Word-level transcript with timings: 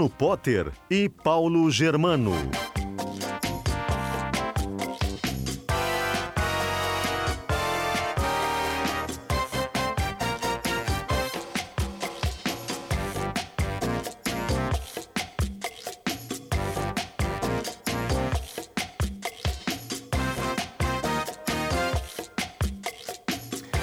Luciano 0.00 0.08
Potter 0.08 0.72
e 0.88 1.10
Paulo 1.10 1.68
Germano. 1.68 2.79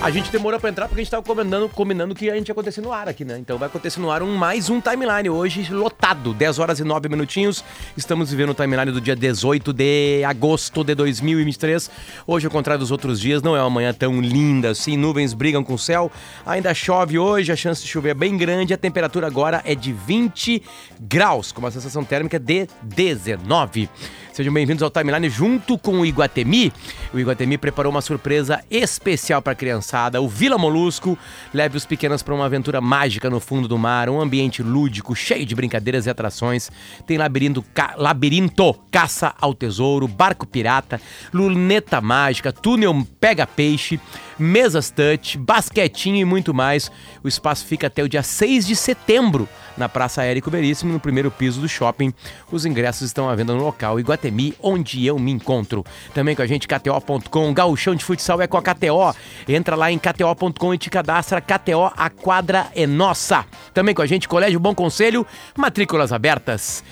A 0.08 0.10
gente 0.10 0.32
demorou 0.32 0.58
pra 0.58 0.70
entrar 0.70 0.88
porque 0.88 1.02
a 1.02 1.04
gente 1.04 1.12
tava 1.12 1.22
combinando, 1.22 1.68
combinando 1.68 2.16
que 2.16 2.30
a 2.30 2.36
gente 2.36 2.48
ia 2.48 2.54
acontecer 2.54 2.80
no 2.80 2.94
ar 2.94 3.10
aqui, 3.10 3.26
né? 3.26 3.38
Então 3.40 3.58
vai 3.58 3.68
acontecer 3.68 4.00
no 4.00 4.10
ar 4.10 4.24
um, 4.24 4.38
mais 4.38 4.70
um 4.70 4.80
timeline 4.80 5.30
hoje 5.30 5.70
lotado, 5.70 6.34
10 6.34 6.60
horas 6.60 6.80
e 6.80 6.86
9 6.86 7.10
minutinhos. 7.10 7.62
Estamos 7.98 8.32
vivendo 8.32 8.52
o 8.52 8.54
timeline 8.54 8.90
do 8.90 9.02
dia 9.02 9.18
18 9.18 9.74
de 9.74 10.24
agosto 10.24 10.82
de 10.82 10.96
2023. 10.96 11.92
Hoje, 12.26 12.46
ao 12.46 12.52
contrário 12.54 12.80
dos 12.80 12.90
outros 12.90 13.20
dias, 13.20 13.42
não 13.44 13.54
é 13.54 13.60
uma 13.60 13.70
manhã 13.70 13.94
tão 13.94 14.22
linda 14.22 14.70
assim, 14.70 14.96
nuvens 14.96 15.34
brigam 15.34 15.62
com 15.62 15.74
o 15.74 15.78
céu. 15.78 16.10
Ainda 16.46 16.74
chove 16.74 17.20
hoje, 17.20 17.52
a 17.52 17.58
chance 17.58 17.82
de 17.82 17.90
chover 17.90 18.12
é 18.12 18.14
bem 18.14 18.38
grande. 18.38 18.74
A 18.74 18.78
temperatura 18.78 19.28
agora 19.28 19.62
é 19.66 19.76
de 19.76 19.92
20 19.92 20.64
graus, 21.02 21.52
com 21.52 21.60
uma 21.60 21.70
sensação 21.70 22.06
térmica 22.06 22.40
de 22.40 22.66
19. 22.82 23.90
Sejam 24.38 24.54
bem-vindos 24.54 24.84
ao 24.84 24.92
Timeline 24.92 25.32
junto 25.32 25.80
com 25.80 26.00
o 26.00 26.06
Iguatemi. 26.06 26.72
O 27.12 27.18
Iguatemi 27.18 27.58
preparou 27.58 27.90
uma 27.90 28.04
surpresa 28.04 28.64
especial 28.70 29.42
para 29.42 29.54
a 29.54 29.56
criançada. 29.56 30.22
O 30.22 30.30
Vila 30.30 30.60
Molusco 30.60 31.18
leve 31.52 31.76
os 31.76 31.88
pequenos 31.88 32.22
para 32.22 32.36
uma 32.36 32.46
aventura 32.46 32.80
mágica 32.80 33.32
no 33.32 33.40
fundo 33.40 33.68
do 33.68 33.80
mar, 33.80 34.10
um 34.10 34.22
ambiente 34.22 34.62
lúdico, 34.62 35.16
cheio 35.16 35.44
de 35.44 35.56
brincadeiras 35.56 36.06
e 36.06 36.12
atrações. 36.12 36.70
Tem 37.08 37.18
labirinto, 37.18 37.66
ca, 37.74 37.96
labirinto 37.98 38.76
caça 38.92 39.34
ao 39.42 39.56
tesouro, 39.56 40.08
barco 40.08 40.46
pirata, 40.46 41.02
luneta 41.34 42.00
mágica, 42.00 42.54
túnel 42.54 43.08
pega-peixe, 43.20 44.00
mesas 44.38 44.90
touch, 44.90 45.38
basquetinho 45.38 46.18
e 46.18 46.26
muito 46.26 46.54
mais. 46.54 46.92
O 47.24 47.28
espaço 47.28 47.66
fica 47.66 47.88
até 47.88 48.04
o 48.04 48.10
dia 48.10 48.24
6 48.24 48.66
de 48.68 48.76
setembro 48.76 49.48
na 49.78 49.88
Praça 49.88 50.24
Érico 50.24 50.50
Veríssimo, 50.50 50.92
no 50.92 51.00
primeiro 51.00 51.30
piso 51.30 51.62
do 51.62 51.70
shopping. 51.70 52.14
Os 52.52 52.66
ingressos 52.66 53.04
estão 53.04 53.30
à 53.30 53.36
venda 53.36 53.54
no 53.54 53.64
local 53.64 54.00
Iguatemi, 54.00 54.54
onde 54.62 55.06
eu 55.06 55.20
me 55.20 55.32
encontro. 55.32 55.86
Também 56.14 56.36
com 56.36 56.42
a 56.42 56.48
gente, 56.48 56.68
KTO.com, 56.68 57.54
gauchão 57.54 57.96
de 57.96 58.04
futsal 58.04 58.42
é 58.42 58.48
com 58.48 58.58
a 58.58 58.62
KTO. 58.62 59.16
Entra 59.48 59.76
lá 59.76 59.92
em 59.92 60.00
KTO.com 60.00 60.74
e 60.74 60.78
te 60.78 60.90
cadastra. 60.90 61.40
KTO, 61.40 61.92
a 61.96 62.10
quadra 62.10 62.68
é 62.76 62.88
nossa. 62.88 63.46
Também 63.74 63.94
com 63.94 64.02
a 64.02 64.08
gente, 64.08 64.28
Colégio 64.28 64.60
Bom 64.60 64.74
Conselho, 64.74 65.26
matrículas 65.56 66.12
abertas. 66.12 66.84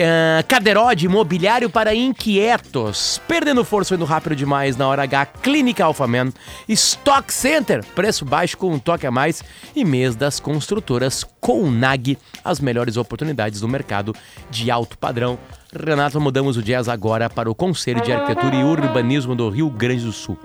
Uh, 0.00 0.44
Caderode 0.48 1.06
Imobiliário 1.06 1.70
para 1.70 1.94
Inquietos. 1.94 3.20
Perdendo 3.28 3.64
força 3.64 3.94
indo 3.94 4.04
rápido 4.04 4.34
demais 4.34 4.76
na 4.76 4.88
hora 4.88 5.04
H. 5.04 5.26
Clínica 5.26 5.84
Alphaman. 5.84 6.32
Stock 6.68 7.32
Center. 7.32 7.84
Preço 7.94 8.24
baixo 8.24 8.56
com 8.56 8.72
um 8.72 8.78
toque 8.78 9.06
a 9.06 9.10
mais. 9.10 9.42
E 9.74 9.84
mês 9.84 10.16
das 10.16 10.40
construtoras 10.40 11.24
Nag 11.70 12.18
As 12.44 12.58
melhores 12.58 12.96
oportunidades 12.96 13.60
do 13.60 13.68
mercado 13.68 14.14
de 14.50 14.70
alto 14.70 14.98
padrão. 14.98 15.38
Renato, 15.72 16.20
mudamos 16.20 16.56
o 16.56 16.62
jazz 16.62 16.88
agora 16.88 17.30
para 17.30 17.50
o 17.50 17.54
Conselho 17.54 18.00
de 18.00 18.12
Arquitetura 18.12 18.56
e 18.56 18.64
Urbanismo 18.64 19.34
do 19.34 19.48
Rio 19.48 19.70
Grande 19.70 20.04
do 20.04 20.12
Sul. 20.12 20.38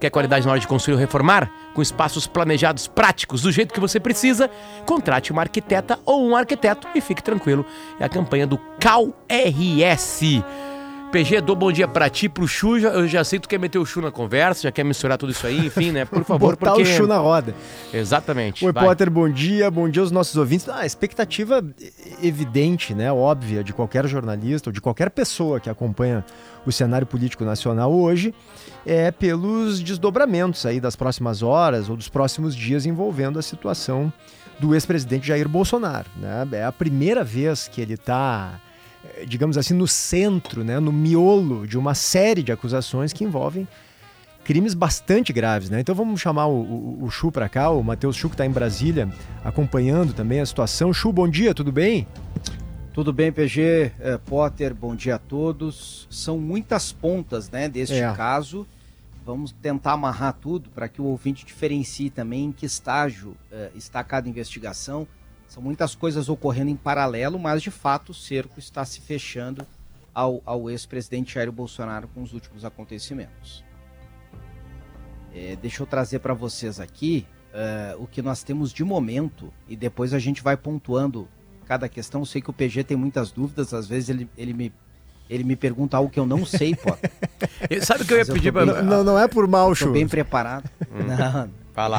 Quer 0.00 0.08
qualidade 0.08 0.46
na 0.46 0.52
hora 0.52 0.60
de 0.60 0.66
construir 0.66 0.94
ou 0.94 1.00
reformar? 1.00 1.50
Com 1.74 1.82
espaços 1.82 2.26
planejados 2.26 2.88
práticos 2.88 3.42
do 3.42 3.52
jeito 3.52 3.74
que 3.74 3.78
você 3.78 4.00
precisa, 4.00 4.50
contrate 4.86 5.30
uma 5.30 5.42
arquiteta 5.42 5.98
ou 6.06 6.26
um 6.26 6.34
arquiteto 6.34 6.88
e 6.94 7.02
fique 7.02 7.22
tranquilo. 7.22 7.66
É 7.98 8.04
a 8.04 8.08
campanha 8.08 8.46
do 8.46 8.56
Cal 8.78 9.08
RS. 9.28 10.42
PG, 11.10 11.40
dou 11.40 11.56
bom 11.56 11.72
dia 11.72 11.88
pra 11.88 12.08
ti, 12.08 12.28
pro 12.28 12.46
Chu. 12.46 12.78
Eu 12.78 13.08
já 13.08 13.24
sei 13.24 13.40
que 13.40 13.42
tu 13.42 13.48
quer 13.48 13.58
meter 13.58 13.78
o 13.78 13.84
Chu 13.84 14.00
na 14.00 14.12
conversa, 14.12 14.62
já 14.62 14.70
quer 14.70 14.84
misturar 14.84 15.18
tudo 15.18 15.32
isso 15.32 15.44
aí, 15.44 15.66
enfim, 15.66 15.90
né? 15.90 16.04
Por 16.04 16.22
favor, 16.24 16.56
Botar 16.56 16.74
porque... 16.74 16.82
o 16.82 16.86
Chu 16.86 17.04
na 17.04 17.18
roda. 17.18 17.52
Exatamente. 17.92 18.64
Oi, 18.64 18.72
vai. 18.72 18.84
Potter, 18.84 19.10
bom 19.10 19.28
dia. 19.28 19.68
Bom 19.72 19.88
dia 19.88 20.02
aos 20.02 20.12
nossos 20.12 20.36
ouvintes. 20.36 20.68
Ah, 20.68 20.86
expectativa 20.86 21.64
evidente, 22.22 22.94
né? 22.94 23.12
Óbvia, 23.12 23.64
de 23.64 23.72
qualquer 23.72 24.06
jornalista 24.06 24.70
ou 24.70 24.72
de 24.72 24.80
qualquer 24.80 25.10
pessoa 25.10 25.58
que 25.58 25.68
acompanha 25.68 26.24
o 26.64 26.70
cenário 26.70 27.06
político 27.06 27.44
nacional 27.44 27.92
hoje 27.92 28.32
é 28.86 29.10
pelos 29.10 29.80
desdobramentos 29.80 30.64
aí 30.64 30.80
das 30.80 30.94
próximas 30.94 31.42
horas 31.42 31.90
ou 31.90 31.96
dos 31.96 32.08
próximos 32.08 32.54
dias 32.54 32.86
envolvendo 32.86 33.36
a 33.36 33.42
situação 33.42 34.12
do 34.60 34.74
ex-presidente 34.74 35.26
Jair 35.26 35.48
Bolsonaro. 35.48 36.08
Né? 36.16 36.46
É 36.52 36.64
a 36.64 36.70
primeira 36.70 37.24
vez 37.24 37.66
que 37.66 37.80
ele 37.80 37.94
está, 37.94 38.60
digamos 39.26 39.56
assim, 39.58 39.74
no 39.74 39.86
centro, 39.86 40.64
né? 40.64 40.78
no 40.80 40.92
miolo 40.92 41.66
de 41.66 41.78
uma 41.78 41.94
série 41.94 42.42
de 42.42 42.52
acusações 42.52 43.12
que 43.12 43.24
envolvem 43.24 43.66
crimes 44.44 44.74
bastante 44.74 45.32
graves, 45.32 45.70
né? 45.70 45.80
Então 45.80 45.94
vamos 45.94 46.20
chamar 46.20 46.46
o, 46.46 46.60
o, 46.62 47.04
o 47.04 47.10
Chu 47.10 47.30
para 47.30 47.48
cá, 47.48 47.70
o 47.70 47.84
Matheus 47.84 48.16
Chu 48.16 48.28
que 48.28 48.34
está 48.34 48.44
em 48.46 48.50
Brasília, 48.50 49.08
acompanhando 49.44 50.12
também 50.12 50.40
a 50.40 50.46
situação. 50.46 50.92
Chu, 50.92 51.12
bom 51.12 51.28
dia, 51.28 51.54
tudo 51.54 51.70
bem? 51.70 52.06
Tudo 52.92 53.12
bem, 53.12 53.30
PG, 53.30 53.92
é, 54.00 54.18
Potter, 54.18 54.74
bom 54.74 54.96
dia 54.96 55.14
a 55.14 55.18
todos. 55.18 56.08
São 56.10 56.38
muitas 56.38 56.90
pontas, 56.90 57.48
né, 57.50 57.68
deste 57.68 57.94
É. 57.94 58.12
caso. 58.12 58.66
Vamos 59.24 59.52
tentar 59.52 59.92
amarrar 59.92 60.32
tudo 60.32 60.68
para 60.70 60.88
que 60.88 61.00
o 61.00 61.04
ouvinte 61.04 61.44
diferencie 61.44 62.10
também 62.10 62.46
em 62.46 62.52
que 62.52 62.66
estágio 62.66 63.36
é, 63.52 63.70
está 63.76 64.02
cada 64.02 64.28
investigação. 64.28 65.06
São 65.50 65.60
muitas 65.60 65.96
coisas 65.96 66.28
ocorrendo 66.28 66.70
em 66.70 66.76
paralelo, 66.76 67.36
mas 67.36 67.60
de 67.60 67.72
fato 67.72 68.10
o 68.10 68.14
cerco 68.14 68.60
está 68.60 68.84
se 68.84 69.00
fechando 69.00 69.66
ao, 70.14 70.40
ao 70.46 70.70
ex-presidente 70.70 71.34
Jair 71.34 71.50
Bolsonaro 71.50 72.06
com 72.14 72.22
os 72.22 72.32
últimos 72.32 72.64
acontecimentos. 72.64 73.64
É, 75.34 75.56
deixa 75.60 75.82
eu 75.82 75.86
trazer 75.88 76.20
para 76.20 76.34
vocês 76.34 76.78
aqui 76.78 77.26
é, 77.52 77.96
o 77.98 78.06
que 78.06 78.22
nós 78.22 78.44
temos 78.44 78.72
de 78.72 78.84
momento 78.84 79.52
e 79.68 79.74
depois 79.74 80.14
a 80.14 80.20
gente 80.20 80.40
vai 80.40 80.56
pontuando 80.56 81.26
cada 81.66 81.88
questão. 81.88 82.20
Eu 82.22 82.26
sei 82.26 82.40
que 82.40 82.50
o 82.50 82.52
PG 82.52 82.84
tem 82.84 82.96
muitas 82.96 83.32
dúvidas, 83.32 83.74
às 83.74 83.88
vezes 83.88 84.08
ele, 84.08 84.28
ele, 84.38 84.52
me, 84.52 84.72
ele 85.28 85.42
me 85.42 85.56
pergunta 85.56 85.96
algo 85.96 86.10
que 86.10 86.18
eu 86.20 86.26
não 86.26 86.46
sei, 86.46 86.76
pô. 86.76 86.96
Sabe 87.82 88.04
o 88.04 88.06
que 88.06 88.12
eu 88.14 88.18
ia 88.18 88.24
Mas 88.24 88.30
pedir 88.34 88.52
pra... 88.52 88.64
bem- 88.66 88.84
Não, 88.84 89.02
não 89.02 89.18
é 89.18 89.26
por 89.26 89.48
mal, 89.48 89.72
Estou 89.72 89.88
Chu. 89.88 89.94
bem 89.94 90.06
preparado. 90.06 90.70
Não, 90.90 91.50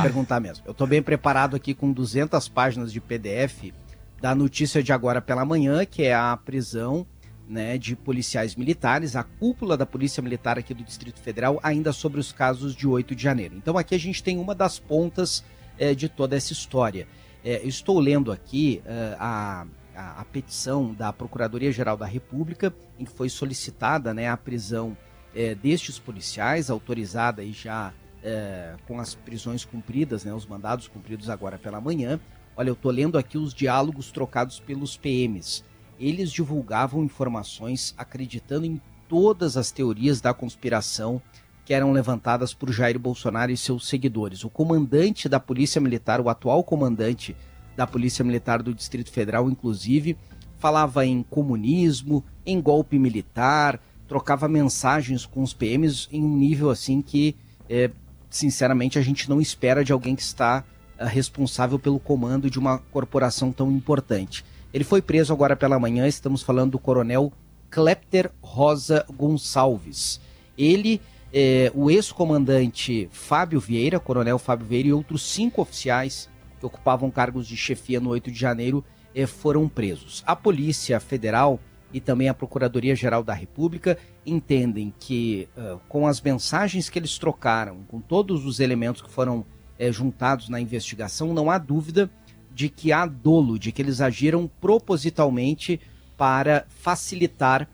Vai 0.01 0.03
perguntar 0.03 0.39
mesmo. 0.39 0.63
Eu 0.65 0.71
estou 0.71 0.87
bem 0.87 1.01
preparado 1.01 1.55
aqui 1.55 1.73
com 1.73 1.91
200 1.91 2.47
páginas 2.49 2.91
de 2.91 2.99
PDF 2.99 3.73
da 4.22 4.35
notícia 4.35 4.84
de 4.84 4.93
agora 4.93 5.22
pela 5.22 5.43
manhã, 5.43 5.85
que 5.85 6.03
é 6.03 6.13
a 6.13 6.37
prisão 6.37 7.05
né, 7.47 7.78
de 7.78 7.96
policiais 7.96 8.55
militares, 8.55 9.16
a 9.16 9.23
cúpula 9.23 9.75
da 9.75 9.85
Polícia 9.85 10.22
Militar 10.22 10.57
aqui 10.57 10.73
do 10.73 10.84
Distrito 10.84 11.19
Federal, 11.19 11.59
ainda 11.63 11.91
sobre 11.91 12.19
os 12.19 12.31
casos 12.31 12.75
de 12.75 12.87
8 12.87 13.16
de 13.16 13.23
janeiro. 13.23 13.55
Então 13.57 13.78
aqui 13.78 13.96
a 13.96 13.99
gente 13.99 14.23
tem 14.23 14.37
uma 14.37 14.55
das 14.55 14.79
pontas 14.79 15.43
eh, 15.78 15.96
de 15.96 16.07
toda 16.07 16.35
essa 16.35 16.53
história. 16.53 17.07
Eu 17.43 17.67
estou 17.67 17.99
lendo 17.99 18.31
aqui 18.31 18.81
eh, 18.85 19.16
a, 19.19 19.66
a, 19.96 20.22
a 20.22 20.25
petição 20.25 20.93
da 20.93 21.11
Procuradoria-Geral 21.11 21.97
da 21.97 22.05
República, 22.05 22.73
em 22.99 23.03
que 23.03 23.11
foi 23.11 23.28
solicitada 23.29 24.13
né, 24.13 24.29
a 24.29 24.37
prisão 24.37 24.96
eh, 25.35 25.55
destes 25.55 25.97
policiais, 25.97 26.69
autorizada 26.69 27.43
e 27.43 27.51
já 27.51 27.91
eh, 28.23 28.76
com 28.88 29.00
as 29.00 29.16
prisões 29.16 29.66
cumpridas, 29.66 30.23
né, 30.23 30.34
os 30.34 30.46
mandados 30.46 30.88
cumpridos 30.88 31.29
agora 31.29 31.58
pela 31.58 31.82
manhã. 31.82 32.20
Olha, 32.56 32.70
eu 32.70 32.73
estou 32.73 32.91
lendo 32.91 33.18
aqui 33.18 33.38
os 33.38 33.53
diálogos 33.53 34.12
trocados 34.12 34.59
pelos 34.59 34.97
PMs. 34.97 35.64
Eles 36.00 36.32
divulgavam 36.32 37.03
informações 37.03 37.94
acreditando 37.97 38.66
em 38.66 38.82
todas 39.08 39.58
as 39.58 39.72
teorias 39.72 40.22
da 40.22 40.34
conspiração 40.34 41.22
que 41.66 41.73
eram 41.73 41.91
levantadas 41.91 42.53
por 42.53 42.72
Jair 42.72 42.97
Bolsonaro 42.97 43.52
e 43.52 43.58
seus 43.58 43.88
seguidores. 43.88 44.44
O 44.44 44.50
comandante 44.50 45.29
da 45.29 45.40
Polícia 45.40 45.79
Militar, 45.79 46.20
o 46.20 46.29
atual 46.29 46.64
comandante 46.64 47.35
da 47.76 47.88
Polícia 47.88 48.26
Militar 48.26 48.62
do 48.62 48.73
Distrito 48.73 49.12
Federal, 49.12 49.50
inclusive, 49.50 50.18
falava 50.58 51.06
em 51.06 51.23
comunismo, 51.23 52.23
em 52.46 52.62
golpe 52.62 53.00
militar, 53.00 53.82
trocava 54.08 54.47
mensagens 54.47 55.26
com 55.26 55.41
os 55.41 55.53
PMs 55.53 56.08
em 56.12 56.23
um 56.23 56.35
nível 56.35 56.70
assim 56.70 57.02
que, 57.02 57.35
é, 57.70 57.90
sinceramente, 58.31 58.97
a 58.97 59.01
gente 59.01 59.29
não 59.29 59.39
espera 59.39 59.83
de 59.83 59.91
alguém 59.91 60.16
que 60.16 60.22
está 60.22 60.63
é, 60.97 61.05
responsável 61.05 61.78
pelo 61.78 61.99
comando 61.99 62.49
de 62.49 62.57
uma 62.57 62.79
corporação 62.79 63.51
tão 63.51 63.72
importante. 63.72 64.43
Ele 64.73 64.83
foi 64.83 65.01
preso 65.01 65.31
agora 65.31 65.55
pela 65.55 65.78
manhã, 65.78 66.07
estamos 66.07 66.41
falando 66.41 66.72
do 66.72 66.79
coronel 66.79 67.31
Klepter 67.69 68.31
Rosa 68.41 69.05
Gonçalves. 69.13 70.19
Ele, 70.57 71.01
é, 71.33 71.72
o 71.75 71.91
ex-comandante 71.91 73.09
Fábio 73.11 73.59
Vieira, 73.59 73.99
coronel 73.99 74.39
Fábio 74.39 74.66
Vieira 74.66 74.89
e 74.89 74.93
outros 74.93 75.22
cinco 75.23 75.61
oficiais 75.61 76.29
que 76.59 76.66
ocupavam 76.66 77.11
cargos 77.11 77.47
de 77.47 77.57
chefia 77.57 77.99
no 77.99 78.11
8 78.11 78.31
de 78.31 78.39
janeiro 78.39 78.85
eh, 79.16 79.25
foram 79.25 79.67
presos. 79.67 80.23
A 80.25 80.35
Polícia 80.35 80.99
Federal 80.99 81.59
e 81.93 81.99
também 81.99 82.29
a 82.29 82.34
Procuradoria-Geral 82.34 83.23
da 83.23 83.34
República 83.34 83.97
entendem 84.26 84.93
que, 84.99 85.47
uh, 85.58 85.79
com 85.90 86.08
as 86.08 86.22
mensagens 86.22 86.90
que 86.90 86.99
eles 86.99 87.17
trocaram, 87.17 87.84
com 87.88 87.99
todos 87.99 88.46
os 88.46 88.59
elementos 88.59 89.02
que 89.02 89.09
foram 89.09 89.46
juntados 89.90 90.47
na 90.47 90.61
investigação, 90.61 91.34
não 91.34 91.49
há 91.49 91.58
dúvida 91.58 92.08
de 92.53 92.70
que 92.70 92.91
há 92.91 93.08
dolo, 93.08 93.58
de 93.58 93.72
que 93.72 93.82
eles 93.82 93.99
agiram 93.99 94.47
propositalmente 94.59 95.82
para 96.16 96.67
facilitar 96.70 97.67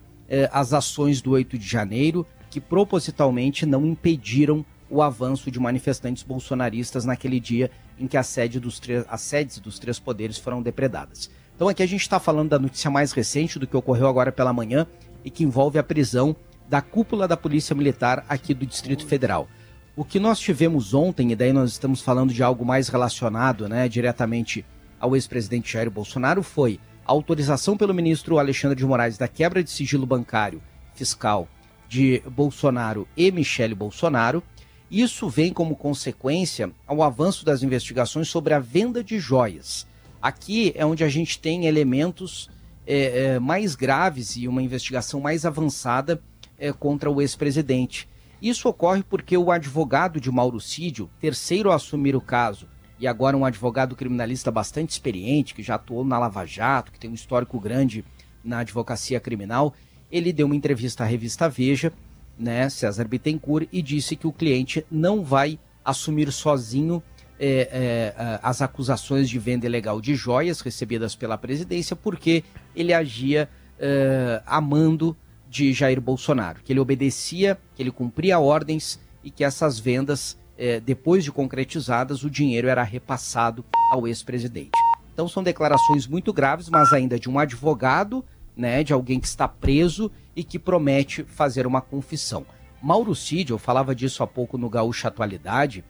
as 0.50 0.72
ações 0.72 1.20
do 1.20 1.32
8 1.32 1.58
de 1.58 1.68
janeiro, 1.68 2.26
que 2.48 2.62
propositalmente 2.62 3.66
não 3.66 3.84
impediram 3.84 4.64
o 4.90 5.02
avanço 5.02 5.50
de 5.50 5.60
manifestantes 5.60 6.22
bolsonaristas 6.22 7.04
naquele 7.04 7.38
dia 7.38 7.70
em 7.98 8.06
que 8.06 8.16
a 8.16 8.22
sede 8.22 8.58
dos 8.58 8.80
as 9.08 9.20
sedes 9.20 9.58
dos 9.58 9.78
três 9.78 9.98
poderes 9.98 10.38
foram 10.38 10.62
depredadas. 10.62 11.30
Então 11.58 11.66
aqui 11.66 11.82
a 11.82 11.86
gente 11.86 12.02
está 12.02 12.20
falando 12.20 12.50
da 12.50 12.58
notícia 12.60 12.88
mais 12.88 13.10
recente 13.10 13.58
do 13.58 13.66
que 13.66 13.76
ocorreu 13.76 14.06
agora 14.06 14.30
pela 14.30 14.52
manhã 14.52 14.86
e 15.24 15.28
que 15.28 15.42
envolve 15.42 15.76
a 15.76 15.82
prisão 15.82 16.36
da 16.68 16.80
cúpula 16.80 17.26
da 17.26 17.36
Polícia 17.36 17.74
Militar 17.74 18.24
aqui 18.28 18.54
do 18.54 18.64
Distrito 18.64 19.04
Federal. 19.04 19.48
O 19.96 20.04
que 20.04 20.20
nós 20.20 20.38
tivemos 20.38 20.94
ontem, 20.94 21.32
e 21.32 21.34
daí 21.34 21.52
nós 21.52 21.72
estamos 21.72 22.00
falando 22.00 22.32
de 22.32 22.44
algo 22.44 22.64
mais 22.64 22.86
relacionado 22.86 23.68
né, 23.68 23.88
diretamente 23.88 24.64
ao 25.00 25.16
ex-presidente 25.16 25.72
Jair 25.72 25.90
Bolsonaro, 25.90 26.44
foi 26.44 26.78
a 27.04 27.10
autorização 27.10 27.76
pelo 27.76 27.92
ministro 27.92 28.38
Alexandre 28.38 28.76
de 28.76 28.86
Moraes 28.86 29.18
da 29.18 29.26
quebra 29.26 29.60
de 29.60 29.70
sigilo 29.72 30.06
bancário 30.06 30.62
fiscal 30.94 31.48
de 31.88 32.22
Bolsonaro 32.30 33.08
e 33.16 33.32
Michele 33.32 33.74
Bolsonaro, 33.74 34.44
isso 34.88 35.28
vem 35.28 35.52
como 35.52 35.74
consequência 35.74 36.70
ao 36.86 37.02
avanço 37.02 37.44
das 37.44 37.64
investigações 37.64 38.28
sobre 38.28 38.54
a 38.54 38.60
venda 38.60 39.02
de 39.02 39.18
joias. 39.18 39.88
Aqui 40.28 40.74
é 40.76 40.84
onde 40.84 41.02
a 41.02 41.08
gente 41.08 41.38
tem 41.38 41.64
elementos 41.64 42.50
é, 42.86 42.96
é, 42.96 43.38
mais 43.38 43.74
graves 43.74 44.36
e 44.36 44.46
uma 44.46 44.60
investigação 44.60 45.20
mais 45.20 45.46
avançada 45.46 46.22
é, 46.58 46.70
contra 46.70 47.10
o 47.10 47.22
ex-presidente. 47.22 48.06
Isso 48.42 48.68
ocorre 48.68 49.02
porque 49.02 49.38
o 49.38 49.50
advogado 49.50 50.20
de 50.20 50.30
Mauro 50.30 50.60
Cídio, 50.60 51.08
terceiro 51.18 51.72
a 51.72 51.76
assumir 51.76 52.14
o 52.14 52.20
caso, 52.20 52.68
e 53.00 53.06
agora 53.06 53.38
um 53.38 53.44
advogado 53.46 53.96
criminalista 53.96 54.50
bastante 54.50 54.90
experiente, 54.90 55.54
que 55.54 55.62
já 55.62 55.76
atuou 55.76 56.04
na 56.04 56.18
Lava 56.18 56.44
Jato, 56.44 56.92
que 56.92 57.00
tem 57.00 57.08
um 57.08 57.14
histórico 57.14 57.58
grande 57.58 58.04
na 58.44 58.58
advocacia 58.58 59.18
criminal, 59.18 59.72
ele 60.12 60.30
deu 60.30 60.44
uma 60.44 60.56
entrevista 60.56 61.04
à 61.04 61.06
revista 61.06 61.48
Veja 61.48 61.90
né, 62.38 62.68
César 62.68 63.08
Bittencourt, 63.08 63.66
e 63.72 63.80
disse 63.80 64.14
que 64.14 64.26
o 64.26 64.32
cliente 64.32 64.84
não 64.90 65.24
vai 65.24 65.58
assumir 65.82 66.30
sozinho 66.30 67.02
é, 67.38 68.14
é, 68.16 68.40
as 68.42 68.60
acusações 68.60 69.28
de 69.28 69.38
venda 69.38 69.66
ilegal 69.66 70.00
de 70.00 70.14
joias 70.14 70.60
recebidas 70.60 71.14
pela 71.14 71.38
presidência, 71.38 71.94
porque 71.94 72.44
ele 72.74 72.92
agia 72.92 73.48
é, 73.78 74.42
a 74.44 74.60
mando 74.60 75.16
de 75.48 75.72
Jair 75.72 76.00
Bolsonaro, 76.00 76.60
que 76.62 76.72
ele 76.72 76.80
obedecia, 76.80 77.58
que 77.74 77.82
ele 77.82 77.90
cumpria 77.90 78.38
ordens 78.38 79.00
e 79.22 79.30
que 79.30 79.44
essas 79.44 79.78
vendas, 79.78 80.36
é, 80.56 80.80
depois 80.80 81.24
de 81.24 81.32
concretizadas, 81.32 82.22
o 82.22 82.30
dinheiro 82.30 82.68
era 82.68 82.82
repassado 82.82 83.64
ao 83.92 84.06
ex-presidente. 84.06 84.72
Então 85.12 85.28
são 85.28 85.42
declarações 85.42 86.06
muito 86.06 86.32
graves, 86.32 86.68
mas 86.68 86.92
ainda 86.92 87.18
de 87.18 87.28
um 87.28 87.38
advogado 87.38 88.24
né, 88.56 88.82
de 88.82 88.92
alguém 88.92 89.20
que 89.20 89.26
está 89.26 89.48
preso 89.48 90.10
e 90.34 90.44
que 90.44 90.58
promete 90.58 91.24
fazer 91.24 91.66
uma 91.66 91.80
confissão. 91.80 92.44
Mauro 92.82 93.14
Cid, 93.14 93.50
eu 93.50 93.58
falava 93.58 93.94
disso 93.94 94.22
há 94.22 94.26
pouco 94.26 94.56
no 94.56 94.68
Gaúcha 94.68 95.08
Atualidade, 95.08 95.84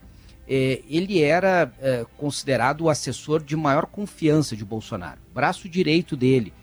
é, 0.49 0.83
ele 0.89 1.23
era 1.23 1.71
é, 1.81 2.07
considerado 2.17 2.83
o 2.83 2.91
assessor 2.91 3.43
de 3.43 3.55
maior 3.55 3.87
confiança 3.87 4.57
de 4.57 4.65
Bolsonaro, 4.65 5.21
braço 5.35 5.69
direito 5.69 6.17
dele, 6.17 6.55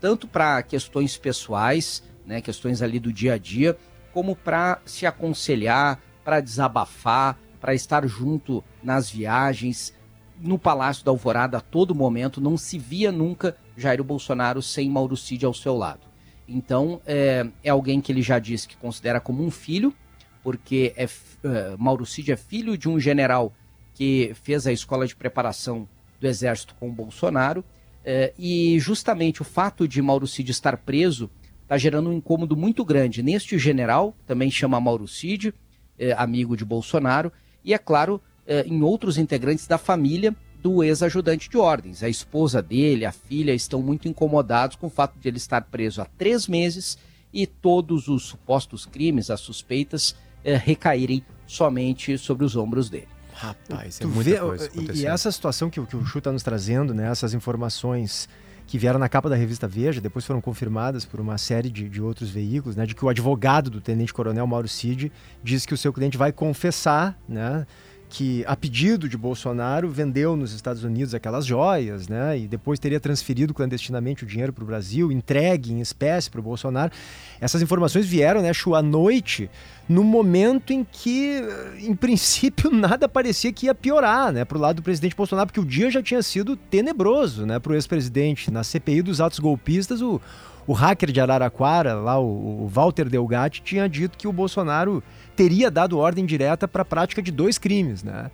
tanto 0.00 0.28
para 0.28 0.62
questões 0.62 1.16
pessoais, 1.16 2.02
né, 2.24 2.40
questões 2.40 2.80
ali 2.82 3.00
do 3.00 3.12
dia 3.12 3.34
a 3.34 3.38
dia, 3.38 3.76
como 4.12 4.36
para 4.36 4.80
se 4.84 5.06
aconselhar, 5.06 6.00
para 6.24 6.40
desabafar, 6.40 7.38
para 7.60 7.74
estar 7.74 8.06
junto 8.06 8.62
nas 8.82 9.10
viagens, 9.10 9.92
no 10.40 10.58
Palácio 10.58 11.04
da 11.04 11.10
Alvorada 11.10 11.58
a 11.58 11.60
todo 11.60 11.94
momento, 11.94 12.40
não 12.40 12.56
se 12.56 12.78
via 12.78 13.10
nunca 13.10 13.56
Jair 13.76 14.02
Bolsonaro 14.02 14.60
sem 14.60 14.90
Mauro 14.90 15.16
Cid 15.16 15.44
ao 15.44 15.54
seu 15.54 15.76
lado. 15.76 16.00
Então, 16.46 17.00
é, 17.06 17.46
é 17.62 17.70
alguém 17.70 18.00
que 18.00 18.10
ele 18.12 18.22
já 18.22 18.38
disse 18.38 18.68
que 18.68 18.76
considera 18.76 19.20
como 19.20 19.44
um 19.44 19.50
filho, 19.50 19.94
porque 20.42 20.92
é, 20.96 21.04
é, 21.04 21.76
Mauro 21.78 22.04
Cid 22.04 22.32
é 22.32 22.36
filho 22.36 22.76
de 22.76 22.88
um 22.88 22.98
general 22.98 23.52
que 23.94 24.32
fez 24.42 24.66
a 24.66 24.72
escola 24.72 25.06
de 25.06 25.14
preparação 25.14 25.88
do 26.20 26.26
Exército 26.26 26.74
com 26.78 26.88
o 26.88 26.92
Bolsonaro, 26.92 27.64
é, 28.04 28.32
e 28.38 28.78
justamente 28.80 29.42
o 29.42 29.44
fato 29.44 29.86
de 29.86 30.02
Mauro 30.02 30.26
Cid 30.26 30.50
estar 30.50 30.76
preso 30.78 31.30
está 31.62 31.78
gerando 31.78 32.10
um 32.10 32.12
incômodo 32.12 32.56
muito 32.56 32.84
grande 32.84 33.22
neste 33.22 33.58
general, 33.58 34.16
também 34.26 34.50
chama 34.50 34.80
Mauro 34.80 35.06
Cid, 35.06 35.54
é, 35.98 36.12
amigo 36.12 36.56
de 36.56 36.64
Bolsonaro, 36.64 37.32
e 37.64 37.72
é 37.72 37.78
claro, 37.78 38.20
em 38.66 38.82
outros 38.82 39.16
integrantes 39.18 39.68
da 39.68 39.78
família 39.78 40.34
do 40.62 40.82
ex-ajudante 40.82 41.48
de 41.48 41.56
ordens. 41.56 42.02
A 42.02 42.08
esposa 42.08 42.62
dele, 42.62 43.04
a 43.04 43.12
filha, 43.12 43.52
estão 43.52 43.82
muito 43.82 44.08
incomodados 44.08 44.76
com 44.76 44.86
o 44.86 44.90
fato 44.90 45.18
de 45.18 45.28
ele 45.28 45.36
estar 45.36 45.62
preso 45.62 46.00
há 46.00 46.04
três 46.04 46.46
meses 46.46 46.96
e 47.32 47.46
todos 47.46 48.06
os 48.08 48.24
supostos 48.24 48.86
crimes, 48.86 49.28
as 49.28 49.40
suspeitas, 49.40 50.14
é, 50.44 50.56
recaírem 50.56 51.24
somente 51.46 52.16
sobre 52.16 52.44
os 52.44 52.56
ombros 52.56 52.88
dele. 52.88 53.08
Rapaz, 53.34 54.00
é 54.00 54.06
muita 54.06 54.30
vê, 54.30 54.38
coisa 54.38 54.70
e, 54.74 55.00
e, 55.00 55.06
essa 55.06 55.32
situação 55.32 55.68
que, 55.68 55.84
que 55.84 55.96
o 55.96 56.04
Chu 56.04 56.18
está 56.18 56.30
nos 56.30 56.42
trazendo, 56.42 56.94
né, 56.94 57.10
essas 57.10 57.34
informações 57.34 58.28
que 58.66 58.78
vieram 58.78 58.98
na 58.98 59.08
capa 59.08 59.28
da 59.28 59.34
revista 59.34 59.66
Veja, 59.66 60.00
depois 60.00 60.24
foram 60.24 60.40
confirmadas 60.40 61.04
por 61.04 61.18
uma 61.18 61.36
série 61.38 61.68
de, 61.68 61.88
de 61.88 62.00
outros 62.00 62.30
veículos, 62.30 62.76
né, 62.76 62.86
de 62.86 62.94
que 62.94 63.04
o 63.04 63.08
advogado 63.08 63.68
do 63.68 63.80
tenente-coronel 63.80 64.46
Mauro 64.46 64.68
Cid 64.68 65.10
diz 65.42 65.66
que 65.66 65.74
o 65.74 65.76
seu 65.76 65.92
cliente 65.92 66.16
vai 66.16 66.30
confessar, 66.30 67.18
né, 67.28 67.66
que, 68.12 68.44
a 68.46 68.54
pedido 68.54 69.08
de 69.08 69.16
Bolsonaro, 69.16 69.88
vendeu 69.88 70.36
nos 70.36 70.52
Estados 70.52 70.84
Unidos 70.84 71.14
aquelas 71.14 71.46
joias, 71.46 72.08
né? 72.08 72.38
E 72.40 72.46
depois 72.46 72.78
teria 72.78 73.00
transferido 73.00 73.54
clandestinamente 73.54 74.22
o 74.22 74.26
dinheiro 74.26 74.52
para 74.52 74.62
o 74.62 74.66
Brasil, 74.66 75.10
entregue 75.10 75.72
em 75.72 75.80
espécie 75.80 76.30
para 76.30 76.38
o 76.38 76.42
Bolsonaro. 76.42 76.92
Essas 77.40 77.62
informações 77.62 78.04
vieram, 78.04 78.42
né, 78.42 78.52
Chu, 78.52 78.74
à 78.74 78.82
noite, 78.82 79.48
no 79.88 80.04
momento 80.04 80.74
em 80.74 80.84
que, 80.84 81.42
em 81.80 81.96
princípio, 81.96 82.68
nada 82.76 83.08
parecia 83.08 83.50
que 83.50 83.64
ia 83.64 83.74
piorar, 83.74 84.30
né, 84.30 84.44
para 84.44 84.58
o 84.58 84.60
lado 84.60 84.76
do 84.76 84.82
presidente 84.82 85.16
Bolsonaro, 85.16 85.46
porque 85.46 85.60
o 85.60 85.64
dia 85.64 85.90
já 85.90 86.02
tinha 86.02 86.22
sido 86.22 86.54
tenebroso, 86.54 87.46
né, 87.46 87.58
para 87.58 87.72
o 87.72 87.74
ex-presidente. 87.74 88.50
Na 88.50 88.62
CPI 88.62 89.00
dos 89.00 89.22
atos 89.22 89.38
golpistas, 89.38 90.02
o, 90.02 90.20
o 90.66 90.72
hacker 90.72 91.10
de 91.10 91.20
Araraquara, 91.20 91.94
lá 91.94 92.18
o, 92.18 92.64
o 92.64 92.68
Walter 92.68 93.08
Delgatti, 93.08 93.62
tinha 93.62 93.88
dito 93.88 94.16
que 94.16 94.28
o 94.28 94.32
Bolsonaro 94.32 95.02
teria 95.34 95.70
dado 95.70 95.98
ordem 95.98 96.24
direta 96.24 96.68
para 96.68 96.82
a 96.82 96.84
prática 96.84 97.22
de 97.22 97.30
dois 97.30 97.58
crimes, 97.58 98.02
né? 98.02 98.30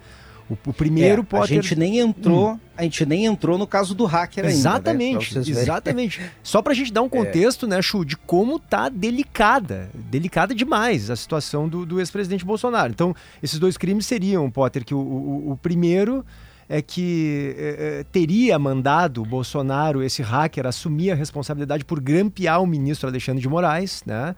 O, 0.51 0.71
o 0.71 0.73
primeiro 0.73 1.21
é, 1.21 1.25
pode. 1.25 1.53
A 1.53 1.57
gente 1.57 1.77
nem 1.77 1.99
entrou, 1.99 2.53
hum. 2.53 2.61
a 2.77 2.83
gente 2.83 3.05
nem 3.05 3.27
entrou 3.27 3.59
no 3.59 3.67
caso 3.67 3.95
do 3.95 4.07
hacker 4.07 4.47
exatamente, 4.47 5.37
ainda. 5.37 5.51
Né? 5.51 5.61
Exatamente. 5.61 6.23
Só 6.43 6.63
para 6.63 6.73
a 6.73 6.75
gente 6.75 6.91
dar 6.91 7.03
um 7.03 7.07
é. 7.07 7.11
contexto, 7.11 7.67
é. 7.67 7.69
né, 7.69 7.83
Chu, 7.83 8.05
de 8.05 8.17
como 8.17 8.59
tá 8.59 8.89
delicada, 8.89 9.91
delicada 9.95 10.55
demais 10.55 11.11
a 11.11 11.17
situação 11.17 11.69
do, 11.69 11.85
do 11.85 12.01
ex-presidente 12.01 12.47
Bolsonaro. 12.47 12.91
Então, 12.91 13.15
esses 13.43 13.59
dois 13.59 13.77
crimes 13.77 14.07
seriam, 14.07 14.51
Potter, 14.51 14.85
que 14.85 14.95
o, 14.95 14.99
o, 14.99 15.53
o 15.53 15.57
primeiro 15.57 16.25
é 16.69 16.83
que 16.83 17.55
é, 17.57 18.05
teria 18.13 18.59
mandado 18.59 19.25
Bolsonaro, 19.25 20.03
esse 20.03 20.23
hacker, 20.23 20.67
assumir 20.67 21.13
a 21.13 21.15
responsabilidade 21.15 21.85
por 21.85 22.01
grampear 22.01 22.63
o 22.63 22.67
ministro 22.67 23.09
Alexandre 23.09 23.41
de 23.41 23.49
Moraes, 23.49 24.03
né? 24.05 24.37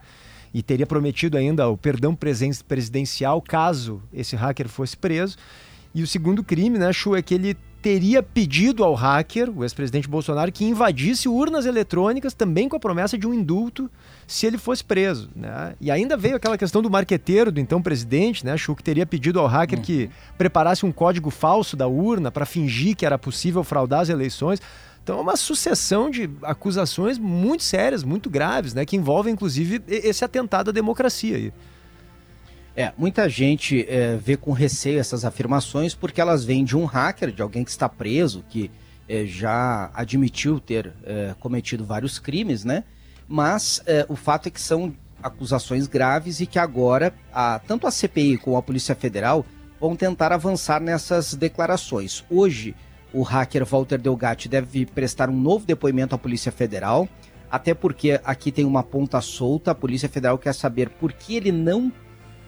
e 0.53 0.63
teria 0.63 0.87
prometido 0.87 1.37
ainda 1.37 1.69
o 1.69 1.77
perdão 1.77 2.15
presidencial 2.15 3.41
caso 3.41 4.03
esse 4.13 4.37
hacker 4.37 4.69
fosse 4.69 4.97
preso. 4.97 5.37
E 5.95 6.03
o 6.03 6.07
segundo 6.07 6.43
crime, 6.43 6.79
né, 6.79 6.93
Chu, 6.93 7.17
é 7.17 7.23
que 7.23 7.35
ele 7.35 7.57
teria 7.83 8.23
pedido 8.23 8.85
ao 8.85 8.95
hacker, 8.95 9.51
o 9.51 9.65
ex-presidente 9.65 10.09
Bolsonaro, 10.09 10.53
que 10.53 10.65
invadisse 10.65 11.29
urnas 11.29 11.65
eletrônicas 11.65 12.35
também 12.35 12.69
com 12.69 12.77
a 12.77 12.81
promessa 12.81 13.17
de 13.17 13.27
um 13.27 13.33
indulto 13.33 13.91
se 14.27 14.47
ele 14.47 14.59
fosse 14.59 14.85
preso. 14.85 15.31
Né? 15.35 15.75
E 15.81 15.91
ainda 15.91 16.17
veio 16.17 16.37
aquela 16.37 16.59
questão 16.59 16.83
do 16.83 16.91
marqueteiro, 16.91 17.51
do 17.51 17.59
então 17.59 17.81
presidente, 17.81 18.45
né? 18.45 18.53
Achou 18.53 18.77
que 18.77 18.83
teria 18.83 19.07
pedido 19.07 19.41
ao 19.41 19.47
hacker 19.47 19.79
uhum. 19.79 19.85
que 19.85 20.11
preparasse 20.37 20.85
um 20.85 20.93
código 20.93 21.31
falso 21.31 21.77
da 21.77 21.89
urna 21.89 22.31
para 22.31 22.45
fingir 22.45 22.95
que 22.95 23.07
era 23.07 23.19
possível 23.19 23.65
fraudar 23.65 24.01
as 24.01 24.09
eleições. 24.09 24.61
Então 25.03 25.19
é 25.19 25.23
uma 25.23 25.37
sucessão 25.37 26.11
de 26.11 26.31
acusações 26.43 27.19
muito 27.19 27.63
sérias, 27.63 28.05
muito 28.05 28.29
graves, 28.29 28.75
né? 28.75 28.85
Que 28.85 28.97
envolvem, 28.97 29.33
inclusive, 29.33 29.83
esse 29.89 30.25
atentado 30.25 30.69
à 30.69 30.73
democracia 30.73 31.37
aí. 31.37 31.53
É, 32.81 32.95
muita 32.97 33.29
gente 33.29 33.85
é, 33.91 34.17
vê 34.17 34.39
com 34.39 34.53
receio 34.53 34.99
essas 34.99 35.23
afirmações 35.27 35.95
porque 35.95 36.19
elas 36.19 36.47
vêm 36.47 36.65
de 36.65 36.75
um 36.75 36.87
hacker, 36.87 37.31
de 37.31 37.43
alguém 37.43 37.63
que 37.63 37.69
está 37.69 37.91
preso, 37.91 38.43
que 38.49 38.71
é, 39.07 39.27
já 39.27 39.91
admitiu 39.93 40.59
ter 40.59 40.91
é, 41.05 41.35
cometido 41.39 41.85
vários 41.85 42.19
crimes, 42.19 42.65
né? 42.65 42.85
Mas 43.29 43.83
é, 43.85 44.07
o 44.09 44.17
fato 44.17 44.47
é 44.47 44.51
que 44.51 44.59
são 44.59 44.95
acusações 45.23 45.87
graves 45.87 46.41
e 46.41 46.47
que 46.47 46.59
agora 46.59 47.13
a, 47.31 47.59
tanto 47.59 47.87
a 47.87 47.91
CPI 47.91 48.39
como 48.39 48.57
a 48.57 48.63
Polícia 48.63 48.95
Federal 48.95 49.45
vão 49.79 49.95
tentar 49.95 50.33
avançar 50.33 50.81
nessas 50.81 51.35
declarações. 51.35 52.25
Hoje, 52.31 52.75
o 53.13 53.21
hacker 53.21 53.67
Walter 53.67 53.99
Delgatti 53.99 54.49
deve 54.49 54.87
prestar 54.87 55.29
um 55.29 55.39
novo 55.39 55.67
depoimento 55.67 56.15
à 56.15 56.19
Polícia 56.19 56.51
Federal, 56.51 57.07
até 57.51 57.75
porque 57.75 58.19
aqui 58.25 58.51
tem 58.51 58.65
uma 58.65 58.83
ponta 58.83 59.21
solta. 59.21 59.73
A 59.73 59.75
Polícia 59.75 60.09
Federal 60.09 60.39
quer 60.39 60.55
saber 60.55 60.89
por 60.89 61.13
que 61.13 61.37
ele 61.37 61.53
não 61.53 61.93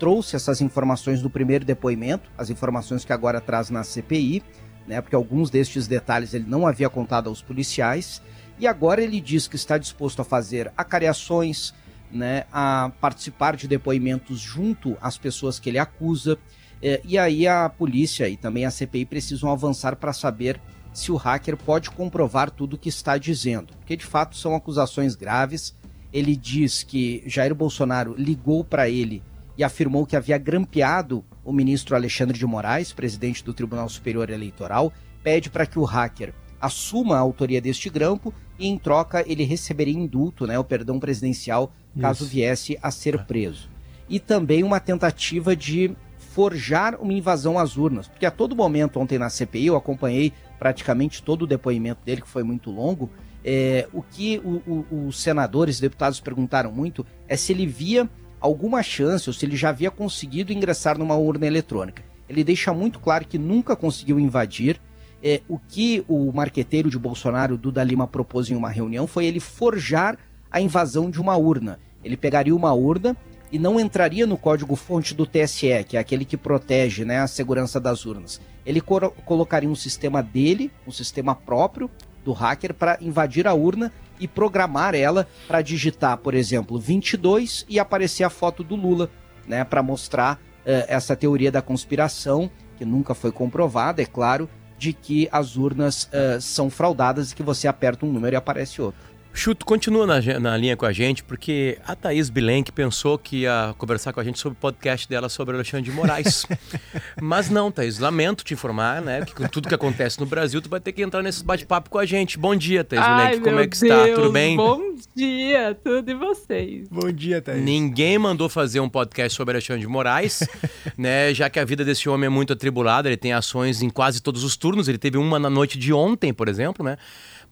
trouxe 0.02 0.34
essas 0.34 0.60
informações 0.60 1.22
do 1.22 1.30
primeiro 1.30 1.64
depoimento, 1.64 2.28
as 2.36 2.50
informações 2.50 3.04
que 3.04 3.12
agora 3.12 3.40
traz 3.40 3.70
na 3.70 3.84
CPI, 3.84 4.42
né, 4.84 5.00
porque 5.00 5.14
alguns 5.14 5.48
destes 5.48 5.86
detalhes 5.86 6.34
ele 6.34 6.44
não 6.44 6.66
havia 6.66 6.90
contado 6.90 7.28
aos 7.28 7.40
policiais, 7.40 8.20
e 8.58 8.66
agora 8.66 9.00
ele 9.00 9.20
diz 9.20 9.46
que 9.46 9.54
está 9.54 9.78
disposto 9.78 10.20
a 10.20 10.24
fazer 10.24 10.72
acariações, 10.76 11.72
né, 12.10 12.46
a 12.52 12.90
participar 13.00 13.54
de 13.54 13.68
depoimentos 13.68 14.40
junto 14.40 14.98
às 15.00 15.16
pessoas 15.16 15.60
que 15.60 15.70
ele 15.70 15.78
acusa, 15.78 16.36
é, 16.82 17.00
e 17.04 17.16
aí 17.16 17.46
a 17.46 17.68
polícia 17.68 18.28
e 18.28 18.36
também 18.36 18.64
a 18.64 18.72
CPI 18.72 19.06
precisam 19.06 19.52
avançar 19.52 19.94
para 19.94 20.12
saber 20.12 20.60
se 20.92 21.12
o 21.12 21.16
hacker 21.16 21.56
pode 21.56 21.92
comprovar 21.92 22.50
tudo 22.50 22.74
o 22.74 22.78
que 22.78 22.88
está 22.88 23.16
dizendo, 23.16 23.72
porque 23.76 23.96
de 23.96 24.04
fato 24.04 24.36
são 24.36 24.56
acusações 24.56 25.14
graves. 25.14 25.76
Ele 26.12 26.34
diz 26.34 26.82
que 26.82 27.22
Jair 27.24 27.54
Bolsonaro 27.54 28.16
ligou 28.18 28.64
para 28.64 28.90
ele 28.90 29.22
e 29.62 29.64
afirmou 29.64 30.04
que 30.04 30.16
havia 30.16 30.36
grampeado 30.36 31.24
o 31.44 31.52
ministro 31.52 31.94
Alexandre 31.94 32.36
de 32.36 32.44
Moraes, 32.44 32.92
presidente 32.92 33.44
do 33.44 33.54
Tribunal 33.54 33.88
Superior 33.88 34.28
Eleitoral, 34.28 34.92
pede 35.22 35.48
para 35.48 35.66
que 35.66 35.78
o 35.78 35.84
hacker 35.84 36.34
assuma 36.60 37.16
a 37.16 37.20
autoria 37.20 37.60
deste 37.60 37.88
grampo 37.88 38.34
e, 38.58 38.66
em 38.66 38.76
troca, 38.76 39.24
ele 39.26 39.44
receberia 39.44 39.94
indulto, 39.94 40.48
né, 40.48 40.58
o 40.58 40.64
perdão 40.64 40.98
presidencial, 40.98 41.72
caso 42.00 42.24
Isso. 42.24 42.32
viesse 42.32 42.78
a 42.82 42.90
ser 42.90 43.14
é. 43.14 43.18
preso. 43.18 43.70
E 44.08 44.18
também 44.18 44.64
uma 44.64 44.80
tentativa 44.80 45.54
de 45.54 45.92
forjar 46.18 46.96
uma 47.00 47.12
invasão 47.12 47.56
às 47.56 47.76
urnas, 47.76 48.08
porque 48.08 48.26
a 48.26 48.30
todo 48.32 48.56
momento 48.56 48.98
ontem 48.98 49.18
na 49.18 49.30
CPI 49.30 49.66
eu 49.66 49.76
acompanhei 49.76 50.32
praticamente 50.58 51.22
todo 51.22 51.42
o 51.42 51.46
depoimento 51.46 52.00
dele, 52.04 52.22
que 52.22 52.28
foi 52.28 52.42
muito 52.42 52.70
longo. 52.70 53.08
É, 53.44 53.88
o 53.92 54.02
que 54.02 54.38
o, 54.38 54.84
o, 54.90 55.06
os 55.08 55.20
senadores 55.20 55.78
e 55.78 55.82
deputados 55.82 56.20
perguntaram 56.20 56.72
muito 56.72 57.04
é 57.28 57.36
se 57.36 57.52
ele 57.52 57.66
via 57.66 58.08
alguma 58.42 58.82
chance 58.82 59.30
ou 59.30 59.32
se 59.32 59.46
ele 59.46 59.56
já 59.56 59.68
havia 59.68 59.90
conseguido 59.90 60.52
ingressar 60.52 60.98
numa 60.98 61.14
urna 61.14 61.46
eletrônica. 61.46 62.02
Ele 62.28 62.42
deixa 62.42 62.74
muito 62.74 62.98
claro 62.98 63.24
que 63.24 63.38
nunca 63.38 63.76
conseguiu 63.76 64.18
invadir. 64.18 64.80
É, 65.24 65.40
o 65.48 65.56
que 65.56 66.04
o 66.08 66.32
marqueteiro 66.32 66.90
de 66.90 66.98
Bolsonaro, 66.98 67.56
Duda 67.56 67.84
Lima, 67.84 68.08
propôs 68.08 68.50
em 68.50 68.56
uma 68.56 68.68
reunião 68.68 69.06
foi 69.06 69.26
ele 69.26 69.38
forjar 69.38 70.18
a 70.50 70.60
invasão 70.60 71.08
de 71.08 71.20
uma 71.20 71.36
urna. 71.36 71.78
Ele 72.02 72.16
pegaria 72.16 72.54
uma 72.54 72.72
urna 72.72 73.16
e 73.52 73.58
não 73.58 73.78
entraria 73.78 74.26
no 74.26 74.36
código-fonte 74.36 75.14
do 75.14 75.24
TSE, 75.24 75.84
que 75.86 75.96
é 75.96 76.00
aquele 76.00 76.24
que 76.24 76.36
protege 76.36 77.04
né, 77.04 77.20
a 77.20 77.28
segurança 77.28 77.78
das 77.78 78.04
urnas. 78.04 78.40
Ele 78.66 78.80
colocaria 78.80 79.68
um 79.68 79.76
sistema 79.76 80.20
dele, 80.22 80.72
um 80.86 80.90
sistema 80.90 81.36
próprio 81.36 81.88
do 82.24 82.32
hacker, 82.32 82.74
para 82.74 82.98
invadir 83.00 83.46
a 83.46 83.54
urna 83.54 83.92
e 84.18 84.28
programar 84.28 84.94
ela 84.94 85.26
para 85.46 85.62
digitar, 85.62 86.18
por 86.18 86.34
exemplo, 86.34 86.78
22 86.78 87.64
e 87.68 87.78
aparecer 87.78 88.24
a 88.24 88.30
foto 88.30 88.62
do 88.62 88.76
Lula, 88.76 89.10
né, 89.46 89.64
para 89.64 89.82
mostrar 89.82 90.36
uh, 90.36 90.84
essa 90.88 91.16
teoria 91.16 91.50
da 91.50 91.62
conspiração, 91.62 92.50
que 92.76 92.84
nunca 92.84 93.14
foi 93.14 93.32
comprovada, 93.32 94.02
é 94.02 94.06
claro, 94.06 94.48
de 94.78 94.92
que 94.92 95.28
as 95.30 95.56
urnas 95.56 96.04
uh, 96.04 96.40
são 96.40 96.68
fraudadas 96.68 97.30
e 97.30 97.34
que 97.34 97.42
você 97.42 97.68
aperta 97.68 98.04
um 98.04 98.12
número 98.12 98.34
e 98.34 98.36
aparece 98.36 98.82
outro. 98.82 99.11
Chuto, 99.34 99.64
continua 99.64 100.06
na, 100.06 100.20
na, 100.38 100.56
linha 100.56 100.76
com 100.76 100.84
a 100.84 100.92
gente, 100.92 101.24
porque 101.24 101.78
a 101.86 101.96
Thaís 101.96 102.28
Bilenque 102.28 102.70
pensou 102.70 103.16
que 103.16 103.38
ia 103.38 103.74
conversar 103.78 104.12
com 104.12 104.20
a 104.20 104.24
gente 104.24 104.38
sobre 104.38 104.58
o 104.58 104.60
podcast 104.60 105.08
dela 105.08 105.28
sobre 105.28 105.54
Alexandre 105.54 105.90
de 105.90 105.96
Moraes. 105.96 106.44
Mas 107.20 107.48
não, 107.48 107.70
Thaís, 107.70 107.98
lamento 107.98 108.44
te 108.44 108.52
informar, 108.52 109.00
né? 109.00 109.24
Que 109.24 109.34
com 109.34 109.48
tudo 109.48 109.68
que 109.68 109.74
acontece 109.74 110.20
no 110.20 110.26
Brasil, 110.26 110.60
tu 110.60 110.68
vai 110.68 110.80
ter 110.80 110.92
que 110.92 111.02
entrar 111.02 111.22
nesse 111.22 111.42
bate-papo 111.42 111.88
com 111.88 111.98
a 111.98 112.04
gente. 112.04 112.38
Bom 112.38 112.54
dia, 112.54 112.84
Thaís 112.84 113.02
Bilenque, 113.02 113.40
como 113.40 113.58
é 113.58 113.66
que 113.66 113.80
Deus, 113.80 114.00
está? 114.02 114.14
Tudo 114.14 114.32
bem? 114.32 114.56
Bom 114.56 114.94
dia, 115.16 115.78
tudo 115.82 116.10
e 116.10 116.14
vocês? 116.14 116.88
Bom 116.88 117.10
dia, 117.10 117.40
Thaís. 117.40 117.62
Ninguém 117.62 118.18
mandou 118.18 118.50
fazer 118.50 118.80
um 118.80 118.88
podcast 118.88 119.34
sobre 119.34 119.54
Alexandre 119.54 119.80
de 119.80 119.88
Moraes, 119.88 120.46
né? 120.96 121.32
Já 121.32 121.48
que 121.48 121.58
a 121.58 121.64
vida 121.64 121.84
desse 121.84 122.06
homem 122.06 122.26
é 122.26 122.30
muito 122.30 122.52
atribulada, 122.52 123.08
ele 123.08 123.16
tem 123.16 123.32
ações 123.32 123.80
em 123.80 123.88
quase 123.88 124.20
todos 124.20 124.44
os 124.44 124.56
turnos, 124.56 124.88
ele 124.88 124.98
teve 124.98 125.16
uma 125.16 125.38
na 125.38 125.48
noite 125.48 125.78
de 125.78 125.90
ontem, 125.92 126.34
por 126.34 126.48
exemplo, 126.48 126.84
né? 126.84 126.98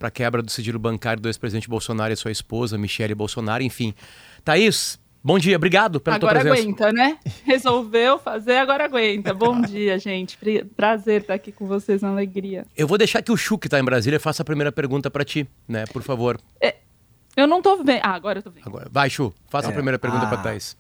Para 0.00 0.09
a 0.09 0.11
quebra 0.11 0.40
do 0.40 0.50
sigilo 0.50 0.78
bancário 0.78 1.23
do 1.23 1.28
ex-presidente 1.28 1.69
Bolsonaro 1.69 2.11
e 2.11 2.16
sua 2.16 2.30
esposa, 2.30 2.78
Michele 2.78 3.14
Bolsonaro, 3.14 3.62
enfim. 3.62 3.92
Thaís, 4.42 4.99
bom 5.23 5.38
dia, 5.38 5.54
obrigado 5.54 6.00
pela 6.00 6.16
agora 6.16 6.40
tua 6.40 6.52
presença. 6.52 6.71
Agora 6.71 6.88
aguenta, 6.88 7.21
né? 7.21 7.33
Resolveu 7.45 8.19
fazer, 8.19 8.57
agora 8.57 8.87
aguenta. 8.87 9.35
Bom 9.35 9.61
dia, 9.61 9.99
gente. 9.99 10.38
Prazer 10.75 11.21
estar 11.21 11.35
aqui 11.35 11.52
com 11.52 11.66
vocês, 11.66 12.02
uma 12.02 12.12
alegria. 12.12 12.64
Eu 12.75 12.88
vou 12.88 12.97
deixar 12.97 13.21
que 13.21 13.30
o 13.30 13.37
Chu, 13.37 13.59
que 13.59 13.66
está 13.66 13.78
em 13.78 13.85
Brasília, 13.85 14.19
faça 14.19 14.40
a 14.40 14.45
primeira 14.45 14.73
pergunta 14.73 15.11
para 15.11 15.23
ti, 15.23 15.47
né? 15.69 15.85
Por 15.92 16.02
favor. 16.02 16.40
É, 16.62 16.76
eu 17.37 17.47
não 17.47 17.61
tô 17.61 17.76
vendo. 17.76 18.00
Ah, 18.02 18.14
agora 18.14 18.38
eu 18.38 18.42
tô 18.42 18.50
vendo. 18.50 18.66
Agora. 18.66 18.88
Vai, 18.90 19.11
Chu, 19.11 19.35
faça 19.50 19.69
é, 19.69 19.71
a 19.71 19.75
primeira 19.75 19.99
pergunta 19.99 20.26
para 20.26 20.38
Thaís. 20.38 20.78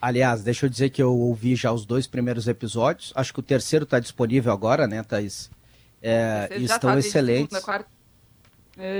Aliás, 0.00 0.42
deixa 0.42 0.64
eu 0.64 0.70
dizer 0.70 0.88
que 0.88 1.02
eu 1.02 1.14
ouvi 1.14 1.54
já 1.56 1.70
os 1.70 1.84
dois 1.84 2.06
primeiros 2.06 2.48
episódios. 2.48 3.12
Acho 3.14 3.34
que 3.34 3.40
o 3.40 3.42
terceiro 3.42 3.82
está 3.82 4.00
disponível 4.00 4.50
agora, 4.50 4.86
né, 4.86 5.02
Thaís? 5.02 5.50
É, 6.02 6.48
estão 6.56 6.94
tá 6.94 6.98
excelentes. 6.98 7.56
Segunda, 7.56 7.60
quarta, 7.60 7.91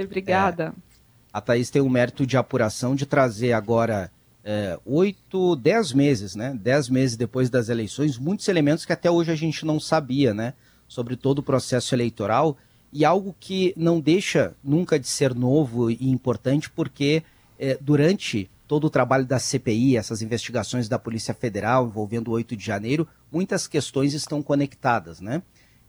obrigada. 0.04 0.74
É, 0.88 0.92
a 1.32 1.40
Thaís 1.40 1.70
tem 1.70 1.80
o 1.80 1.88
mérito 1.88 2.26
de 2.26 2.36
apuração 2.36 2.94
de 2.94 3.06
trazer 3.06 3.52
agora 3.52 4.10
é, 4.44 4.78
oito, 4.84 5.56
dez 5.56 5.92
meses, 5.92 6.34
né? 6.34 6.56
Dez 6.60 6.88
meses 6.88 7.16
depois 7.16 7.48
das 7.48 7.68
eleições, 7.68 8.18
muitos 8.18 8.48
elementos 8.48 8.84
que 8.84 8.92
até 8.92 9.10
hoje 9.10 9.30
a 9.30 9.36
gente 9.36 9.64
não 9.64 9.80
sabia, 9.80 10.34
né? 10.34 10.54
Sobre 10.88 11.16
todo 11.16 11.38
o 11.38 11.42
processo 11.42 11.94
eleitoral 11.94 12.56
e 12.92 13.04
algo 13.04 13.34
que 13.40 13.72
não 13.76 13.98
deixa 13.98 14.54
nunca 14.62 14.98
de 14.98 15.08
ser 15.08 15.34
novo 15.34 15.90
e 15.90 16.10
importante, 16.10 16.68
porque 16.68 17.22
é, 17.58 17.78
durante 17.80 18.50
todo 18.68 18.84
o 18.84 18.90
trabalho 18.90 19.24
da 19.24 19.38
CPI, 19.38 19.96
essas 19.96 20.20
investigações 20.20 20.88
da 20.88 20.98
Polícia 20.98 21.32
Federal 21.32 21.86
envolvendo 21.86 22.28
o 22.28 22.32
8 22.32 22.56
de 22.56 22.64
janeiro, 22.64 23.08
muitas 23.30 23.66
questões 23.66 24.12
estão 24.12 24.42
conectadas, 24.42 25.20
né? 25.20 25.42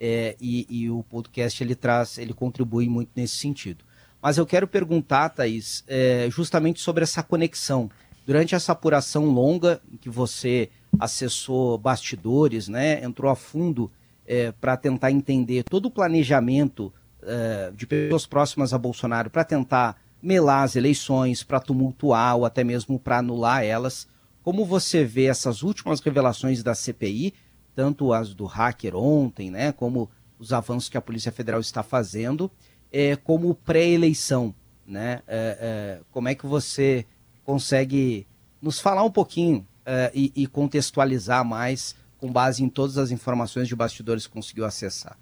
É, 0.05 0.35
e, 0.41 0.67
e, 0.69 0.89
o 0.89 1.01
podcast 1.01 1.63
ele 1.63 1.75
traz, 1.75 2.17
ele 2.17 2.33
contribui 2.33 2.89
muito 2.89 3.11
nesse 3.15 3.37
sentido. 3.37 3.85
Mas 4.21 4.37
eu 4.37 4.45
quero 4.45 4.67
perguntar, 4.67 5.29
Thaís, 5.29 5.81
é, 5.87 6.27
justamente 6.29 6.81
sobre 6.81 7.03
essa 7.03 7.23
conexão. 7.23 7.89
Durante 8.25 8.53
essa 8.53 8.73
apuração 8.73 9.23
longa 9.23 9.81
em 9.89 9.95
que 9.95 10.09
você 10.09 10.69
acessou 10.99 11.77
bastidores, 11.77 12.67
né, 12.67 13.01
entrou 13.01 13.31
a 13.31 13.35
fundo 13.35 13.89
é, 14.27 14.51
para 14.51 14.75
tentar 14.75 15.09
entender 15.09 15.63
todo 15.63 15.85
o 15.85 15.91
planejamento 15.91 16.93
é, 17.21 17.71
de 17.73 17.87
pessoas 17.87 18.25
próximas 18.25 18.73
a 18.73 18.77
Bolsonaro 18.77 19.29
para 19.29 19.45
tentar 19.45 19.95
melar 20.21 20.63
as 20.63 20.75
eleições, 20.75 21.43
para 21.43 21.61
tumultuar 21.61 22.35
ou 22.35 22.45
até 22.45 22.61
mesmo 22.61 22.99
para 22.99 23.19
anular 23.19 23.63
elas. 23.63 24.05
Como 24.43 24.65
você 24.65 25.05
vê 25.05 25.27
essas 25.27 25.63
últimas 25.63 26.01
revelações 26.01 26.61
da 26.61 26.75
CPI 26.75 27.33
tanto 27.75 28.13
as 28.13 28.33
do 28.33 28.45
hacker 28.45 28.95
ontem, 28.95 29.49
né, 29.49 29.71
como 29.71 30.09
os 30.39 30.51
avanços 30.51 30.89
que 30.89 30.97
a 30.97 31.01
Polícia 31.01 31.31
Federal 31.31 31.59
está 31.61 31.81
fazendo, 31.81 32.51
é, 32.91 33.15
como 33.15 33.55
pré-eleição, 33.55 34.53
né? 34.85 35.21
É, 35.27 35.57
é, 35.97 36.01
como 36.11 36.27
é 36.27 36.35
que 36.35 36.45
você 36.45 37.05
consegue 37.43 38.27
nos 38.61 38.79
falar 38.79 39.03
um 39.03 39.11
pouquinho 39.11 39.65
é, 39.85 40.11
e, 40.13 40.31
e, 40.35 40.47
contextualizar 40.47 41.43
mais 41.43 41.95
com 42.17 42.31
base 42.31 42.63
em 42.63 42.69
todas 42.69 42.97
as 42.97 43.11
informações 43.11 43.67
de 43.67 43.75
bastidores 43.75 44.27
que 44.27 44.33
conseguiu 44.33 44.65
acessar? 44.65 45.17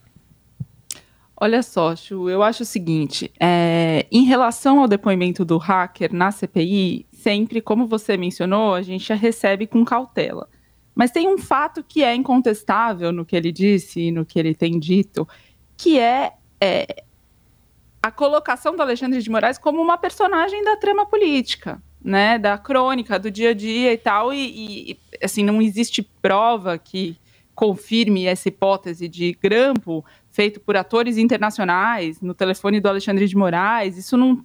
Olha 1.36 1.64
só, 1.64 1.96
Chu, 1.96 2.30
eu 2.30 2.44
acho 2.44 2.64
o 2.64 2.66
seguinte: 2.66 3.32
é, 3.40 4.06
em 4.12 4.26
relação 4.26 4.80
ao 4.80 4.88
depoimento 4.88 5.44
do 5.44 5.58
hacker 5.58 6.14
na 6.14 6.32
CPI, 6.32 7.08
sempre, 7.12 7.62
como 7.62 7.88
você 7.88 8.18
mencionou, 8.18 8.76
a 8.76 8.82
gente 8.82 9.12
recebe 9.14 9.66
com 9.66 9.84
cautela. 9.84 10.48
Mas 10.94 11.12
tem 11.12 11.28
um 11.28 11.38
fato 11.38 11.84
que 11.84 12.04
é 12.04 12.14
incontestável 12.14 13.12
no 13.12 13.26
que 13.26 13.36
ele 13.36 13.52
disse 13.52 14.02
e 14.02 14.12
no 14.12 14.26
que 14.26 14.38
ele 14.38 14.54
tem 14.54 14.80
dito, 14.80 15.28
que 15.78 16.00
é, 16.00 16.34
é 16.60 17.04
a 18.02 18.12
colocação 18.12 18.76
do 18.76 18.82
Alexandre 18.82 19.22
de 19.22 19.30
Moraes 19.30 19.58
como 19.58 19.82
uma 19.82 19.98
personagem 19.98 20.64
da 20.64 20.76
trama 20.76 21.06
política, 21.06 21.82
né, 22.04 22.40
da 22.40 22.58
crônica, 22.58 23.20
do 23.20 23.30
dia 23.30 23.52
a 23.52 23.54
dia 23.54 23.94
e 23.94 23.98
tal, 23.98 24.34
e, 24.34 24.92
e 24.92 25.00
assim, 25.24 25.44
não 25.44 25.62
existe 25.62 26.02
prova 26.22 26.78
que 26.78 27.18
confirme 27.54 28.26
essa 28.26 28.48
hipótese 28.48 29.08
de 29.08 29.38
grampo 29.40 30.04
feito 30.32 30.60
por 30.60 30.76
atores 30.76 31.18
internacionais 31.18 32.20
no 32.20 32.34
telefone 32.34 32.80
do 32.80 32.90
Alexandre 32.90 33.28
de 33.28 33.38
Moraes, 33.38 33.98
isso 33.98 34.18
não, 34.18 34.44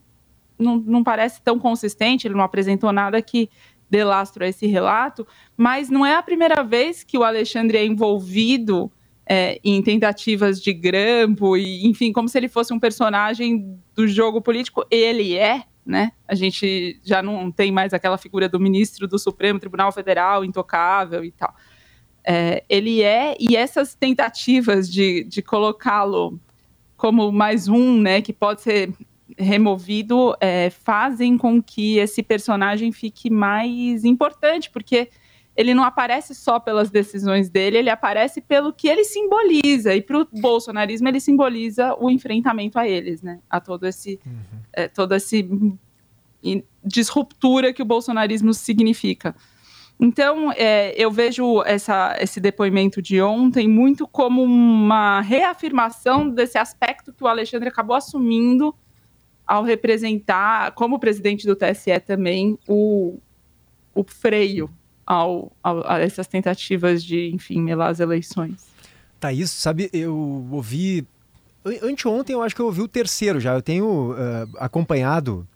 não, 0.59 0.77
não 0.77 1.03
parece 1.03 1.41
tão 1.41 1.59
consistente, 1.59 2.27
ele 2.27 2.35
não 2.35 2.45
apresentou 2.45 2.93
nada 2.93 3.23
que 3.23 3.49
dê 3.89 4.05
lastro 4.05 4.45
a 4.45 4.49
esse 4.49 4.67
relato, 4.67 5.27
mas 5.57 5.89
não 5.89 6.05
é 6.05 6.15
a 6.15 6.23
primeira 6.23 6.63
vez 6.63 7.03
que 7.03 7.17
o 7.17 7.25
Alexandre 7.25 7.79
é 7.79 7.85
envolvido 7.85 8.91
é, 9.29 9.61
em 9.65 9.83
tentativas 9.83 10.63
de 10.63 10.73
grampo, 10.73 11.57
e, 11.57 11.87
enfim, 11.87 12.13
como 12.13 12.29
se 12.29 12.39
ele 12.39 12.49
fosse 12.49 12.73
um 12.73 12.79
personagem 12.79 13.79
do 13.95 14.07
jogo 14.07 14.41
político, 14.41 14.85
ele 14.91 15.37
é, 15.37 15.65
né? 15.85 16.13
A 16.27 16.35
gente 16.35 17.01
já 17.05 17.23
não 17.23 17.51
tem 17.51 17.73
mais 17.73 17.93
aquela 17.93 18.19
figura 18.19 18.49
do 18.49 18.61
ministro 18.61 19.09
do 19.09 19.19
Supremo 19.19 19.59
Tribunal 19.59 19.91
Federal, 19.93 20.45
intocável 20.45 21.25
e 21.25 21.33
tal. 21.33 21.55
É, 22.25 22.65
ele 22.69 23.03
é, 23.03 23.37
e 23.39 23.57
essas 23.57 23.95
tentativas 23.95 24.91
de, 24.91 25.25
de 25.25 25.43
colocá-lo 25.43 26.41
como 26.97 27.31
mais 27.31 27.69
um, 27.69 28.01
né, 28.01 28.21
que 28.21 28.33
pode 28.33 28.63
ser 28.63 28.93
removido, 29.37 30.37
é, 30.41 30.71
fazem 30.71 31.37
com 31.37 31.63
que 31.63 31.99
esse 31.99 32.23
personagem 32.23 32.91
fique 32.93 33.31
mais 33.31 34.05
importante, 34.05 34.71
porque 34.71 35.11
ele 35.57 35.73
não 35.73 35.85
aparece 35.85 36.35
só 36.35 36.61
pelas 36.61 36.91
decisões 36.91 37.49
dele, 37.49 37.79
ele 37.79 37.91
aparece 37.91 38.41
pelo 38.41 38.73
que 38.73 38.89
ele 38.89 39.05
simboliza. 39.05 39.95
E 39.95 40.03
para 40.03 40.21
o 40.21 40.29
bolsonarismo 40.33 41.09
ele 41.09 41.21
simboliza 41.21 41.97
o 41.99 42.11
enfrentamento 42.11 42.79
a 42.79 42.87
eles, 42.87 43.23
né? 43.23 43.41
A 43.49 43.59
todo 43.59 43.87
esse, 43.87 44.21
uhum. 44.27 44.61
é, 44.73 44.89
toda 44.89 45.17
essa 45.17 45.37
disruptura 46.85 47.73
que 47.73 47.83
o 47.83 47.87
bolsonarismo 47.87 48.53
significa. 48.53 49.35
Então, 49.99 50.53
é, 50.53 50.95
eu 50.95 51.11
vejo 51.11 51.63
essa, 51.63 52.15
esse 52.21 52.39
depoimento 52.39 53.01
de 53.01 53.21
ontem 53.23 53.67
muito 53.67 54.07
como 54.07 54.43
uma 54.43 55.23
reafirmação 55.23 56.29
desse 56.29 56.59
aspecto 56.59 57.15
que 57.15 57.25
o 57.25 57.27
Alexandre 57.27 57.71
acabou 57.71 57.97
assumindo 57.97 58.75
ao 59.47 59.63
representar, 59.63 60.73
como 60.73 60.99
presidente 60.99 61.47
do 61.47 61.55
TSE 61.55 62.01
também, 62.01 62.59
o, 62.67 63.19
o 63.95 64.05
freio 64.05 64.69
ao, 65.07 65.53
ao, 65.63 65.89
a 65.89 66.01
essas 66.01 66.27
tentativas 66.27 67.05
de, 67.05 67.31
enfim, 67.33 67.63
melar 67.63 67.91
as 67.91 68.01
eleições. 68.01 68.67
Thaís, 69.21 69.51
sabe, 69.51 69.89
eu 69.93 70.47
ouvi. 70.51 71.07
Anteontem 71.83 72.35
eu 72.35 72.43
acho 72.43 72.55
que 72.55 72.61
eu 72.61 72.67
ouvi 72.67 72.81
o 72.81 72.89
terceiro 72.89 73.41
já. 73.41 73.55
Eu 73.55 73.63
tenho 73.63 74.13
uh, 74.13 74.17
acompanhado 74.59 75.47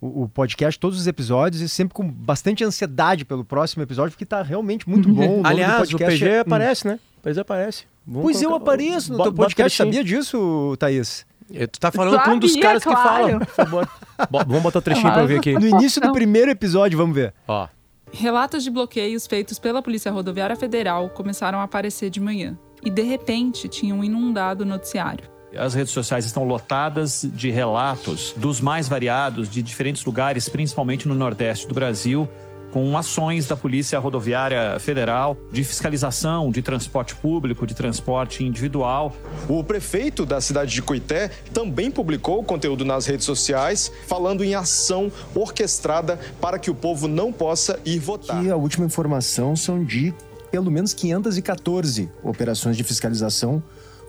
o, 0.00 0.24
o, 0.24 0.28
podcast, 0.28 0.78
todos 0.78 0.98
os 0.98 1.06
episódios, 1.06 1.62
e 1.62 1.68
sempre 1.68 1.94
com 1.94 2.08
bastante 2.08 2.62
ansiedade 2.62 3.24
pelo 3.24 3.44
próximo 3.44 3.82
episódio, 3.82 4.12
porque 4.12 4.24
está 4.24 4.42
realmente 4.42 4.88
muito 4.88 5.08
bom. 5.08 5.40
O 5.40 5.46
Aliás, 5.46 5.92
o 5.92 5.98
PG 5.98 6.28
é... 6.28 6.38
aparece, 6.40 6.86
né? 6.86 7.00
O 7.18 7.20
PG 7.22 7.40
aparece. 7.40 7.84
Vamos 8.06 8.22
pois 8.22 8.36
colocar... 8.36 8.54
eu 8.54 8.56
apareço 8.56 9.12
no 9.12 9.22
teu 9.22 9.32
podcast, 9.32 9.76
sabia 9.76 10.04
disso, 10.04 10.76
Thaís? 10.78 11.26
Tu 11.48 11.80
tá 11.80 11.92
falando 11.92 12.20
com 12.22 12.30
um 12.30 12.38
dos 12.38 12.56
caras 12.56 12.82
claro. 12.82 12.98
que 12.98 13.04
falam, 13.04 13.38
por 13.38 13.54
favor. 13.54 13.88
vamos 14.46 14.62
botar 14.62 14.78
o 14.78 14.80
um 14.80 14.82
trechinho 14.82 15.12
para 15.12 15.26
ver 15.26 15.38
aqui. 15.38 15.52
No 15.52 15.66
início 15.66 16.00
do 16.00 16.12
primeiro 16.12 16.50
episódio, 16.50 16.98
vamos 16.98 17.14
ver. 17.14 17.32
Ó. 17.46 17.68
Relatos 18.12 18.64
de 18.64 18.70
bloqueios 18.70 19.26
feitos 19.26 19.58
pela 19.58 19.82
Polícia 19.82 20.10
Rodoviária 20.10 20.56
Federal 20.56 21.08
começaram 21.10 21.60
a 21.60 21.64
aparecer 21.64 22.10
de 22.10 22.20
manhã 22.20 22.56
e, 22.84 22.90
de 22.90 23.02
repente, 23.02 23.68
tinham 23.68 24.02
inundado 24.02 24.62
o 24.62 24.66
noticiário. 24.66 25.24
As 25.56 25.74
redes 25.74 25.92
sociais 25.92 26.24
estão 26.24 26.44
lotadas 26.44 27.26
de 27.32 27.50
relatos 27.50 28.34
dos 28.36 28.60
mais 28.60 28.88
variados, 28.88 29.48
de 29.48 29.62
diferentes 29.62 30.04
lugares, 30.04 30.48
principalmente 30.48 31.08
no 31.08 31.14
Nordeste 31.14 31.66
do 31.66 31.74
Brasil, 31.74 32.28
com 32.76 32.94
ações 32.94 33.46
da 33.46 33.56
Polícia 33.56 33.98
Rodoviária 33.98 34.78
Federal 34.78 35.34
de 35.50 35.64
fiscalização 35.64 36.50
de 36.50 36.60
transporte 36.60 37.16
público, 37.16 37.66
de 37.66 37.74
transporte 37.74 38.44
individual. 38.44 39.16
O 39.48 39.64
prefeito 39.64 40.26
da 40.26 40.42
cidade 40.42 40.74
de 40.74 40.82
Coité 40.82 41.30
também 41.54 41.90
publicou 41.90 42.44
conteúdo 42.44 42.84
nas 42.84 43.06
redes 43.06 43.24
sociais 43.24 43.90
falando 44.06 44.44
em 44.44 44.54
ação 44.54 45.10
orquestrada 45.34 46.20
para 46.38 46.58
que 46.58 46.70
o 46.70 46.74
povo 46.74 47.08
não 47.08 47.32
possa 47.32 47.80
ir 47.82 47.98
votar. 47.98 48.44
E 48.44 48.50
a 48.50 48.56
última 48.56 48.84
informação 48.84 49.56
são 49.56 49.82
de 49.82 50.12
pelo 50.50 50.70
menos 50.70 50.92
514 50.92 52.10
operações 52.22 52.76
de 52.76 52.84
fiscalização 52.84 53.62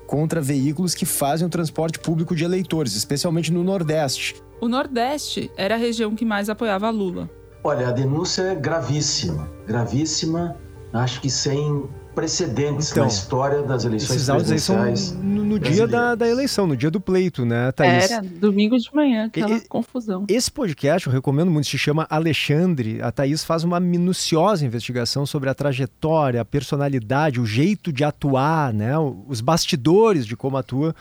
contra 0.06 0.42
veículos 0.42 0.94
que 0.94 1.06
fazem 1.06 1.48
o 1.48 1.50
transporte 1.50 2.00
público 2.00 2.36
de 2.36 2.44
eleitores, 2.44 2.98
especialmente 2.98 3.50
no 3.50 3.64
Nordeste. 3.64 4.36
O 4.60 4.68
Nordeste 4.68 5.50
era 5.56 5.76
a 5.76 5.78
região 5.78 6.14
que 6.14 6.26
mais 6.26 6.50
apoiava 6.50 6.90
Lula. 6.90 7.30
Olha, 7.64 7.90
a 7.90 7.92
denúncia 7.92 8.44
é 8.44 8.56
gravíssima, 8.56 9.50
gravíssima, 9.66 10.56
acho 10.94 11.22
que 11.22 11.30
sem 11.30 11.88
precedentes 12.18 12.90
então, 12.92 13.04
na 13.04 13.10
história 13.10 13.62
das 13.62 13.86
eleições 13.86 14.16
esses 14.16 14.28
presidenciais. 14.28 15.00
São 15.00 15.22
no, 15.22 15.44
no 15.44 15.60
dia 15.60 15.88
da, 15.88 16.16
da, 16.16 16.28
eleição, 16.28 16.66
no 16.66 16.76
dia 16.76 16.90
do 16.90 17.00
pleito, 17.00 17.46
né, 17.46 17.72
Thaís? 17.72 18.10
Era, 18.10 18.24
domingo 18.24 18.76
de 18.76 18.90
manhã, 18.92 19.26
aquela 19.26 19.54
e, 19.54 19.62
confusão. 19.68 20.26
Esse 20.28 20.52
podcast, 20.52 21.06
eu 21.06 21.14
recomendo 21.14 21.52
muito, 21.52 21.68
se 21.68 21.78
chama 21.78 22.08
Alexandre. 22.10 23.00
A 23.04 23.12
Thaís 23.12 23.44
faz 23.44 23.64
uma 23.64 23.80
minuciosa 23.80 24.66
investigação 24.66 25.28
sobre 25.28 25.48
a 25.48 25.54
trajetória, 25.54 26.42
a 26.42 26.46
personalidade, 26.46 27.40
o 27.40 27.46
jeito 27.46 27.94
de 27.94 28.04
atuar, 28.04 28.74
né, 28.74 28.98
os 29.28 29.40
bastidores 29.40 30.26
de 30.26 30.36
como 30.36 30.58
atua 30.58 30.96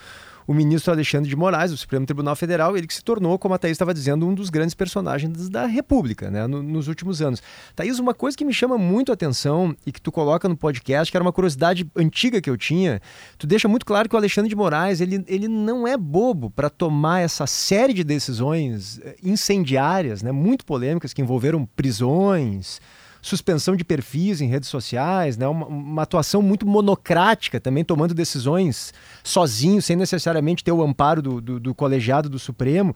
o 0.47 0.53
ministro 0.53 0.93
Alexandre 0.93 1.29
de 1.29 1.35
Moraes, 1.35 1.71
do 1.71 1.77
Supremo 1.77 2.05
Tribunal 2.05 2.35
Federal, 2.35 2.77
ele 2.77 2.87
que 2.87 2.93
se 2.93 3.03
tornou, 3.03 3.37
como 3.37 3.53
a 3.53 3.57
Thaís 3.57 3.73
estava 3.73 3.93
dizendo, 3.93 4.25
um 4.25 4.33
dos 4.33 4.49
grandes 4.49 4.73
personagens 4.73 5.49
da 5.49 5.65
República, 5.65 6.31
né, 6.31 6.47
no, 6.47 6.63
nos 6.63 6.87
últimos 6.87 7.21
anos. 7.21 7.43
Thaís, 7.75 7.99
uma 7.99 8.13
coisa 8.13 8.37
que 8.37 8.45
me 8.45 8.53
chama 8.53 8.77
muito 8.77 9.11
a 9.11 9.13
atenção 9.13 9.75
e 9.85 9.91
que 9.91 10.01
tu 10.01 10.09
coloca 10.09 10.47
no 10.47 10.55
podcast, 10.55 11.11
que 11.11 11.17
era 11.17 11.23
uma 11.23 11.33
curiosidade 11.33 11.85
antiga 11.93 12.39
que 12.39 12.49
eu 12.49 12.55
tinha, 12.55 13.01
tu 13.37 13.45
deixa 13.45 13.67
muito 13.67 13.85
claro 13.85 14.07
que 14.07 14.15
o 14.15 14.17
Alexandre 14.17 14.49
de 14.49 14.55
Moraes, 14.55 15.01
ele, 15.01 15.21
ele 15.27 15.49
não 15.49 15.85
é 15.85 15.97
bobo 15.97 16.49
para 16.49 16.69
tomar 16.69 17.19
essa 17.19 17.45
série 17.45 17.93
de 17.93 18.05
decisões 18.05 19.01
eh, 19.03 19.17
incendiárias, 19.21 20.23
né, 20.23 20.31
muito 20.31 20.65
polêmicas, 20.65 21.13
que 21.13 21.21
envolveram 21.21 21.65
prisões, 21.65 22.79
suspensão 23.27 23.75
de 23.75 23.83
perfis 23.83 24.41
em 24.41 24.47
redes 24.47 24.69
sociais, 24.69 25.37
né? 25.37 25.47
uma, 25.47 25.67
uma 25.67 26.01
atuação 26.01 26.41
muito 26.41 26.65
monocrática, 26.65 27.59
também 27.59 27.83
tomando 27.83 28.13
decisões 28.13 28.93
sozinho, 29.23 29.81
sem 29.81 29.95
necessariamente 29.95 30.63
ter 30.63 30.71
o 30.71 30.81
amparo 30.81 31.21
do, 31.21 31.41
do, 31.41 31.59
do 31.59 31.75
colegiado 31.75 32.29
do 32.29 32.39
Supremo. 32.39 32.95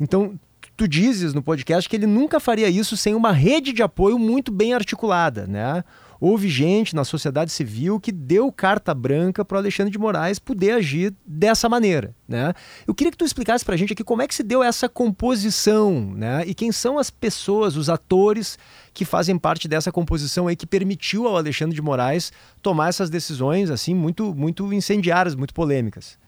Então, 0.00 0.38
tu 0.76 0.86
dizes 0.86 1.34
no 1.34 1.42
podcast 1.42 1.88
que 1.88 1.96
ele 1.96 2.06
nunca 2.06 2.38
faria 2.38 2.68
isso 2.68 2.96
sem 2.96 3.14
uma 3.14 3.32
rede 3.32 3.72
de 3.72 3.82
apoio 3.82 4.18
muito 4.18 4.52
bem 4.52 4.72
articulada, 4.72 5.46
né? 5.46 5.84
Houve 6.20 6.48
gente 6.48 6.94
na 6.94 7.04
sociedade 7.04 7.52
civil 7.52 8.00
que 8.00 8.12
deu 8.12 8.50
carta 8.50 8.94
branca 8.94 9.44
para 9.44 9.58
Alexandre 9.58 9.92
de 9.92 9.98
Moraes 9.98 10.38
poder 10.38 10.72
agir 10.72 11.14
dessa 11.26 11.68
maneira. 11.68 12.14
Né? 12.26 12.52
Eu 12.86 12.94
queria 12.94 13.10
que 13.10 13.16
tu 13.16 13.24
explicasse 13.24 13.64
para 13.64 13.74
a 13.74 13.78
gente 13.78 13.92
aqui 13.92 14.04
como 14.04 14.22
é 14.22 14.28
que 14.28 14.34
se 14.34 14.42
deu 14.42 14.62
essa 14.62 14.88
composição 14.88 16.12
né? 16.14 16.44
e 16.46 16.54
quem 16.54 16.72
são 16.72 16.98
as 16.98 17.10
pessoas, 17.10 17.76
os 17.76 17.88
atores 17.88 18.58
que 18.92 19.04
fazem 19.04 19.38
parte 19.38 19.68
dessa 19.68 19.92
composição 19.92 20.48
aí 20.48 20.56
que 20.56 20.66
permitiu 20.66 21.26
ao 21.26 21.36
Alexandre 21.36 21.74
de 21.74 21.82
Moraes 21.82 22.32
tomar 22.62 22.88
essas 22.88 23.10
decisões 23.10 23.70
assim 23.70 23.94
muito, 23.94 24.34
muito 24.34 24.72
incendiárias, 24.72 25.34
muito 25.34 25.54
polêmicas. 25.54 26.18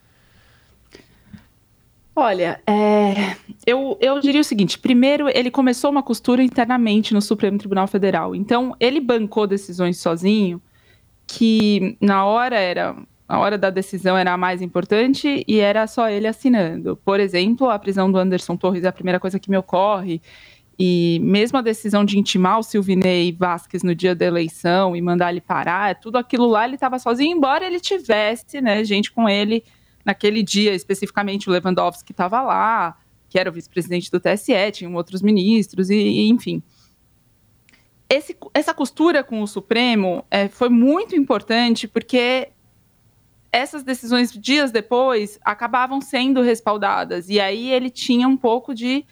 Olha, 2.14 2.60
é, 2.66 3.36
eu, 3.66 3.96
eu 4.00 4.20
diria 4.20 4.40
o 4.40 4.44
seguinte: 4.44 4.78
primeiro, 4.78 5.28
ele 5.28 5.50
começou 5.50 5.90
uma 5.90 6.02
costura 6.02 6.42
internamente 6.42 7.14
no 7.14 7.22
Supremo 7.22 7.58
Tribunal 7.58 7.86
Federal. 7.86 8.34
Então, 8.34 8.74
ele 8.80 9.00
bancou 9.00 9.46
decisões 9.46 9.98
sozinho, 9.98 10.60
que 11.26 11.96
na 12.00 12.24
hora 12.24 12.58
era. 12.58 12.96
A 13.28 13.38
hora 13.38 13.56
da 13.56 13.70
decisão 13.70 14.18
era 14.18 14.32
a 14.32 14.36
mais 14.36 14.60
importante 14.60 15.44
e 15.46 15.60
era 15.60 15.86
só 15.86 16.10
ele 16.10 16.26
assinando. 16.26 16.96
Por 16.96 17.20
exemplo, 17.20 17.70
a 17.70 17.78
prisão 17.78 18.10
do 18.10 18.18
Anderson 18.18 18.56
Torres 18.56 18.82
é 18.82 18.88
a 18.88 18.92
primeira 18.92 19.20
coisa 19.20 19.38
que 19.38 19.48
me 19.48 19.56
ocorre. 19.56 20.20
E 20.76 21.20
mesmo 21.22 21.56
a 21.56 21.62
decisão 21.62 22.04
de 22.04 22.18
intimar 22.18 22.58
o 22.58 22.62
Silvinei 22.64 23.30
Vasquez 23.30 23.84
no 23.84 23.94
dia 23.94 24.16
da 24.16 24.26
eleição 24.26 24.96
e 24.96 25.00
mandar 25.00 25.30
ele 25.30 25.40
parar, 25.40 25.94
tudo 26.00 26.18
aquilo 26.18 26.48
lá 26.48 26.64
ele 26.64 26.74
estava 26.74 26.98
sozinho, 26.98 27.36
embora 27.36 27.64
ele 27.64 27.78
tivesse 27.78 28.60
né, 28.60 28.82
gente 28.82 29.12
com 29.12 29.28
ele 29.28 29.62
naquele 30.10 30.42
dia, 30.42 30.74
especificamente 30.74 31.48
o 31.48 31.52
Lewandowski 31.52 32.12
estava 32.12 32.42
lá, 32.42 32.98
que 33.28 33.38
era 33.38 33.48
o 33.48 33.52
vice-presidente 33.52 34.10
do 34.10 34.18
TSE, 34.18 34.72
tinham 34.72 34.94
outros 34.94 35.22
ministros, 35.22 35.88
e, 35.88 35.94
e 35.94 36.28
enfim. 36.28 36.60
Esse, 38.08 38.36
essa 38.52 38.74
costura 38.74 39.22
com 39.22 39.40
o 39.40 39.46
Supremo 39.46 40.24
é, 40.28 40.48
foi 40.48 40.68
muito 40.68 41.14
importante 41.14 41.86
porque 41.86 42.48
essas 43.52 43.84
decisões, 43.84 44.32
dias 44.32 44.72
depois, 44.72 45.38
acabavam 45.44 46.00
sendo 46.00 46.42
respaldadas. 46.42 47.28
E 47.28 47.38
aí 47.38 47.70
ele 47.70 47.88
tinha 47.88 48.26
um 48.26 48.36
pouco 48.36 48.74
de 48.74 49.04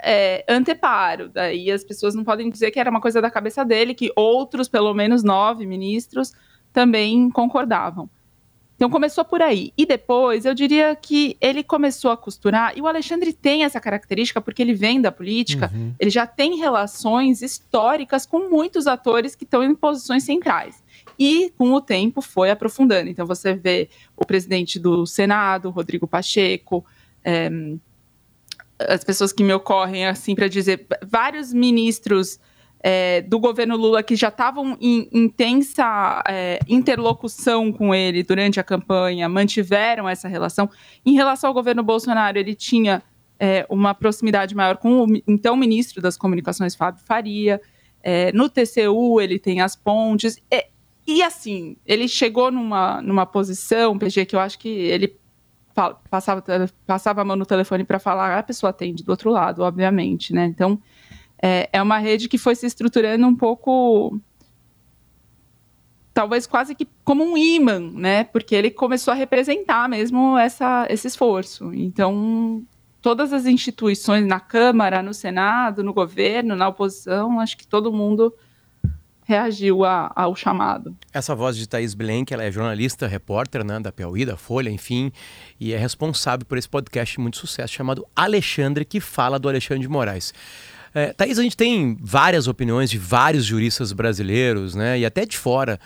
é, 0.00 0.44
anteparo. 0.48 1.28
Daí 1.28 1.72
as 1.72 1.82
pessoas 1.82 2.14
não 2.14 2.22
podem 2.22 2.48
dizer 2.48 2.70
que 2.70 2.78
era 2.78 2.90
uma 2.90 3.00
coisa 3.00 3.20
da 3.20 3.32
cabeça 3.32 3.64
dele, 3.64 3.94
que 3.94 4.12
outros, 4.14 4.68
pelo 4.68 4.94
menos 4.94 5.24
nove 5.24 5.66
ministros, 5.66 6.32
também 6.72 7.28
concordavam. 7.30 8.08
Então 8.76 8.90
começou 8.90 9.24
por 9.24 9.40
aí. 9.40 9.72
E 9.76 9.86
depois 9.86 10.44
eu 10.44 10.54
diria 10.54 10.94
que 10.94 11.36
ele 11.40 11.62
começou 11.62 12.10
a 12.10 12.16
costurar, 12.16 12.76
e 12.76 12.82
o 12.82 12.86
Alexandre 12.86 13.32
tem 13.32 13.64
essa 13.64 13.80
característica 13.80 14.40
porque 14.40 14.62
ele 14.62 14.74
vem 14.74 15.00
da 15.00 15.10
política, 15.10 15.70
uhum. 15.74 15.94
ele 15.98 16.10
já 16.10 16.26
tem 16.26 16.56
relações 16.56 17.40
históricas 17.40 18.26
com 18.26 18.50
muitos 18.50 18.86
atores 18.86 19.34
que 19.34 19.44
estão 19.44 19.64
em 19.64 19.74
posições 19.74 20.24
centrais. 20.24 20.84
E 21.18 21.50
com 21.56 21.72
o 21.72 21.80
tempo 21.80 22.20
foi 22.20 22.50
aprofundando. 22.50 23.08
Então 23.08 23.26
você 23.26 23.54
vê 23.54 23.88
o 24.14 24.26
presidente 24.26 24.78
do 24.78 25.06
Senado, 25.06 25.70
Rodrigo 25.70 26.06
Pacheco, 26.06 26.84
é, 27.24 27.50
as 28.78 29.02
pessoas 29.02 29.32
que 29.32 29.42
me 29.42 29.54
ocorrem 29.54 30.06
assim 30.06 30.34
para 30.34 30.48
dizer, 30.48 30.86
vários 31.02 31.52
ministros 31.52 32.38
é, 32.88 33.20
do 33.20 33.40
governo 33.40 33.76
Lula 33.76 34.00
que 34.00 34.14
já 34.14 34.28
estavam 34.28 34.78
em 34.80 35.08
intensa 35.12 36.22
é, 36.28 36.60
interlocução 36.68 37.72
com 37.72 37.92
ele 37.92 38.22
durante 38.22 38.60
a 38.60 38.62
campanha, 38.62 39.28
mantiveram 39.28 40.08
essa 40.08 40.28
relação. 40.28 40.70
Em 41.04 41.14
relação 41.14 41.48
ao 41.48 41.54
governo 41.54 41.82
Bolsonaro, 41.82 42.38
ele 42.38 42.54
tinha 42.54 43.02
é, 43.40 43.66
uma 43.68 43.92
proximidade 43.92 44.54
maior 44.54 44.76
com 44.76 45.02
o 45.02 45.22
então 45.26 45.56
ministro 45.56 46.00
das 46.00 46.16
Comunicações, 46.16 46.76
Fábio 46.76 47.02
Faria. 47.04 47.60
É, 48.04 48.30
no 48.30 48.48
TCU, 48.48 49.20
ele 49.20 49.40
tem 49.40 49.60
as 49.60 49.74
pontes. 49.74 50.40
E, 50.48 50.66
e, 51.08 51.22
assim, 51.24 51.76
ele 51.84 52.06
chegou 52.06 52.52
numa, 52.52 53.02
numa 53.02 53.26
posição, 53.26 53.98
PG, 53.98 54.26
que 54.26 54.36
eu 54.36 54.40
acho 54.40 54.60
que 54.60 54.68
ele 54.68 55.18
passava, 56.08 56.40
passava 56.86 57.22
a 57.22 57.24
mão 57.24 57.34
no 57.34 57.44
telefone 57.44 57.82
para 57.82 57.98
falar, 57.98 58.38
a 58.38 58.44
pessoa 58.44 58.70
atende 58.70 59.02
do 59.02 59.10
outro 59.10 59.28
lado, 59.28 59.62
obviamente, 59.62 60.32
né? 60.32 60.44
Então 60.46 60.80
é, 61.42 61.68
é 61.72 61.82
uma 61.82 61.98
rede 61.98 62.28
que 62.28 62.38
foi 62.38 62.54
se 62.54 62.66
estruturando 62.66 63.26
um 63.26 63.34
pouco 63.34 64.18
talvez 66.16 66.46
quase 66.46 66.74
que 66.74 66.88
como 67.04 67.22
um 67.22 67.36
imã, 67.36 67.78
né? 67.78 68.24
Porque 68.24 68.54
ele 68.54 68.70
começou 68.70 69.12
a 69.12 69.14
representar 69.14 69.86
mesmo 69.86 70.38
essa, 70.38 70.86
esse 70.88 71.06
esforço. 71.06 71.74
Então, 71.74 72.64
todas 73.02 73.34
as 73.34 73.44
instituições 73.44 74.26
na 74.26 74.40
Câmara, 74.40 75.02
no 75.02 75.12
Senado, 75.12 75.84
no 75.84 75.92
governo, 75.92 76.56
na 76.56 76.68
oposição, 76.68 77.38
acho 77.38 77.56
que 77.58 77.66
todo 77.66 77.92
mundo 77.92 78.34
reagiu 79.26 79.84
a, 79.84 80.10
ao 80.16 80.34
chamado. 80.34 80.96
Essa 81.12 81.34
voz 81.34 81.56
de 81.56 81.68
Thaís 81.68 81.94
Blenk, 81.94 82.32
ela 82.32 82.44
é 82.44 82.50
jornalista, 82.50 83.06
repórter 83.06 83.64
né, 83.64 83.78
da 83.78 83.92
Piauí, 83.92 84.24
da 84.24 84.36
Folha, 84.36 84.70
enfim, 84.70 85.12
e 85.60 85.74
é 85.74 85.76
responsável 85.76 86.46
por 86.46 86.56
esse 86.56 86.68
podcast 86.68 87.20
muito 87.20 87.36
sucesso 87.36 87.74
chamado 87.74 88.06
Alexandre, 88.14 88.84
que 88.84 89.00
fala 89.00 89.38
do 89.38 89.48
Alexandre 89.48 89.82
de 89.82 89.88
Moraes. 89.88 90.32
É, 90.96 91.12
Thaís, 91.12 91.38
a 91.38 91.42
gente 91.42 91.58
tem 91.58 91.94
várias 92.00 92.48
opiniões 92.48 92.88
de 92.88 92.96
vários 92.96 93.44
juristas 93.44 93.92
brasileiros, 93.92 94.74
né? 94.74 94.98
E 94.98 95.04
até 95.04 95.26
de 95.26 95.36
fora. 95.36 95.78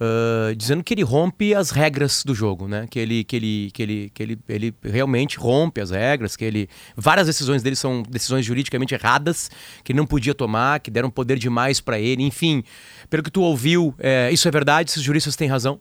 Uh, 0.00 0.54
dizendo 0.54 0.82
que 0.82 0.94
ele 0.94 1.02
rompe 1.02 1.52
as 1.52 1.70
regras 1.70 2.22
do 2.24 2.32
jogo, 2.32 2.68
né? 2.68 2.86
Que 2.88 3.00
ele, 3.00 3.24
que 3.24 3.36
ele, 3.36 3.70
que 3.72 3.82
ele, 3.82 4.10
que 4.14 4.22
ele, 4.22 4.38
ele 4.48 4.74
realmente 4.84 5.36
rompe 5.36 5.80
as 5.80 5.90
regras, 5.90 6.36
que 6.36 6.44
ele 6.44 6.68
várias 6.96 7.26
decisões 7.26 7.60
dele 7.60 7.74
são 7.74 8.04
decisões 8.08 8.44
juridicamente 8.44 8.94
erradas, 8.94 9.50
que 9.82 9.90
ele 9.90 9.98
não 9.98 10.06
podia 10.06 10.34
tomar, 10.34 10.78
que 10.78 10.92
deram 10.92 11.10
poder 11.10 11.38
demais 11.38 11.80
para 11.80 11.98
ele, 11.98 12.22
enfim. 12.22 12.62
Pelo 13.10 13.22
que 13.24 13.32
tu 13.32 13.42
ouviu, 13.42 13.92
é, 13.98 14.30
isso 14.32 14.46
é 14.46 14.50
verdade? 14.50 14.90
Esses 14.90 15.02
juristas 15.02 15.34
têm 15.34 15.48
razão? 15.48 15.80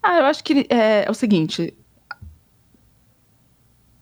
Ah, 0.00 0.18
eu 0.18 0.24
acho 0.26 0.44
que 0.44 0.66
é, 0.68 1.04
é 1.04 1.10
o 1.10 1.14
seguinte: 1.14 1.74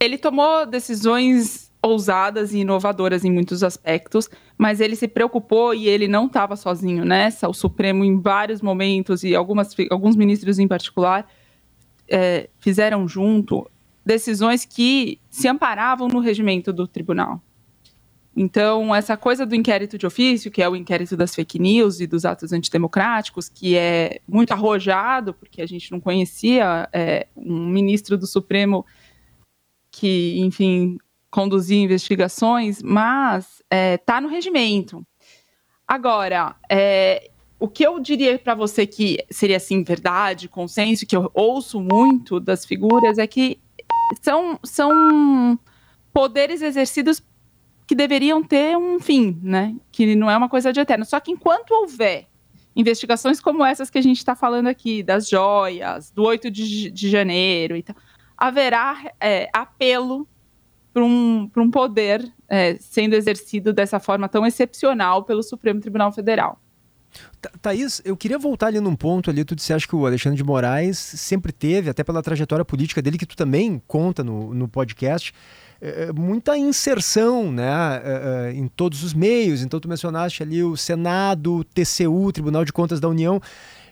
ele 0.04 0.18
tomou 0.18 0.66
decisões 0.66 1.72
ousadas 1.82 2.54
e 2.54 2.58
inovadoras 2.58 3.24
em 3.24 3.30
muitos 3.30 3.62
aspectos, 3.62 4.30
mas 4.56 4.80
ele 4.80 4.96
se 4.96 5.06
preocupou 5.06 5.74
e 5.74 5.86
ele 5.86 6.08
não 6.08 6.26
estava 6.26 6.56
sozinho 6.56 7.04
nessa. 7.04 7.48
O 7.48 7.52
Supremo, 7.52 8.04
em 8.04 8.20
vários 8.20 8.62
momentos, 8.62 9.22
e 9.22 9.34
algumas, 9.34 9.74
alguns 9.90 10.16
ministros 10.16 10.58
em 10.58 10.66
particular, 10.66 11.28
é, 12.08 12.48
fizeram 12.58 13.06
junto 13.06 13.70
decisões 14.04 14.64
que 14.64 15.18
se 15.28 15.46
amparavam 15.46 16.08
no 16.08 16.20
regimento 16.20 16.72
do 16.72 16.86
tribunal. 16.86 17.40
Então, 18.36 18.94
essa 18.94 19.16
coisa 19.16 19.46
do 19.46 19.54
inquérito 19.54 19.96
de 19.96 20.06
ofício, 20.06 20.50
que 20.50 20.60
é 20.60 20.68
o 20.68 20.74
inquérito 20.74 21.16
das 21.16 21.34
fake 21.34 21.58
news 21.58 22.00
e 22.00 22.06
dos 22.06 22.24
atos 22.24 22.52
antidemocráticos, 22.52 23.48
que 23.48 23.76
é 23.76 24.20
muito 24.26 24.52
arrojado, 24.52 25.32
porque 25.34 25.62
a 25.62 25.66
gente 25.66 25.92
não 25.92 26.00
conhecia 26.00 26.88
é, 26.92 27.28
um 27.36 27.68
ministro 27.68 28.18
do 28.18 28.26
Supremo 28.26 28.84
que, 29.94 30.40
enfim, 30.40 30.98
conduzir 31.30 31.78
investigações, 31.78 32.82
mas 32.82 33.44
está 33.44 33.64
é, 33.70 33.96
tá 33.96 34.20
no 34.20 34.28
regimento. 34.28 35.06
Agora, 35.86 36.56
é, 36.68 37.30
o 37.60 37.68
que 37.68 37.84
eu 37.84 38.00
diria 38.00 38.38
para 38.38 38.54
você 38.54 38.86
que 38.86 39.18
seria 39.30 39.56
assim 39.56 39.84
verdade, 39.84 40.48
consenso, 40.48 41.06
que 41.06 41.16
eu 41.16 41.30
ouço 41.32 41.80
muito 41.80 42.40
das 42.40 42.64
figuras 42.64 43.18
é 43.18 43.26
que 43.26 43.60
são, 44.20 44.58
são 44.64 45.58
poderes 46.12 46.60
exercidos 46.60 47.22
que 47.86 47.94
deveriam 47.94 48.42
ter 48.42 48.76
um 48.76 48.98
fim, 48.98 49.38
né? 49.42 49.76
Que 49.92 50.16
não 50.16 50.30
é 50.30 50.36
uma 50.36 50.48
coisa 50.48 50.72
de 50.72 50.80
eterno. 50.80 51.04
Só 51.04 51.20
que 51.20 51.30
enquanto 51.30 51.70
houver 51.70 52.26
investigações 52.74 53.40
como 53.40 53.64
essas 53.64 53.90
que 53.90 53.98
a 53.98 54.02
gente 54.02 54.18
está 54.18 54.34
falando 54.34 54.66
aqui, 54.66 55.02
das 55.02 55.28
joias, 55.28 56.10
do 56.10 56.24
8 56.24 56.50
de, 56.50 56.90
de 56.90 57.10
janeiro 57.10 57.76
e 57.76 57.82
tal, 57.82 57.94
haverá 58.36 59.12
é, 59.20 59.48
apelo 59.52 60.28
para 60.92 61.04
um, 61.04 61.50
um 61.56 61.70
poder 61.70 62.32
é, 62.48 62.76
sendo 62.78 63.14
exercido 63.14 63.72
dessa 63.72 63.98
forma 63.98 64.28
tão 64.28 64.46
excepcional 64.46 65.24
pelo 65.24 65.42
Supremo 65.42 65.80
Tribunal 65.80 66.12
Federal. 66.12 66.60
Thaís, 67.60 68.00
eu 68.04 68.16
queria 68.16 68.38
voltar 68.38 68.68
ali 68.68 68.80
num 68.80 68.96
ponto 68.96 69.30
ali, 69.30 69.44
tu 69.44 69.54
disseste 69.54 69.86
que 69.86 69.94
o 69.94 70.06
Alexandre 70.06 70.36
de 70.36 70.44
Moraes 70.44 70.98
sempre 70.98 71.52
teve, 71.52 71.90
até 71.90 72.02
pela 72.02 72.22
trajetória 72.22 72.64
política 72.64 73.00
dele, 73.00 73.18
que 73.18 73.26
tu 73.26 73.36
também 73.36 73.80
conta 73.86 74.24
no, 74.24 74.52
no 74.54 74.68
podcast, 74.68 75.32
é, 75.80 76.04
é 76.04 76.12
muita 76.12 76.56
inserção 76.56 77.52
né, 77.52 78.00
é, 78.04 78.50
é, 78.50 78.52
em 78.52 78.66
todos 78.66 79.02
os 79.04 79.14
meios. 79.14 79.62
Então 79.62 79.78
tu 79.78 79.88
mencionaste 79.88 80.42
ali 80.42 80.62
o 80.62 80.76
Senado, 80.76 81.64
TCU, 81.64 82.32
Tribunal 82.32 82.64
de 82.64 82.72
Contas 82.72 83.00
da 83.00 83.08
União, 83.08 83.40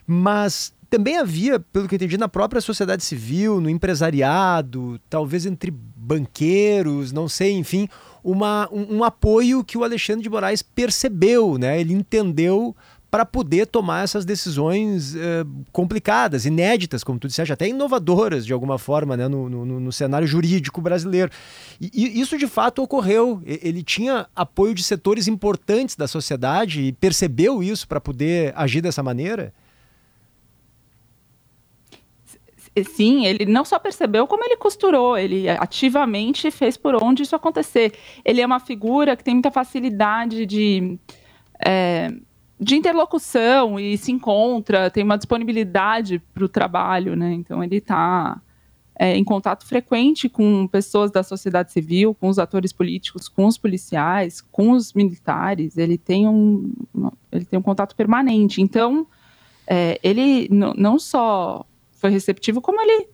mas 0.05 0.73
também 0.93 1.17
havia, 1.17 1.59
pelo 1.59 1.87
que 1.87 1.95
eu 1.95 1.97
entendi, 1.97 2.19
na 2.19 2.29
própria 2.29 2.61
sociedade 2.61 3.03
civil, 3.03 3.59
no 3.59 3.67
empresariado, 3.67 5.01
talvez 5.09 5.43
entre 5.43 5.71
banqueiros, 5.71 7.11
não 7.11 7.27
sei, 7.27 7.53
enfim, 7.53 7.89
uma, 8.23 8.69
um, 8.71 8.97
um 8.97 9.03
apoio 9.03 9.63
que 9.63 9.75
o 9.75 9.83
Alexandre 9.83 10.21
de 10.21 10.29
Moraes 10.29 10.61
percebeu, 10.61 11.57
né? 11.57 11.81
Ele 11.81 11.95
entendeu 11.95 12.75
para 13.09 13.25
poder 13.25 13.65
tomar 13.65 14.03
essas 14.03 14.23
decisões 14.23 15.15
eh, 15.15 15.43
complicadas, 15.71 16.45
inéditas, 16.45 17.03
como 17.03 17.17
tu 17.17 17.27
disseste, 17.27 17.51
até 17.51 17.67
inovadoras 17.67 18.45
de 18.45 18.53
alguma 18.53 18.77
forma 18.77 19.17
né, 19.17 19.27
no, 19.27 19.49
no, 19.49 19.79
no 19.79 19.91
cenário 19.91 20.27
jurídico 20.27 20.79
brasileiro. 20.79 21.31
E, 21.81 21.89
e, 21.91 22.19
isso 22.21 22.37
de 22.37 22.45
fato 22.47 22.83
ocorreu. 22.83 23.41
Ele 23.45 23.81
tinha 23.81 24.27
apoio 24.35 24.75
de 24.75 24.83
setores 24.83 25.27
importantes 25.27 25.95
da 25.95 26.07
sociedade 26.07 26.81
e 26.81 26.91
percebeu 26.91 27.63
isso 27.63 27.87
para 27.87 27.99
poder 27.99 28.53
agir 28.55 28.81
dessa 28.81 29.01
maneira? 29.01 29.53
Sim, 32.83 33.25
ele 33.25 33.45
não 33.45 33.63
só 33.63 33.77
percebeu, 33.77 34.25
como 34.25 34.43
ele 34.43 34.57
costurou, 34.57 35.15
ele 35.15 35.47
ativamente 35.49 36.49
fez 36.49 36.75
por 36.75 36.95
onde 37.03 37.21
isso 37.21 37.35
acontecer. 37.35 37.93
Ele 38.25 38.41
é 38.41 38.45
uma 38.45 38.59
figura 38.59 39.15
que 39.15 39.23
tem 39.23 39.35
muita 39.35 39.51
facilidade 39.51 40.45
de, 40.45 40.97
é, 41.63 42.11
de 42.59 42.75
interlocução 42.75 43.79
e 43.79 43.95
se 43.97 44.11
encontra, 44.11 44.89
tem 44.89 45.03
uma 45.03 45.17
disponibilidade 45.17 46.19
para 46.33 46.45
o 46.45 46.49
trabalho, 46.49 47.15
né? 47.15 47.33
Então 47.33 47.63
ele 47.63 47.77
está 47.77 48.41
é, 48.95 49.15
em 49.15 49.23
contato 49.23 49.65
frequente 49.65 50.27
com 50.27 50.67
pessoas 50.67 51.11
da 51.11 51.21
sociedade 51.21 51.71
civil, 51.71 52.15
com 52.15 52.27
os 52.27 52.39
atores 52.39 52.73
políticos, 52.73 53.27
com 53.27 53.45
os 53.45 53.57
policiais, 53.57 54.41
com 54.41 54.71
os 54.71 54.93
militares. 54.93 55.77
Ele 55.77 55.97
tem 55.97 56.27
um, 56.27 56.71
ele 57.31 57.45
tem 57.45 57.59
um 57.59 57.63
contato 57.63 57.95
permanente. 57.95 58.61
Então, 58.61 59.05
é, 59.67 59.99
ele 60.03 60.47
não 60.49 60.97
só 60.99 61.65
foi 62.03 62.09
receptivo, 62.09 62.59
como 62.59 62.81
ele 62.81 63.07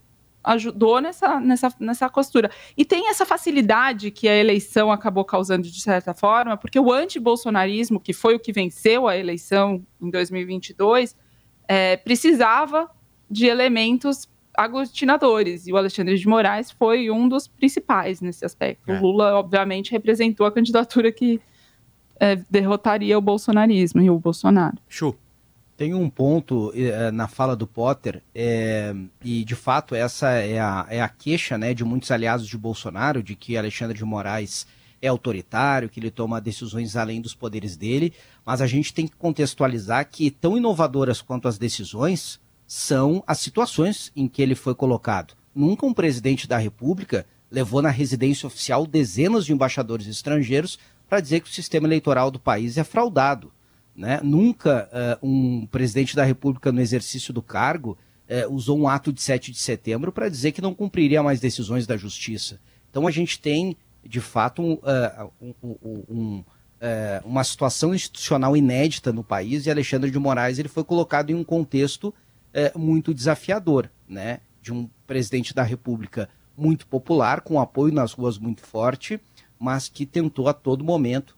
ajudou 0.43 0.99
nessa, 0.99 1.39
nessa, 1.39 1.71
nessa 1.79 2.09
costura. 2.09 2.49
E 2.75 2.83
tem 2.83 3.07
essa 3.07 3.23
facilidade 3.23 4.09
que 4.09 4.27
a 4.27 4.35
eleição 4.35 4.91
acabou 4.91 5.23
causando, 5.23 5.69
de 5.69 5.79
certa 5.79 6.11
forma, 6.11 6.57
porque 6.57 6.79
o 6.79 6.91
antibolsonarismo, 6.91 7.99
que 7.99 8.13
foi 8.13 8.33
o 8.33 8.39
que 8.39 8.51
venceu 8.51 9.07
a 9.07 9.15
eleição 9.15 9.85
em 10.01 10.09
2022, 10.09 11.15
é, 11.67 11.97
precisava 11.97 12.89
de 13.29 13.45
elementos 13.45 14.27
aglutinadores, 14.57 15.67
e 15.67 15.71
o 15.71 15.77
Alexandre 15.77 16.17
de 16.17 16.27
Moraes 16.27 16.71
foi 16.71 17.11
um 17.11 17.29
dos 17.29 17.47
principais 17.47 18.21
nesse 18.21 18.43
aspecto. 18.43 18.91
É. 18.91 18.97
O 18.97 19.03
Lula, 19.03 19.35
obviamente, 19.35 19.91
representou 19.91 20.47
a 20.47 20.51
candidatura 20.51 21.11
que 21.11 21.39
é, 22.19 22.37
derrotaria 22.49 23.15
o 23.15 23.21
bolsonarismo 23.21 24.01
e 24.01 24.09
o 24.09 24.17
Bolsonaro. 24.17 24.77
Show. 24.87 25.15
Tem 25.79 25.93
um 25.93 26.09
ponto 26.09 26.73
é, 26.75 27.09
na 27.09 27.25
fala 27.25 27.55
do 27.55 27.65
Potter, 27.65 28.21
é, 28.35 28.93
e 29.23 29.45
de 29.45 29.55
fato 29.55 29.95
essa 29.95 30.31
é 30.31 30.59
a, 30.59 30.85
é 30.89 30.99
a 30.99 31.07
queixa 31.07 31.57
né, 31.57 31.73
de 31.73 31.85
muitos 31.85 32.11
aliados 32.11 32.45
de 32.45 32.57
Bolsonaro, 32.57 33.23
de 33.23 33.33
que 33.33 33.55
Alexandre 33.55 33.97
de 33.97 34.03
Moraes 34.03 34.67
é 35.01 35.07
autoritário, 35.07 35.87
que 35.87 35.97
ele 35.97 36.11
toma 36.11 36.41
decisões 36.41 36.97
além 36.97 37.21
dos 37.21 37.33
poderes 37.33 37.77
dele, 37.77 38.11
mas 38.45 38.59
a 38.59 38.67
gente 38.67 38.93
tem 38.93 39.07
que 39.07 39.15
contextualizar 39.15 40.05
que 40.11 40.29
tão 40.29 40.57
inovadoras 40.57 41.21
quanto 41.21 41.47
as 41.47 41.57
decisões 41.57 42.41
são 42.67 43.23
as 43.25 43.39
situações 43.39 44.11
em 44.13 44.27
que 44.27 44.41
ele 44.41 44.55
foi 44.55 44.75
colocado. 44.75 45.33
Nunca 45.55 45.85
um 45.85 45.93
presidente 45.93 46.45
da 46.45 46.57
República 46.57 47.25
levou 47.49 47.81
na 47.81 47.89
residência 47.89 48.47
oficial 48.47 48.85
dezenas 48.85 49.45
de 49.45 49.53
embaixadores 49.53 50.07
estrangeiros 50.07 50.77
para 51.07 51.21
dizer 51.21 51.39
que 51.39 51.49
o 51.49 51.53
sistema 51.53 51.87
eleitoral 51.87 52.29
do 52.29 52.37
país 52.37 52.77
é 52.77 52.83
fraudado. 52.83 53.49
Né? 53.99 54.21
Nunca 54.23 54.89
uh, 55.21 55.27
um 55.27 55.65
presidente 55.65 56.15
da 56.15 56.23
República, 56.23 56.71
no 56.71 56.79
exercício 56.79 57.33
do 57.33 57.41
cargo, 57.41 57.97
uh, 58.29 58.49
usou 58.49 58.79
um 58.79 58.87
ato 58.87 59.11
de 59.11 59.21
7 59.21 59.51
de 59.51 59.57
setembro 59.57 60.09
para 60.09 60.29
dizer 60.29 60.53
que 60.53 60.61
não 60.61 60.73
cumpriria 60.73 61.21
mais 61.21 61.41
decisões 61.41 61.85
da 61.85 61.97
justiça. 61.97 62.61
Então 62.89 63.05
a 63.05 63.11
gente 63.11 63.41
tem, 63.41 63.75
de 64.01 64.21
fato, 64.21 64.61
um, 64.61 64.75
uh, 64.75 65.31
um, 65.61 66.05
um, 66.09 66.43
uma 67.25 67.43
situação 67.43 67.93
institucional 67.93 68.55
inédita 68.55 69.11
no 69.11 69.21
país 69.21 69.65
e 69.65 69.69
Alexandre 69.69 70.09
de 70.09 70.17
Moraes 70.17 70.59
ele 70.59 70.69
foi 70.69 70.85
colocado 70.85 71.31
em 71.31 71.35
um 71.35 71.43
contexto 71.43 72.13
muito 72.73 73.13
desafiador, 73.13 73.91
né? 74.07 74.39
de 74.61 74.71
um 74.71 74.89
presidente 75.05 75.53
da 75.53 75.61
República 75.61 76.29
muito 76.55 76.87
popular, 76.87 77.41
com 77.41 77.59
apoio 77.59 77.93
nas 77.93 78.13
ruas 78.13 78.37
muito 78.37 78.61
forte, 78.61 79.19
mas 79.59 79.89
que 79.89 80.05
tentou 80.05 80.47
a 80.47 80.53
todo 80.53 80.85
momento 80.85 81.35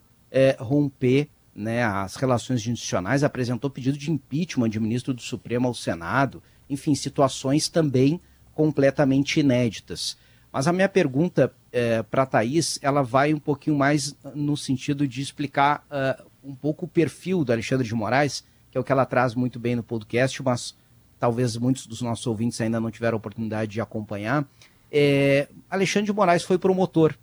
romper 0.59 1.27
né, 1.53 1.83
as 1.83 2.15
relações 2.15 2.65
institucionais, 2.65 3.23
apresentou 3.23 3.69
pedido 3.69 3.97
de 3.97 4.11
impeachment 4.11 4.69
de 4.69 4.79
ministro 4.79 5.13
do 5.13 5.21
Supremo 5.21 5.67
ao 5.67 5.73
Senado, 5.73 6.41
enfim, 6.69 6.95
situações 6.95 7.67
também 7.67 8.21
completamente 8.53 9.39
inéditas. 9.39 10.17
Mas 10.51 10.67
a 10.67 10.73
minha 10.73 10.89
pergunta 10.89 11.53
é, 11.71 12.03
para 12.03 12.23
a 12.23 12.25
Thaís, 12.25 12.77
ela 12.81 13.01
vai 13.01 13.33
um 13.33 13.39
pouquinho 13.39 13.77
mais 13.77 14.15
no 14.35 14.57
sentido 14.57 15.07
de 15.07 15.21
explicar 15.21 15.85
uh, 15.89 16.23
um 16.43 16.55
pouco 16.55 16.85
o 16.85 16.87
perfil 16.87 17.45
do 17.45 17.53
Alexandre 17.53 17.87
de 17.87 17.95
Moraes, 17.95 18.43
que 18.69 18.77
é 18.77 18.81
o 18.81 18.83
que 18.83 18.91
ela 18.91 19.05
traz 19.05 19.33
muito 19.33 19.59
bem 19.59 19.75
no 19.75 19.83
podcast, 19.83 20.41
mas 20.43 20.75
talvez 21.19 21.55
muitos 21.55 21.85
dos 21.85 22.01
nossos 22.01 22.25
ouvintes 22.27 22.59
ainda 22.59 22.79
não 22.79 22.91
tiveram 22.91 23.17
oportunidade 23.17 23.71
de 23.71 23.81
acompanhar. 23.81 24.45
É, 24.91 25.47
Alexandre 25.69 26.07
de 26.07 26.13
Moraes 26.13 26.43
foi 26.43 26.57
promotor, 26.57 27.15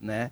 né? 0.00 0.30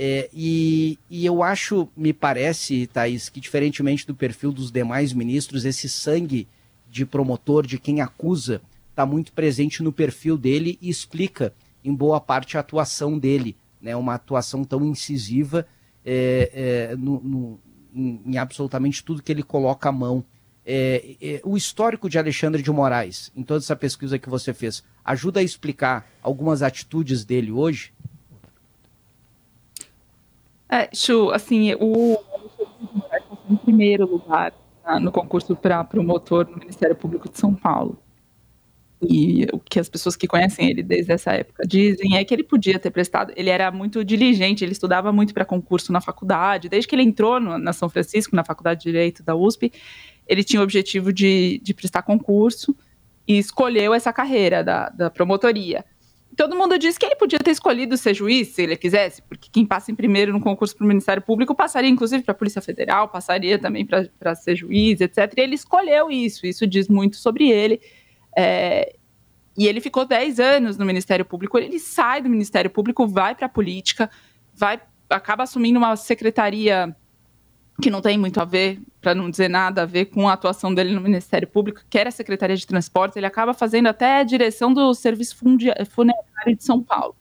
É, 0.00 0.30
e, 0.32 0.96
e, 1.10 1.26
eu 1.26 1.42
acho, 1.42 1.88
me 1.96 2.12
parece, 2.12 2.86
Thaís, 2.86 3.28
que 3.28 3.40
diferentemente 3.40 4.06
do 4.06 4.14
perfil 4.14 4.52
dos 4.52 4.70
demais 4.70 5.12
ministros, 5.12 5.64
esse 5.64 5.88
sangue 5.88 6.46
de 6.88 7.04
promotor, 7.04 7.66
de 7.66 7.80
quem 7.80 8.00
acusa, 8.00 8.62
está 8.90 9.04
muito 9.04 9.32
presente 9.32 9.82
no 9.82 9.92
perfil 9.92 10.38
dele 10.38 10.78
e 10.80 10.88
explica, 10.88 11.52
em 11.84 11.92
boa 11.92 12.20
parte, 12.20 12.56
a 12.56 12.60
atuação 12.60 13.18
dele. 13.18 13.56
Né? 13.82 13.96
Uma 13.96 14.14
atuação 14.14 14.62
tão 14.62 14.84
incisiva 14.84 15.66
é, 16.04 16.90
é, 16.92 16.96
no, 16.96 17.20
no, 17.20 17.60
em, 17.92 18.22
em, 18.24 18.38
absolutamente 18.38 19.02
tudo 19.02 19.20
que 19.20 19.32
ele 19.32 19.42
coloca 19.42 19.88
a 19.88 19.92
mão. 19.92 20.24
É, 20.64 21.16
é, 21.20 21.40
o 21.44 21.56
histórico 21.56 22.08
de 22.08 22.18
Alexandre 22.18 22.62
de 22.62 22.70
Moraes, 22.70 23.32
em 23.34 23.42
toda 23.42 23.58
essa 23.58 23.74
pesquisa 23.74 24.16
que 24.16 24.28
você 24.28 24.54
fez, 24.54 24.84
ajuda 25.04 25.40
a 25.40 25.42
explicar 25.42 26.08
algumas 26.22 26.62
atitudes 26.62 27.24
dele 27.24 27.50
hoje? 27.50 27.92
É, 30.70 30.88
Chu, 30.94 31.30
assim, 31.30 31.74
o 31.80 32.18
em 33.50 33.56
primeiro 33.56 34.06
lugar 34.06 34.52
tá, 34.82 35.00
no 35.00 35.10
concurso 35.10 35.56
para 35.56 35.82
promotor 35.82 36.48
no 36.50 36.58
Ministério 36.58 36.94
Público 36.94 37.28
de 37.28 37.38
São 37.38 37.54
Paulo. 37.54 37.98
E 39.00 39.46
o 39.52 39.60
que 39.60 39.78
as 39.78 39.88
pessoas 39.88 40.16
que 40.16 40.26
conhecem 40.26 40.68
ele 40.68 40.82
desde 40.82 41.12
essa 41.12 41.32
época 41.32 41.64
dizem 41.66 42.16
é 42.16 42.24
que 42.24 42.34
ele 42.34 42.42
podia 42.42 42.78
ter 42.80 42.90
prestado. 42.90 43.32
Ele 43.36 43.48
era 43.48 43.70
muito 43.70 44.04
diligente, 44.04 44.64
ele 44.64 44.72
estudava 44.72 45.12
muito 45.12 45.32
para 45.32 45.44
concurso 45.44 45.92
na 45.92 46.00
faculdade. 46.00 46.68
Desde 46.68 46.88
que 46.88 46.96
ele 46.96 47.04
entrou 47.04 47.38
no, 47.38 47.56
na 47.58 47.72
São 47.72 47.88
Francisco, 47.88 48.34
na 48.34 48.44
Faculdade 48.44 48.80
de 48.80 48.90
Direito 48.90 49.22
da 49.22 49.36
USP, 49.36 49.72
ele 50.26 50.42
tinha 50.42 50.60
o 50.60 50.64
objetivo 50.64 51.12
de, 51.12 51.60
de 51.62 51.72
prestar 51.72 52.02
concurso 52.02 52.76
e 53.26 53.38
escolheu 53.38 53.94
essa 53.94 54.12
carreira 54.12 54.64
da, 54.64 54.88
da 54.88 55.08
promotoria 55.08 55.84
todo 56.38 56.56
mundo 56.56 56.78
disse 56.78 56.96
que 57.00 57.04
ele 57.04 57.16
podia 57.16 57.40
ter 57.40 57.50
escolhido 57.50 57.96
ser 57.96 58.14
juiz 58.14 58.48
se 58.48 58.62
ele 58.62 58.76
quisesse, 58.76 59.20
porque 59.22 59.50
quem 59.50 59.66
passa 59.66 59.90
em 59.90 59.94
primeiro 59.96 60.32
no 60.32 60.40
concurso 60.40 60.76
para 60.76 60.84
o 60.84 60.86
Ministério 60.86 61.20
Público 61.20 61.52
passaria 61.52 61.90
inclusive 61.90 62.22
para 62.22 62.30
a 62.30 62.34
Polícia 62.34 62.62
Federal, 62.62 63.08
passaria 63.08 63.58
também 63.58 63.84
para 63.84 64.34
ser 64.36 64.54
juiz, 64.54 65.00
etc. 65.00 65.34
E 65.36 65.40
ele 65.40 65.56
escolheu 65.56 66.08
isso, 66.12 66.46
isso 66.46 66.64
diz 66.64 66.86
muito 66.86 67.16
sobre 67.16 67.50
ele. 67.50 67.80
É, 68.36 68.94
e 69.56 69.66
ele 69.66 69.80
ficou 69.80 70.04
10 70.04 70.38
anos 70.38 70.78
no 70.78 70.86
Ministério 70.86 71.24
Público, 71.24 71.58
ele 71.58 71.80
sai 71.80 72.22
do 72.22 72.28
Ministério 72.28 72.70
Público, 72.70 73.04
vai 73.08 73.34
para 73.34 73.46
a 73.46 73.48
política, 73.48 74.08
vai, 74.54 74.80
acaba 75.10 75.42
assumindo 75.42 75.76
uma 75.76 75.96
secretaria 75.96 76.94
que 77.80 77.90
não 77.90 78.00
tem 78.00 78.18
muito 78.18 78.40
a 78.40 78.44
ver, 78.44 78.80
para 79.00 79.14
não 79.14 79.30
dizer 79.30 79.48
nada 79.48 79.82
a 79.82 79.86
ver 79.86 80.06
com 80.06 80.28
a 80.28 80.32
atuação 80.32 80.74
dele 80.74 80.92
no 80.92 81.00
Ministério 81.00 81.46
Público, 81.46 81.82
que 81.88 81.96
era 81.96 82.08
a 82.08 82.12
Secretaria 82.12 82.56
de 82.56 82.66
Transportes, 82.66 83.16
ele 83.16 83.26
acaba 83.26 83.54
fazendo 83.54 83.86
até 83.86 84.18
a 84.18 84.24
direção 84.24 84.74
do 84.74 84.92
Serviço 84.94 85.36
Funerário 85.36 86.56
de 86.56 86.64
São 86.64 86.82
Paulo. 86.82 87.14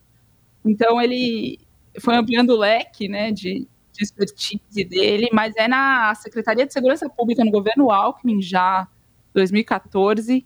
Então 0.65 0.99
ele 0.99 1.59
foi 1.99 2.15
ampliando 2.15 2.51
o 2.51 2.57
leque 2.57 3.07
né, 3.07 3.31
de, 3.31 3.67
de 3.93 4.03
expertise 4.03 4.83
dele, 4.83 5.29
mas 5.31 5.53
é 5.55 5.67
na 5.67 6.13
Secretaria 6.15 6.65
de 6.65 6.73
Segurança 6.73 7.07
Pública 7.07 7.45
no 7.45 7.51
governo 7.51 7.91
Alckmin, 7.91 8.41
já 8.41 8.87
2014, 9.33 10.43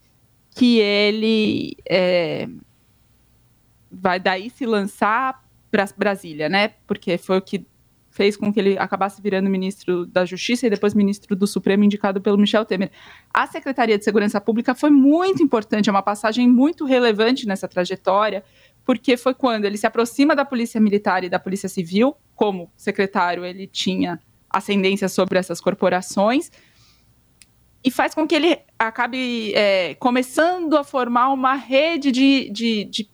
que 0.54 0.80
ele 0.80 1.78
é, 1.90 2.50
vai 3.90 4.20
daí 4.20 4.50
se 4.50 4.66
lançar 4.66 5.42
para 5.72 5.88
Brasília, 5.98 6.50
né? 6.50 6.74
Porque 6.86 7.18
foi 7.18 7.38
o 7.38 7.42
que 7.42 7.66
fez 8.12 8.36
com 8.36 8.54
que 8.54 8.60
ele 8.60 8.78
acabasse 8.78 9.22
virando 9.22 9.50
ministro 9.50 10.06
da 10.06 10.26
Justiça 10.26 10.68
e 10.68 10.70
depois 10.70 10.94
ministro 10.94 11.36
do 11.36 11.48
Supremo, 11.48 11.84
indicado 11.84 12.22
pelo 12.22 12.38
Michel 12.38 12.66
Temer. 12.66 12.92
A 13.34 13.48
Secretaria 13.48 13.98
de 13.98 14.04
Segurança 14.04 14.40
Pública 14.40 14.76
foi 14.76 14.90
muito 14.92 15.42
importante, 15.42 15.90
é 15.90 15.92
uma 15.92 16.04
passagem 16.04 16.48
muito 16.48 16.86
relevante 16.86 17.48
nessa 17.48 17.68
trajetória, 17.68 18.44
porque 18.86 19.16
foi 19.16 19.34
quando 19.34 19.66
ele 19.66 19.78
se 19.78 19.88
aproxima 19.88 20.36
da 20.36 20.44
Polícia 20.44 20.80
Militar 20.80 21.24
e 21.24 21.30
da 21.30 21.40
Polícia 21.40 21.70
Civil, 21.70 22.16
como 22.36 22.70
secretário, 22.76 23.46
ele 23.46 23.66
tinha 23.66 24.20
ascendência 24.50 25.08
sobre 25.08 25.40
essas 25.40 25.62
corporações, 25.62 26.52
e 27.84 27.90
faz 27.90 28.14
com 28.14 28.28
que 28.28 28.36
ele 28.36 28.60
acabe 28.78 29.54
é, 29.56 29.96
começando 29.96 30.78
a 30.78 30.84
formar 30.84 31.30
uma 31.30 31.56
rede 31.56 32.12
de, 32.12 32.50
de, 32.52 32.84
de 32.84 33.10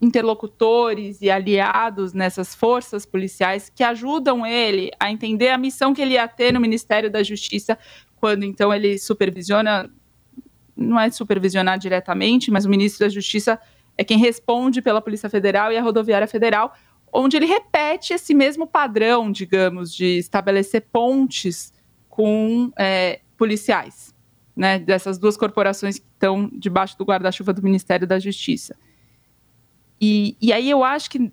interlocutores 0.00 1.20
e 1.20 1.30
aliados 1.30 2.12
nessas 2.12 2.54
forças 2.54 3.04
policiais 3.04 3.70
que 3.74 3.82
ajudam 3.82 4.46
ele 4.46 4.90
a 4.98 5.10
entender 5.10 5.48
a 5.48 5.58
missão 5.58 5.92
que 5.92 6.00
ele 6.00 6.14
ia 6.14 6.28
ter 6.28 6.52
no 6.52 6.60
Ministério 6.60 7.10
da 7.10 7.22
Justiça, 7.22 7.76
quando 8.16 8.44
então 8.44 8.72
ele 8.72 8.98
supervisiona, 8.98 9.90
não 10.76 10.98
é 11.00 11.10
supervisionar 11.10 11.78
diretamente, 11.78 12.50
mas 12.50 12.64
o 12.64 12.70
ministro 12.70 13.06
da 13.06 13.08
Justiça 13.08 13.58
é 13.96 14.04
quem 14.04 14.18
responde 14.18 14.80
pela 14.80 15.00
Polícia 15.00 15.28
Federal 15.28 15.72
e 15.72 15.76
a 15.76 15.82
Rodoviária 15.82 16.28
Federal, 16.28 16.72
onde 17.12 17.36
ele 17.36 17.46
repete 17.46 18.12
esse 18.12 18.34
mesmo 18.34 18.66
padrão, 18.66 19.32
digamos, 19.32 19.92
de 19.92 20.18
estabelecer 20.18 20.86
pontes 20.92 21.72
com 22.08 22.70
é, 22.78 23.20
policiais, 23.36 24.14
né, 24.54 24.78
dessas 24.78 25.18
duas 25.18 25.36
corporações 25.36 25.98
que 25.98 26.06
estão 26.06 26.48
debaixo 26.52 26.96
do 26.96 27.04
guarda-chuva 27.04 27.52
do 27.52 27.62
Ministério 27.62 28.06
da 28.06 28.18
Justiça. 28.18 28.76
E, 30.00 30.36
e 30.40 30.52
aí 30.52 30.68
eu 30.70 30.84
acho 30.84 31.10
que 31.10 31.32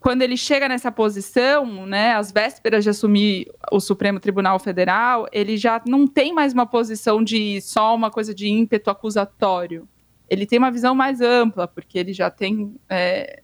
quando 0.00 0.22
ele 0.22 0.36
chega 0.36 0.68
nessa 0.68 0.92
posição, 0.92 1.84
né, 1.84 2.14
às 2.14 2.30
vésperas 2.30 2.84
de 2.84 2.90
assumir 2.90 3.50
o 3.70 3.80
Supremo 3.80 4.20
Tribunal 4.20 4.58
Federal, 4.58 5.26
ele 5.32 5.56
já 5.56 5.82
não 5.86 6.06
tem 6.06 6.32
mais 6.32 6.52
uma 6.52 6.66
posição 6.66 7.22
de 7.22 7.60
só 7.60 7.94
uma 7.94 8.10
coisa 8.10 8.34
de 8.34 8.48
ímpeto 8.48 8.90
acusatório. 8.90 9.88
Ele 10.30 10.46
tem 10.46 10.58
uma 10.58 10.70
visão 10.70 10.94
mais 10.94 11.20
ampla, 11.20 11.66
porque 11.66 11.98
ele 11.98 12.12
já 12.12 12.30
tem 12.30 12.76
é, 12.88 13.42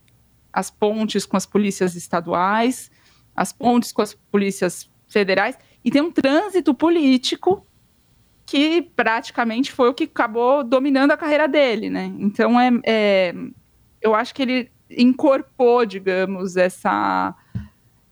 as 0.53 0.71
pontes 0.71 1.27
com 1.27 1.37
as 1.37 1.45
polícias 1.45 1.97
estaduais, 1.97 2.91
as 3.35 3.53
pontes 3.53 3.91
com 3.91 4.03
as 4.03 4.15
polícias 4.15 4.89
federais, 5.09 5.59
e 5.85 5.91
tem 5.91 6.03
um 6.03 6.13
trânsito 6.13 6.73
político 6.73 7.67
que 8.47 8.83
praticamente 8.95 9.73
foi 9.73 9.89
o 9.89 9.95
que 9.95 10.05
acabou 10.05 10.63
dominando 10.63 11.11
a 11.11 11.17
carreira 11.17 11.49
dele, 11.49 11.91
né? 11.91 12.13
Então 12.19 12.61
é, 12.61 12.71
é 12.85 13.35
eu 14.05 14.15
acho 14.15 14.35
que 14.35 14.43
ele 14.43 14.71
incorporou, 14.91 15.87
digamos, 15.87 16.57
essa, 16.57 17.35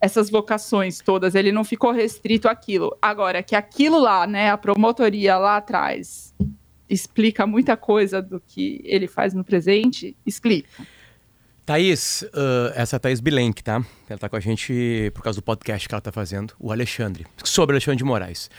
essas 0.00 0.30
vocações 0.30 1.00
todas. 1.00 1.34
Ele 1.34 1.52
não 1.52 1.62
ficou 1.62 1.92
restrito 1.92 2.48
àquilo. 2.48 2.96
Agora, 3.00 3.42
que 3.42 3.54
aquilo 3.54 4.00
lá, 4.00 4.26
né, 4.26 4.50
a 4.50 4.56
promotoria 4.56 5.36
lá 5.36 5.58
atrás, 5.58 6.34
explica 6.88 7.46
muita 7.46 7.76
coisa 7.76 8.22
do 8.22 8.40
que 8.40 8.80
ele 8.84 9.06
faz 9.06 9.34
no 9.34 9.44
presente, 9.44 10.16
explica. 10.24 10.68
Thaís, 11.64 12.22
uh, 12.22 12.72
essa 12.74 12.96
é 12.96 12.98
a 12.98 13.00
Thaís 13.00 13.20
Bilenque, 13.20 13.62
tá? 13.62 13.84
Ela 14.08 14.18
tá 14.18 14.28
com 14.28 14.36
a 14.36 14.40
gente 14.40 15.12
por 15.14 15.22
causa 15.22 15.40
do 15.40 15.44
podcast 15.44 15.86
que 15.86 15.94
ela 15.94 16.00
tá 16.00 16.10
fazendo, 16.10 16.54
o 16.58 16.72
Alexandre, 16.72 17.26
sobre 17.44 17.74
Alexandre 17.74 17.98
de 17.98 18.04
Moraes. 18.04 18.50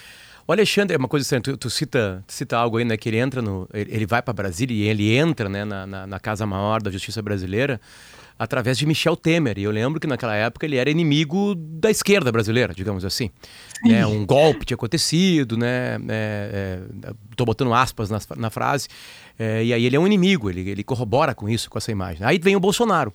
O 0.46 0.52
Alexandre, 0.52 0.96
é 0.96 0.98
uma 0.98 1.08
coisa 1.08 1.24
estranha, 1.24 1.42
tu, 1.42 1.56
tu, 1.56 1.70
cita, 1.70 2.24
tu 2.28 2.34
cita 2.34 2.58
algo 2.58 2.78
aí, 2.78 2.84
né, 2.84 2.98
que 2.98 3.08
ele 3.08 3.18
entra 3.18 3.42
no, 3.42 3.68
ele 3.74 4.06
vai 4.06 4.22
para 4.22 4.34
Brasília 4.34 4.76
e 4.76 4.90
ele 4.90 5.16
entra, 5.16 5.48
né, 5.48 5.64
na, 5.64 5.88
na, 5.88 6.08
na, 6.08 6.20
Casa 6.20 6.46
Maior 6.46 6.82
da 6.82 6.92
Justiça 6.92 7.22
Brasileira. 7.22 7.80
através 8.38 8.78
de 8.78 8.86
Michel 8.86 9.16
Temer. 9.16 9.58
E 9.58 9.64
eu 9.64 9.72
lembro 9.72 10.00
que 10.00 10.08
naquela 10.08 10.36
época 10.36 10.66
ele 10.66 10.76
era 10.76 10.90
inimigo 10.90 11.56
da 11.56 11.90
esquerda 11.90 12.32
brasileira, 12.32 12.74
digamos 12.74 13.06
assim. 13.06 13.30
Né? 13.86 14.06
Um 14.06 14.26
golpe 14.26 14.66
tinha 14.66 14.76
acontecido, 14.76 15.56
né? 15.56 15.96
É, 16.10 16.80
é, 17.06 17.14
tô 17.36 17.46
botando 17.46 17.74
aspas 17.74 18.10
na, 18.10 18.20
na 18.36 18.50
frase. 18.50 18.88
É, 19.38 19.64
e 19.64 19.74
aí 19.74 19.86
ele 19.86 19.96
é 19.96 20.00
um 20.00 20.06
inimigo, 20.06 20.50
ele, 20.50 20.70
ele 20.70 20.84
corrobora 20.84 21.34
com 21.34 21.48
isso, 21.48 21.70
com 21.70 21.78
essa 21.78 21.92
imagem. 21.92 22.26
Aí 22.26 22.38
vem 22.38 22.56
o 22.56 22.60
Bolsonaro. 22.60 23.14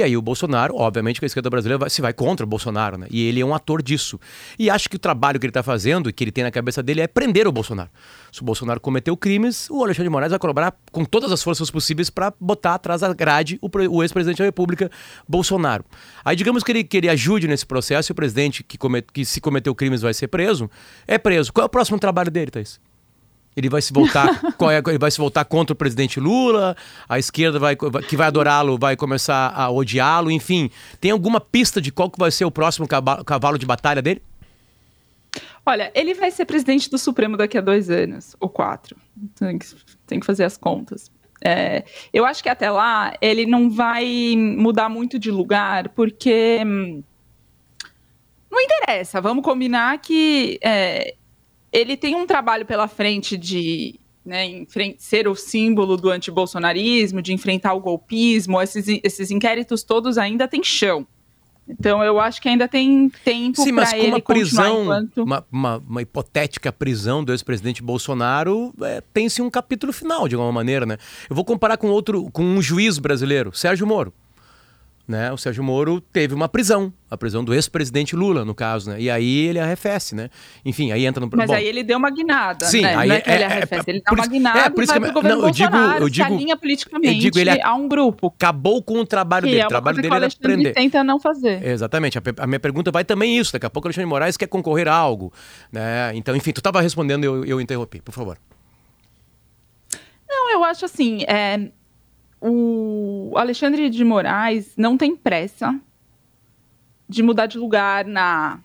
E 0.00 0.02
aí 0.02 0.16
o 0.16 0.22
Bolsonaro, 0.22 0.76
obviamente 0.76 1.20
que 1.20 1.26
a 1.26 1.28
esquerda 1.28 1.50
brasileira 1.50 1.76
vai, 1.76 1.90
se 1.90 2.00
vai 2.00 2.14
contra 2.14 2.46
o 2.46 2.48
Bolsonaro, 2.48 2.96
né? 2.96 3.06
E 3.10 3.28
ele 3.28 3.38
é 3.38 3.44
um 3.44 3.54
ator 3.54 3.82
disso. 3.82 4.18
E 4.58 4.70
acho 4.70 4.88
que 4.88 4.96
o 4.96 4.98
trabalho 4.98 5.38
que 5.38 5.44
ele 5.44 5.50
está 5.50 5.62
fazendo 5.62 6.10
que 6.10 6.24
ele 6.24 6.32
tem 6.32 6.42
na 6.42 6.50
cabeça 6.50 6.82
dele 6.82 7.02
é 7.02 7.06
prender 7.06 7.46
o 7.46 7.52
Bolsonaro. 7.52 7.90
Se 8.32 8.40
o 8.40 8.44
Bolsonaro 8.44 8.80
cometeu 8.80 9.14
crimes, 9.14 9.68
o 9.68 9.84
Alexandre 9.84 10.04
de 10.04 10.08
Moraes 10.08 10.30
vai 10.30 10.38
colaborar 10.38 10.74
com 10.90 11.04
todas 11.04 11.30
as 11.30 11.42
forças 11.42 11.70
possíveis 11.70 12.08
para 12.08 12.32
botar 12.40 12.76
atrás 12.76 13.02
da 13.02 13.12
grade 13.12 13.58
o, 13.60 13.68
o 13.90 14.02
ex-presidente 14.02 14.38
da 14.38 14.44
República, 14.44 14.90
Bolsonaro. 15.28 15.84
Aí 16.24 16.34
digamos 16.34 16.64
que 16.64 16.72
ele, 16.72 16.82
que 16.82 16.96
ele 16.96 17.10
ajude 17.10 17.46
nesse 17.46 17.66
processo 17.66 18.10
e 18.10 18.14
o 18.14 18.16
presidente 18.16 18.62
que, 18.62 18.78
que 19.12 19.22
se 19.26 19.38
cometeu 19.38 19.74
crimes 19.74 20.00
vai 20.00 20.14
ser 20.14 20.28
preso, 20.28 20.70
é 21.06 21.18
preso. 21.18 21.52
Qual 21.52 21.62
é 21.62 21.66
o 21.66 21.68
próximo 21.68 21.98
trabalho 21.98 22.30
dele, 22.30 22.50
Thaís? 22.50 22.80
Ele 23.56 23.68
vai 23.68 23.82
se 23.82 23.92
voltar, 23.92 24.28
é, 24.70 24.90
ele 24.90 24.98
vai 24.98 25.10
se 25.10 25.18
voltar 25.18 25.44
contra 25.44 25.72
o 25.72 25.76
presidente 25.76 26.20
Lula, 26.20 26.76
a 27.08 27.18
esquerda 27.18 27.58
vai, 27.58 27.76
que 27.76 28.16
vai 28.16 28.26
adorá-lo 28.26 28.78
vai 28.78 28.96
começar 28.96 29.52
a 29.54 29.70
odiá-lo, 29.70 30.30
enfim. 30.30 30.70
Tem 31.00 31.10
alguma 31.10 31.40
pista 31.40 31.80
de 31.80 31.90
qual 31.90 32.10
que 32.10 32.18
vai 32.18 32.30
ser 32.30 32.44
o 32.44 32.50
próximo 32.50 32.86
cavalo 32.86 33.58
de 33.58 33.66
batalha 33.66 34.00
dele? 34.00 34.22
Olha, 35.64 35.90
ele 35.94 36.14
vai 36.14 36.30
ser 36.30 36.44
presidente 36.46 36.90
do 36.90 36.98
Supremo 36.98 37.36
daqui 37.36 37.58
a 37.58 37.60
dois 37.60 37.90
anos, 37.90 38.34
ou 38.40 38.48
quatro. 38.48 38.96
Tem 39.38 39.58
que, 39.58 39.66
tem 40.06 40.20
que 40.20 40.26
fazer 40.26 40.44
as 40.44 40.56
contas. 40.56 41.10
É, 41.42 41.84
eu 42.12 42.24
acho 42.24 42.42
que 42.42 42.48
até 42.48 42.70
lá 42.70 43.14
ele 43.20 43.46
não 43.46 43.70
vai 43.70 44.34
mudar 44.36 44.88
muito 44.88 45.18
de 45.18 45.30
lugar, 45.30 45.88
porque 45.90 46.62
hum, 46.64 47.02
não 48.50 48.60
interessa. 48.60 49.20
Vamos 49.20 49.44
combinar 49.44 49.98
que 49.98 50.58
é, 50.62 51.14
ele 51.72 51.96
tem 51.96 52.14
um 52.14 52.26
trabalho 52.26 52.66
pela 52.66 52.88
frente 52.88 53.36
de 53.36 53.98
né, 54.24 54.64
ser 54.98 55.28
o 55.28 55.34
símbolo 55.34 55.96
do 55.96 56.10
antibolsonarismo, 56.10 57.22
de 57.22 57.32
enfrentar 57.32 57.74
o 57.74 57.80
golpismo, 57.80 58.60
esses, 58.60 58.86
esses 59.02 59.30
inquéritos 59.30 59.82
todos 59.82 60.18
ainda 60.18 60.46
têm 60.46 60.62
chão. 60.62 61.06
Então 61.68 62.02
eu 62.02 62.18
acho 62.18 62.42
que 62.42 62.48
ainda 62.48 62.66
tem 62.66 63.08
tempo 63.24 63.62
para 63.74 63.96
ele 63.96 64.08
uma 64.08 64.20
prisão, 64.20 64.82
enquanto... 64.82 65.22
uma, 65.22 65.46
uma, 65.52 65.76
uma, 65.88 66.02
hipotética 66.02 66.72
prisão 66.72 67.22
do 67.22 67.32
ex-presidente 67.32 67.80
Bolsonaro, 67.80 68.74
é, 68.82 69.00
tem-se 69.12 69.40
um 69.40 69.48
capítulo 69.48 69.92
final 69.92 70.26
de 70.26 70.34
alguma 70.34 70.50
maneira, 70.50 70.84
né? 70.84 70.96
Eu 71.28 71.36
vou 71.36 71.44
comparar 71.44 71.76
com 71.76 71.88
outro, 71.88 72.28
com 72.32 72.42
um 72.42 72.60
juiz 72.60 72.98
brasileiro, 72.98 73.54
Sérgio 73.54 73.86
Moro 73.86 74.12
né? 75.10 75.32
O 75.32 75.36
Sérgio 75.36 75.62
Moro 75.64 76.00
teve 76.00 76.34
uma 76.34 76.48
prisão, 76.48 76.92
a 77.10 77.16
prisão 77.16 77.44
do 77.44 77.52
ex-presidente 77.52 78.14
Lula, 78.14 78.44
no 78.44 78.54
caso, 78.54 78.90
né? 78.90 79.00
E 79.00 79.10
aí 79.10 79.46
ele 79.46 79.58
arrefece, 79.58 80.14
né? 80.14 80.30
Enfim, 80.64 80.92
aí 80.92 81.04
entra 81.04 81.20
no 81.20 81.30
Mas 81.34 81.48
Bom, 81.48 81.54
aí 81.54 81.66
ele 81.66 81.82
deu 81.82 81.98
uma 81.98 82.10
guinada, 82.10 82.64
sim, 82.66 82.82
né? 82.82 82.94
Aí 82.94 83.08
não 83.08 83.16
é, 83.16 83.20
que 83.20 83.30
ele 83.30 83.42
é, 83.42 83.46
arrefece, 83.46 83.90
é, 83.90 83.92
ele 83.92 84.02
dá 84.04 84.12
uma 84.12 84.26
guinada 84.26 84.60
é, 84.60 84.70
por 84.70 84.84
isso 84.84 84.92
e 84.92 84.98
vai 84.98 85.08
que, 85.08 85.12
pro 85.12 85.14
governo 85.14 85.42
não, 85.42 85.48
eu 85.48 85.52
digo, 85.52 85.76
eu 85.76 86.08
digo, 86.08 86.38
se 86.38 86.56
politicamente 86.56 87.14
eu 87.14 87.20
digo, 87.20 87.38
ele 87.40 87.60
a 87.60 87.74
um 87.74 87.88
grupo. 87.88 88.28
Acabou 88.28 88.80
com 88.82 89.00
o 89.00 89.06
trabalho 89.06 89.46
dele, 89.46 89.60
é 89.60 89.66
o 89.66 89.68
trabalho 89.68 90.00
dele 90.00 90.14
era 90.14 90.28
prender. 90.40 90.74
tenta 90.74 91.02
não 91.02 91.18
fazer. 91.18 91.66
Exatamente, 91.66 92.16
a, 92.16 92.22
a, 92.38 92.46
minha 92.46 92.60
pergunta 92.60 92.92
vai 92.92 93.04
também 93.04 93.36
isso, 93.36 93.52
daqui 93.52 93.66
a 93.66 93.70
pouco 93.70 93.86
o 93.86 93.88
Alexandre 93.88 94.08
Moraes 94.08 94.36
quer 94.36 94.46
concorrer 94.46 94.86
a 94.86 94.94
algo, 94.94 95.32
né? 95.72 96.12
Então, 96.14 96.36
enfim, 96.36 96.52
tu 96.52 96.58
estava 96.58 96.80
respondendo, 96.80 97.24
eu, 97.24 97.44
eu 97.44 97.60
interrompi, 97.60 98.00
por 98.00 98.12
favor. 98.12 98.38
Não, 100.28 100.52
eu 100.52 100.62
acho 100.62 100.84
assim, 100.84 101.24
é, 101.24 101.70
o 102.40 103.34
Alexandre 103.36 103.90
de 103.90 104.04
Moraes 104.04 104.74
não 104.76 104.96
tem 104.96 105.14
pressa 105.14 105.78
de 107.08 107.22
mudar 107.22 107.46
de 107.46 107.58
lugar 107.58 108.04
na 108.04 108.60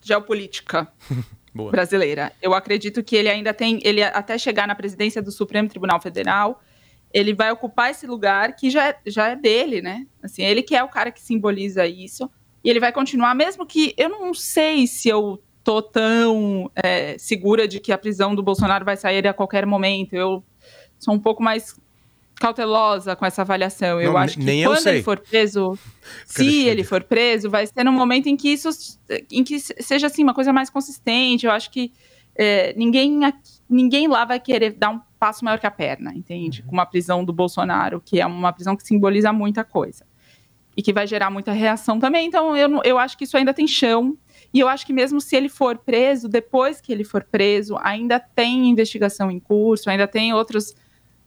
geopolítica 0.00 0.86
brasileira. 1.70 2.32
Eu 2.40 2.54
acredito 2.54 3.02
que 3.02 3.16
ele 3.16 3.28
ainda 3.28 3.52
tem, 3.52 3.80
ele 3.82 4.02
até 4.02 4.38
chegar 4.38 4.68
na 4.68 4.74
presidência 4.74 5.20
do 5.20 5.32
Supremo 5.32 5.68
Tribunal 5.68 6.00
Federal, 6.00 6.62
ele 7.12 7.34
vai 7.34 7.50
ocupar 7.50 7.90
esse 7.90 8.06
lugar 8.06 8.54
que 8.54 8.70
já, 8.70 8.88
é, 8.88 8.98
já 9.06 9.28
é 9.30 9.36
dele, 9.36 9.80
né? 9.80 10.06
Assim, 10.22 10.42
ele 10.42 10.62
que 10.62 10.76
é 10.76 10.84
o 10.84 10.88
cara 10.88 11.10
que 11.10 11.20
simboliza 11.20 11.86
isso. 11.86 12.30
E 12.62 12.68
ele 12.68 12.80
vai 12.80 12.92
continuar, 12.92 13.34
mesmo 13.34 13.64
que 13.64 13.94
eu 13.96 14.08
não 14.08 14.34
sei 14.34 14.86
se 14.86 15.08
eu 15.08 15.42
tô 15.64 15.80
tão 15.80 16.70
é, 16.74 17.16
segura 17.18 17.66
de 17.66 17.80
que 17.80 17.92
a 17.92 17.98
prisão 17.98 18.34
do 18.34 18.42
Bolsonaro 18.42 18.84
vai 18.84 18.96
sair 18.96 19.26
a 19.26 19.32
qualquer 19.32 19.64
momento. 19.64 20.14
Eu 20.14 20.44
sou 20.98 21.14
um 21.14 21.18
pouco 21.18 21.42
mais 21.42 21.78
cautelosa 22.38 23.16
com 23.16 23.26
essa 23.26 23.42
avaliação. 23.42 24.00
Eu 24.00 24.12
Não, 24.12 24.18
acho 24.18 24.38
que 24.38 24.64
quando 24.64 24.86
ele 24.86 25.02
for 25.02 25.18
preso, 25.18 25.78
se 26.24 26.66
ele 26.66 26.84
for 26.84 27.02
preso, 27.02 27.50
vai 27.50 27.66
ser 27.66 27.84
num 27.84 27.92
momento 27.92 28.28
em 28.28 28.36
que 28.36 28.48
isso 28.48 28.68
em 29.30 29.42
que 29.44 29.58
seja 29.58 30.06
assim 30.06 30.22
uma 30.22 30.34
coisa 30.34 30.52
mais 30.52 30.70
consistente. 30.70 31.46
Eu 31.46 31.52
acho 31.52 31.70
que 31.70 31.92
é, 32.36 32.72
ninguém 32.76 33.20
ninguém 33.68 34.08
lá 34.08 34.24
vai 34.24 34.38
querer 34.38 34.72
dar 34.72 34.90
um 34.90 35.00
passo 35.18 35.44
maior 35.44 35.58
que 35.58 35.66
a 35.66 35.70
perna, 35.70 36.12
entende? 36.14 36.62
Com 36.62 36.72
uma 36.72 36.86
prisão 36.86 37.24
do 37.24 37.32
Bolsonaro, 37.32 38.00
que 38.00 38.20
é 38.20 38.26
uma 38.26 38.52
prisão 38.52 38.76
que 38.76 38.84
simboliza 38.84 39.32
muita 39.32 39.64
coisa 39.64 40.06
e 40.76 40.82
que 40.82 40.92
vai 40.92 41.08
gerar 41.08 41.28
muita 41.28 41.50
reação 41.50 41.98
também. 41.98 42.28
Então 42.28 42.56
eu, 42.56 42.80
eu 42.84 42.98
acho 42.98 43.18
que 43.18 43.24
isso 43.24 43.36
ainda 43.36 43.52
tem 43.52 43.66
chão. 43.66 44.16
E 44.54 44.60
eu 44.60 44.68
acho 44.68 44.86
que 44.86 44.92
mesmo 44.92 45.20
se 45.20 45.34
ele 45.34 45.48
for 45.48 45.76
preso, 45.76 46.28
depois 46.28 46.80
que 46.80 46.92
ele 46.92 47.02
for 47.02 47.24
preso, 47.24 47.76
ainda 47.80 48.20
tem 48.20 48.68
investigação 48.68 49.28
em 49.28 49.40
curso, 49.40 49.90
ainda 49.90 50.06
tem 50.06 50.32
outras 50.32 50.74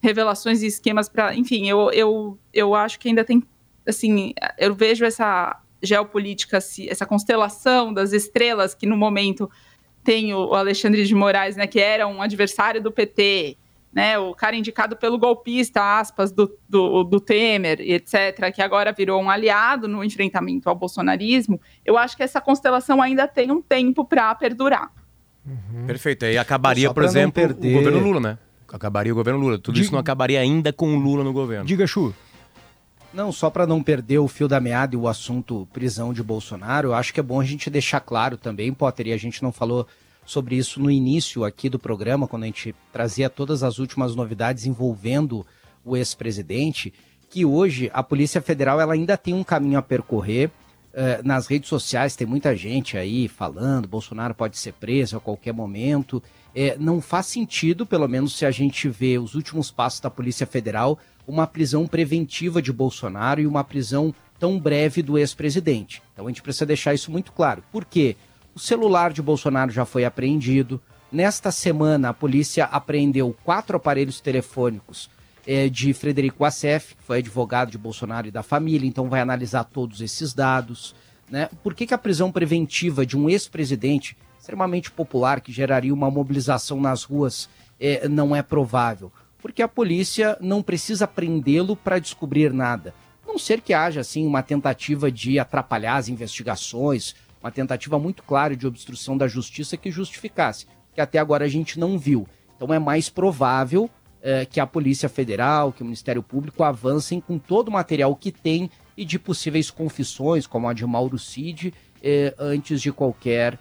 revelações 0.02 0.62
e 0.62 0.68
esquemas 0.68 1.08
para. 1.08 1.36
Enfim, 1.36 1.68
eu, 1.68 1.92
eu, 1.92 2.38
eu 2.54 2.76
acho 2.76 3.00
que 3.00 3.08
ainda 3.08 3.24
tem. 3.24 3.44
Assim, 3.88 4.34
eu 4.58 4.74
vejo 4.76 5.06
essa 5.06 5.60
geopolítica, 5.82 6.60
essa 6.88 7.06
constelação 7.06 7.94
das 7.94 8.14
estrelas 8.14 8.74
que 8.76 8.86
no 8.86 8.96
momento 8.96 9.50
tem 10.04 10.34
o 10.34 10.54
Alexandre 10.54 11.06
de 11.06 11.16
Moraes, 11.16 11.56
né, 11.56 11.68
que 11.68 11.80
era 11.80 12.08
um 12.08 12.22
adversário 12.22 12.82
do 12.82 12.92
PT, 12.92 13.58
né, 13.94 14.18
o 14.18 14.34
cara 14.34 14.56
indicado 14.56 14.96
pelo 14.96 15.18
golpista, 15.18 16.00
aspas, 16.00 16.32
do, 16.32 16.56
do, 16.68 17.04
do 17.04 17.20
Temer, 17.20 17.80
etc., 17.82 18.52
que 18.54 18.62
agora 18.62 18.92
virou 18.92 19.22
um 19.22 19.30
aliado 19.30 19.88
no 19.88 20.04
enfrentamento 20.04 20.70
ao 20.70 20.76
bolsonarismo, 20.76 21.60
eu 21.86 21.98
acho 21.98 22.16
que 22.16 22.24
essa 22.24 22.40
constelação 22.40 23.02
ainda 23.02 23.28
tem 23.28 23.52
um 23.52 23.62
tempo 23.62 24.06
para 24.06 24.34
perdurar. 24.36 24.92
Perfeito, 25.88 26.26
aí 26.26 26.38
acabaria, 26.38 26.94
por 26.94 27.04
exemplo, 27.04 27.34
perder- 27.34 27.76
o 27.76 27.78
governo 27.78 28.00
Lula, 28.00 28.20
né? 28.20 28.38
Acabaria 28.72 29.12
o 29.12 29.16
governo 29.16 29.40
Lula. 29.40 29.60
Tudo 29.60 29.76
isso 29.76 29.84
Diga- 29.86 29.94
não 29.94 30.00
acabaria 30.00 30.40
ainda 30.40 30.72
com 30.72 30.96
o 30.96 31.00
Lula 31.00 31.24
no 31.24 31.34
governo. 31.34 31.66
Diga, 31.66 31.86
Chu. 31.86 32.14
Não, 33.14 33.32
só 33.32 33.50
para 33.50 33.68
não 33.68 33.84
perder 33.84 34.20
o 34.20 34.28
fio 34.28 34.48
da 34.48 34.60
meada 34.62 34.96
e 34.96 34.98
o 34.98 35.08
assunto 35.08 35.68
prisão 35.74 36.14
de 36.14 36.24
Bolsonaro, 36.24 36.90
eu 36.90 36.94
acho 36.94 37.14
que 37.14 37.20
é 37.20 37.24
bom 37.24 37.42
a 37.42 37.44
gente 37.44 37.70
deixar 37.70 38.00
claro 38.00 38.38
também, 38.38 38.74
Potter, 38.74 39.08
e 39.08 39.14
a 39.14 39.18
gente 39.18 39.44
não 39.44 39.52
falou 39.52 39.86
sobre 40.26 40.56
isso 40.56 40.80
no 40.80 40.90
início 40.90 41.44
aqui 41.44 41.68
do 41.68 41.78
programa, 41.78 42.26
quando 42.28 42.44
a 42.44 42.46
gente 42.46 42.74
trazia 42.94 43.30
todas 43.30 43.64
as 43.64 43.80
últimas 43.80 44.16
novidades 44.16 44.66
envolvendo 44.66 45.46
o 45.84 45.98
ex-presidente, 45.98 46.94
que 47.30 47.44
hoje 47.44 47.92
a 47.94 48.02
Polícia 48.02 48.42
Federal 48.42 48.80
ela 48.80 48.94
ainda 48.94 49.18
tem 49.18 49.34
um 49.34 49.44
caminho 49.44 49.80
a 49.80 49.82
percorrer. 49.82 50.50
Eh, 50.94 51.22
nas 51.24 51.48
redes 51.48 51.68
sociais 51.70 52.16
tem 52.16 52.28
muita 52.28 52.56
gente 52.56 52.98
aí 52.98 53.28
falando, 53.28 53.88
Bolsonaro 53.88 54.36
pode 54.36 54.58
ser 54.58 54.74
preso 54.74 55.18
a 55.18 55.20
qualquer 55.20 55.54
momento. 55.54 56.22
Eh, 56.56 56.76
não 56.80 57.00
faz 57.00 57.28
sentido, 57.28 57.86
pelo 57.86 58.08
menos 58.08 58.36
se 58.38 58.46
a 58.46 58.52
gente 58.52 58.90
vê 58.90 59.18
os 59.18 59.36
últimos 59.36 59.72
passos 59.72 60.00
da 60.00 60.10
Polícia 60.10 60.46
Federal, 60.46 61.00
uma 61.28 61.48
prisão 61.48 61.88
preventiva 61.88 62.62
de 62.62 62.74
Bolsonaro 62.74 63.42
e 63.42 63.48
uma 63.48 63.64
prisão 63.64 64.14
tão 64.40 64.60
breve 64.60 65.02
do 65.02 65.18
ex-presidente. 65.18 66.02
Então 66.14 66.26
a 66.26 66.30
gente 66.30 66.42
precisa 66.42 66.66
deixar 66.66 66.94
isso 66.94 67.12
muito 67.12 67.32
claro. 67.32 67.64
Por 67.72 67.86
quê? 67.86 68.18
O 68.54 68.60
celular 68.60 69.14
de 69.14 69.22
Bolsonaro 69.22 69.72
já 69.72 69.86
foi 69.86 70.04
apreendido. 70.04 70.82
Nesta 71.12 71.52
semana, 71.52 72.10
a 72.10 72.14
polícia 72.14 72.66
apreendeu 72.66 73.36
quatro 73.44 73.78
aparelhos 73.78 74.20
telefônicos 74.20 75.10
eh, 75.46 75.70
de 75.70 75.94
Frederico 75.94 76.44
Assef, 76.44 76.96
que 76.96 77.04
foi 77.04 77.20
advogado 77.20 77.72
de 77.72 77.78
Bolsonaro 77.78 78.28
e 78.28 78.32
da 78.32 78.44
família, 78.44 78.88
então 78.88 79.10
vai 79.10 79.22
analisar 79.22 79.64
todos 79.64 80.02
esses 80.02 80.34
dados. 80.34 80.96
Né? 81.30 81.50
Por 81.64 81.74
que, 81.74 81.88
que 81.88 81.94
a 81.94 81.98
prisão 81.98 82.32
preventiva 82.32 83.06
de 83.06 83.18
um 83.18 83.30
ex-presidente 83.30 84.18
extremamente 84.42 84.90
popular, 84.90 85.40
que 85.40 85.52
geraria 85.52 85.94
uma 85.94 86.10
mobilização 86.10 86.82
nas 86.82 87.04
ruas, 87.04 87.48
eh, 87.80 88.08
não 88.10 88.36
é 88.36 88.42
provável? 88.42 89.12
Porque 89.40 89.62
a 89.62 89.68
polícia 89.68 90.36
não 90.42 90.64
precisa 90.64 91.08
prendê-lo 91.08 91.76
para 91.76 92.00
descobrir 92.00 92.52
nada. 92.52 92.92
A 93.24 93.28
não 93.28 93.38
ser 93.38 93.62
que 93.62 93.72
haja 93.72 94.02
assim 94.02 94.26
uma 94.26 94.42
tentativa 94.42 95.12
de 95.12 95.38
atrapalhar 95.38 95.98
as 95.98 96.10
investigações, 96.10 97.16
uma 97.40 97.52
tentativa 97.52 98.00
muito 98.00 98.24
clara 98.24 98.56
de 98.56 98.66
obstrução 98.66 99.16
da 99.16 99.28
justiça 99.28 99.78
que 99.78 99.92
justificasse, 99.92 100.66
que 100.92 101.00
até 101.00 101.20
agora 101.20 101.46
a 101.46 101.48
gente 101.48 101.80
não 101.80 102.00
viu. 102.00 102.28
Então 102.58 102.74
é 102.74 102.80
mais 102.80 103.10
provável 103.10 103.92
eh, 104.24 104.46
que 104.46 104.60
a 104.60 104.66
Polícia 104.66 105.08
Federal, 105.08 105.72
que 105.72 105.84
o 105.84 105.86
Ministério 105.86 106.24
Público 106.24 106.64
avancem 106.64 107.22
com 107.22 107.38
todo 107.38 107.68
o 107.68 107.72
material 107.72 108.16
que 108.16 108.32
tem 108.32 108.72
e 108.98 109.06
de 109.06 109.20
possíveis 109.20 109.70
confissões, 109.70 110.48
como 110.48 110.68
a 110.68 110.74
de 110.74 110.84
Mauro 110.84 111.20
Cid, 111.20 111.72
eh, 112.02 112.34
antes 112.40 112.82
de 112.82 112.92
qualquer 112.92 113.60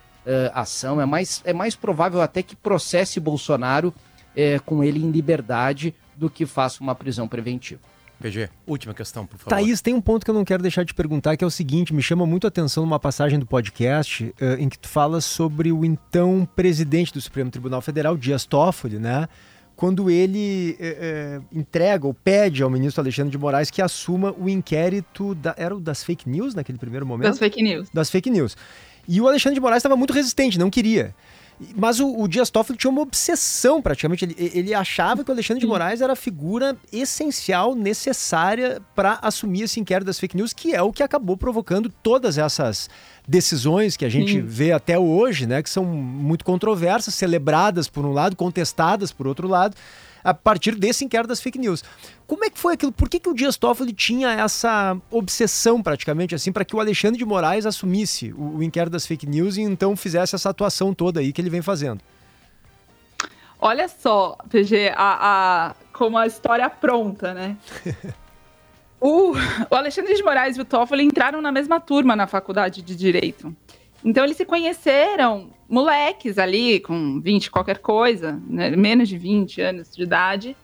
ação. 0.52 1.00
É 1.00 1.06
mais, 1.06 1.40
é 1.44 1.52
mais 1.52 1.74
provável 1.74 2.20
até 2.20 2.42
que 2.42 2.56
processe 2.56 3.18
Bolsonaro 3.20 3.94
eh, 4.36 4.58
com 4.64 4.84
ele 4.84 4.98
em 4.98 5.10
liberdade 5.10 5.94
do 6.16 6.30
que 6.30 6.46
faça 6.46 6.82
uma 6.82 6.94
prisão 6.94 7.26
preventiva. 7.26 7.80
PG, 8.20 8.50
última 8.66 8.92
questão, 8.92 9.26
por 9.26 9.38
favor. 9.38 9.48
Thaís, 9.48 9.80
tem 9.80 9.94
um 9.94 10.00
ponto 10.00 10.24
que 10.24 10.30
eu 10.30 10.34
não 10.34 10.44
quero 10.44 10.62
deixar 10.62 10.84
de 10.84 10.92
perguntar, 10.92 11.36
que 11.36 11.42
é 11.42 11.46
o 11.46 11.50
seguinte, 11.50 11.94
me 11.94 12.02
chama 12.02 12.26
muito 12.26 12.46
a 12.46 12.48
atenção 12.48 12.84
numa 12.84 13.00
passagem 13.00 13.38
do 13.38 13.46
podcast 13.46 14.24
uh, 14.24 14.60
em 14.60 14.68
que 14.68 14.78
tu 14.78 14.88
falas 14.88 15.24
sobre 15.24 15.72
o 15.72 15.84
então 15.84 16.46
presidente 16.54 17.12
do 17.12 17.20
Supremo 17.20 17.50
Tribunal 17.50 17.80
Federal, 17.80 18.16
Dias 18.16 18.44
Toffoli, 18.44 18.98
né? 18.98 19.26
Quando 19.74 20.10
ele 20.10 20.76
uh, 20.78 21.44
entrega 21.50 22.06
ou 22.06 22.12
pede 22.12 22.62
ao 22.62 22.68
ministro 22.68 23.00
Alexandre 23.00 23.30
de 23.30 23.38
Moraes 23.38 23.70
que 23.70 23.80
assuma 23.80 24.34
o 24.38 24.46
inquérito, 24.46 25.34
da, 25.34 25.54
era 25.56 25.74
o 25.74 25.80
das 25.80 26.04
fake 26.04 26.28
news 26.28 26.54
naquele 26.54 26.76
primeiro 26.76 27.06
momento? 27.06 27.28
Das 27.28 27.38
fake 27.38 27.62
news. 27.62 27.88
Das 27.92 28.10
fake 28.10 28.28
news. 28.28 28.54
E 29.12 29.20
o 29.20 29.26
Alexandre 29.26 29.56
de 29.56 29.60
Moraes 29.60 29.80
estava 29.80 29.96
muito 29.96 30.12
resistente, 30.12 30.56
não 30.56 30.70
queria. 30.70 31.12
Mas 31.74 31.98
o, 31.98 32.16
o 32.16 32.28
Dias 32.28 32.48
Toffoli 32.48 32.78
tinha 32.78 32.88
uma 32.92 33.02
obsessão, 33.02 33.82
praticamente. 33.82 34.24
Ele, 34.24 34.52
ele 34.54 34.72
achava 34.72 35.24
que 35.24 35.30
o 35.30 35.34
Alexandre 35.34 35.60
de 35.60 35.66
Moraes 35.66 36.00
era 36.00 36.12
a 36.12 36.16
figura 36.16 36.76
essencial, 36.92 37.74
necessária 37.74 38.80
para 38.94 39.18
assumir 39.20 39.62
esse 39.62 39.80
inquérito 39.80 40.06
das 40.06 40.20
fake 40.20 40.36
news, 40.36 40.52
que 40.52 40.76
é 40.76 40.80
o 40.80 40.92
que 40.92 41.02
acabou 41.02 41.36
provocando 41.36 41.92
todas 42.04 42.38
essas 42.38 42.88
decisões 43.26 43.96
que 43.96 44.04
a 44.04 44.08
gente 44.08 44.34
Sim. 44.34 44.42
vê 44.42 44.70
até 44.70 44.96
hoje, 44.96 45.44
né? 45.44 45.60
Que 45.60 45.68
são 45.68 45.84
muito 45.84 46.44
controversas, 46.44 47.12
celebradas 47.12 47.88
por 47.88 48.06
um 48.06 48.12
lado, 48.12 48.36
contestadas 48.36 49.10
por 49.10 49.26
outro 49.26 49.48
lado 49.48 49.74
a 50.22 50.34
partir 50.34 50.74
desse 50.74 51.04
inquérito 51.04 51.28
das 51.28 51.40
fake 51.40 51.58
news. 51.58 51.82
Como 52.26 52.44
é 52.44 52.50
que 52.50 52.58
foi 52.58 52.74
aquilo? 52.74 52.92
Por 52.92 53.08
que, 53.08 53.18
que 53.18 53.28
o 53.28 53.34
Dias 53.34 53.56
Toffoli 53.56 53.92
tinha 53.92 54.30
essa 54.30 54.96
obsessão, 55.10 55.82
praticamente, 55.82 56.34
assim, 56.34 56.52
para 56.52 56.64
que 56.64 56.76
o 56.76 56.80
Alexandre 56.80 57.18
de 57.18 57.24
Moraes 57.24 57.66
assumisse 57.66 58.32
o, 58.32 58.58
o 58.58 58.62
inquérito 58.62 58.92
das 58.92 59.06
fake 59.06 59.26
news 59.26 59.56
e 59.56 59.62
então 59.62 59.96
fizesse 59.96 60.34
essa 60.34 60.50
atuação 60.50 60.94
toda 60.94 61.20
aí 61.20 61.32
que 61.32 61.40
ele 61.40 61.50
vem 61.50 61.62
fazendo? 61.62 62.00
Olha 63.58 63.88
só, 63.88 64.38
PG, 64.48 64.92
a, 64.96 65.68
a, 65.68 65.74
como 65.92 66.16
a 66.16 66.26
história 66.26 66.68
pronta, 66.70 67.34
né? 67.34 67.56
o, 68.98 69.32
o 69.70 69.74
Alexandre 69.74 70.14
de 70.14 70.22
Moraes 70.22 70.56
e 70.56 70.60
o 70.62 70.64
Toffoli 70.64 71.04
entraram 71.04 71.42
na 71.42 71.52
mesma 71.52 71.78
turma 71.78 72.16
na 72.16 72.26
faculdade 72.26 72.80
de 72.80 72.96
Direito. 72.96 73.54
Então 74.04 74.24
eles 74.24 74.36
se 74.36 74.44
conheceram 74.44 75.50
moleques 75.68 76.38
ali, 76.38 76.80
com 76.80 77.20
20 77.20 77.50
qualquer 77.50 77.78
coisa, 77.78 78.40
né, 78.48 78.70
menos 78.70 79.08
de 79.08 79.16
20 79.16 79.60
anos 79.60 79.94
de 79.94 80.02
idade, 80.02 80.56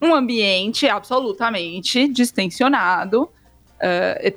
um 0.00 0.14
ambiente 0.14 0.88
absolutamente 0.88 2.08
distensionado. 2.08 3.28
Uh, 3.82 4.30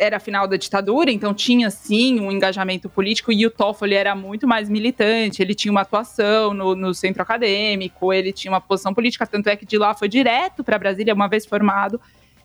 era 0.00 0.16
a 0.16 0.20
final 0.20 0.48
da 0.48 0.56
ditadura, 0.56 1.08
então 1.08 1.32
tinha 1.32 1.70
sim 1.70 2.18
um 2.18 2.32
engajamento 2.32 2.88
político 2.88 3.30
e 3.30 3.46
o 3.46 3.50
Toffoli 3.50 3.94
era 3.94 4.16
muito 4.16 4.48
mais 4.48 4.68
militante, 4.68 5.40
ele 5.40 5.54
tinha 5.54 5.70
uma 5.70 5.82
atuação 5.82 6.52
no, 6.52 6.74
no 6.74 6.92
centro 6.92 7.22
acadêmico, 7.22 8.12
ele 8.12 8.32
tinha 8.32 8.50
uma 8.50 8.60
posição 8.60 8.92
política, 8.92 9.28
tanto 9.28 9.48
é 9.48 9.54
que 9.54 9.64
de 9.64 9.78
lá 9.78 9.94
foi 9.94 10.08
direto 10.08 10.64
para 10.64 10.76
Brasília, 10.76 11.14
uma 11.14 11.28
vez 11.28 11.46
formado, 11.46 12.00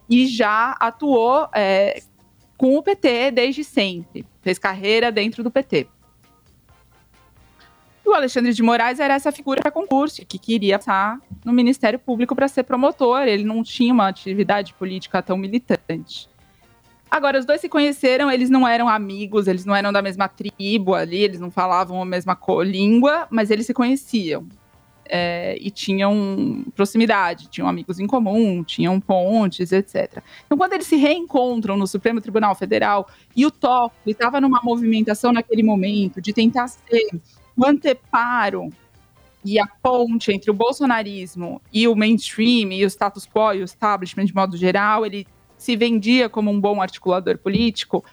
e 0.07 0.27
já 0.27 0.75
atuou 0.79 1.49
é, 1.51 1.99
com 2.59 2.75
o 2.75 2.83
PT 2.83 3.31
desde 3.31 3.63
sempre, 3.63 4.25
fez 4.41 4.59
carreira 4.59 5.09
dentro 5.13 5.41
do 5.41 5.49
PT. 5.49 5.87
E 8.05 8.09
o 8.09 8.13
Alexandre 8.13 8.51
de 8.51 8.61
Moraes 8.61 8.99
era 8.99 9.13
essa 9.13 9.31
figura 9.31 9.61
para 9.61 9.71
concurso, 9.71 10.25
que 10.25 10.37
queria 10.37 10.77
passar 10.77 11.21
no 11.45 11.53
Ministério 11.53 11.97
Público 11.97 12.35
para 12.35 12.49
ser 12.49 12.63
promotor, 12.63 13.21
ele 13.21 13.45
não 13.45 13.63
tinha 13.63 13.93
uma 13.93 14.09
atividade 14.09 14.73
política 14.73 15.21
tão 15.21 15.37
militante. 15.37 16.29
Agora, 17.09 17.39
os 17.39 17.45
dois 17.45 17.61
se 17.61 17.69
conheceram, 17.69 18.29
eles 18.29 18.49
não 18.49 18.67
eram 18.67 18.89
amigos, 18.89 19.47
eles 19.47 19.63
não 19.63 19.73
eram 19.73 19.93
da 19.93 20.01
mesma 20.01 20.27
tribo 20.27 20.95
ali, 20.95 21.23
eles 21.23 21.39
não 21.39 21.49
falavam 21.49 22.01
a 22.01 22.05
mesma 22.05 22.37
língua, 22.65 23.25
mas 23.31 23.49
eles 23.49 23.67
se 23.67 23.73
conheciam 23.73 24.49
é, 25.09 25.57
e 25.59 25.71
tinham 25.71 26.63
proximidade, 26.75 27.49
tinham 27.49 27.67
amigos 27.67 27.99
em 27.99 28.05
comum, 28.05 28.63
tinham 28.63 28.99
pontes, 28.99 29.71
etc. 29.71 30.23
Então, 30.45 30.57
quando 30.57 30.73
eles 30.73 30.85
se 30.85 30.95
reencontram 30.95 31.75
no 31.75 31.87
Supremo 31.87 32.21
Tribunal 32.21 32.53
Federal 32.53 33.09
e 33.35 33.45
o 33.45 33.51
Toffoli 33.51 34.11
estava 34.11 34.39
numa 34.39 34.61
movimentação 34.63 35.33
naquele 35.33 35.63
momento 35.63 36.21
de 36.21 36.31
tentar 36.31 36.67
ser 36.67 37.09
o 37.57 37.65
anteparo 37.65 38.69
e 39.43 39.59
a 39.59 39.65
ponte 39.65 40.31
entre 40.31 40.51
o 40.51 40.53
bolsonarismo 40.53 41.61
e 41.73 41.87
o 41.87 41.95
mainstream 41.95 42.71
e 42.71 42.85
o 42.85 42.87
status 42.87 43.25
quo 43.25 43.53
e 43.53 43.61
o 43.61 43.65
establishment 43.65 44.25
de 44.25 44.35
modo 44.35 44.55
geral, 44.55 45.05
ele 45.05 45.25
se 45.57 45.75
vendia 45.75 46.29
como 46.29 46.49
um 46.51 46.59
bom 46.59 46.81
articulador 46.81 47.37
político 47.37 48.03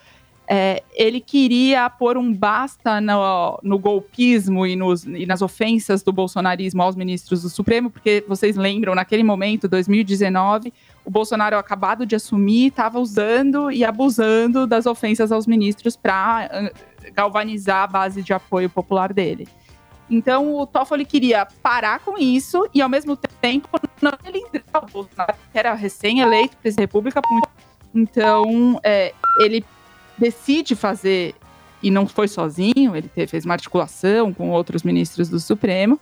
é, 0.49 0.83
ele 0.95 1.21
queria 1.21 1.91
pôr 1.91 2.17
um 2.17 2.33
basta 2.33 3.01
no, 3.01 3.59
no 3.63 3.79
golpismo 3.79 4.65
e, 4.65 4.77
nos, 4.77 5.05
e, 5.05 5.27
nas 5.27 5.43
ofensas 5.43 6.03
do 6.03 6.13
bolsonarismo 6.13 6.83
aos 6.83 6.95
ministros 6.95 7.43
do 7.43 7.49
Supremo, 7.49 7.91
porque 7.91 8.25
vocês 8.29 8.57
lembram, 8.57 8.95
naquele 8.95 9.25
momento, 9.25 9.67
2019, 9.67 10.73
o 11.05 11.11
Bolsonaro 11.11 11.59
acabado 11.59 12.07
de 12.07 12.15
assumir, 12.15 12.69
estava 12.69 13.01
usando 13.01 13.73
e 13.73 13.85
abusando 13.85 14.67
das 14.67 14.87
ofensas 14.87 15.33
aos 15.33 15.47
ministros 15.47 15.97
para 15.97 16.49
ah, 16.51 16.71
galvanizar 17.13 17.83
a 17.83 17.87
base 17.87 18.23
de 18.23 18.33
apoio 18.33 18.71
popular 18.71 19.13
dele. 19.13 19.49
Então, 20.09 20.55
o 20.55 20.65
Toffoli 20.65 21.05
queria 21.05 21.47
parar 21.61 21.99
com 21.99 22.17
isso 22.17 22.69
e, 22.73 22.81
ao 22.81 22.89
mesmo 22.89 23.17
tempo, 23.17 23.69
não 24.01 24.13
ele 24.25 24.39
entrar. 24.39 24.85
O 24.85 24.87
Bolsonaro 24.87 25.35
era 25.53 25.75
recém-eleito 25.75 26.57
presidente 26.59 26.77
da 26.77 26.83
República. 26.83 27.21
Então, 27.93 28.79
é, 28.85 29.13
ele 29.41 29.65
decide 30.19 30.75
fazer, 30.75 31.35
e 31.83 31.91
não 31.91 32.07
foi 32.07 32.29
sozinho, 32.29 32.95
ele 32.95 33.11
fez 33.27 33.45
uma 33.45 33.55
articulação 33.55 34.33
com 34.33 34.51
outros 34.51 34.83
ministros 34.83 35.29
do 35.29 35.39
Supremo, 35.39 36.01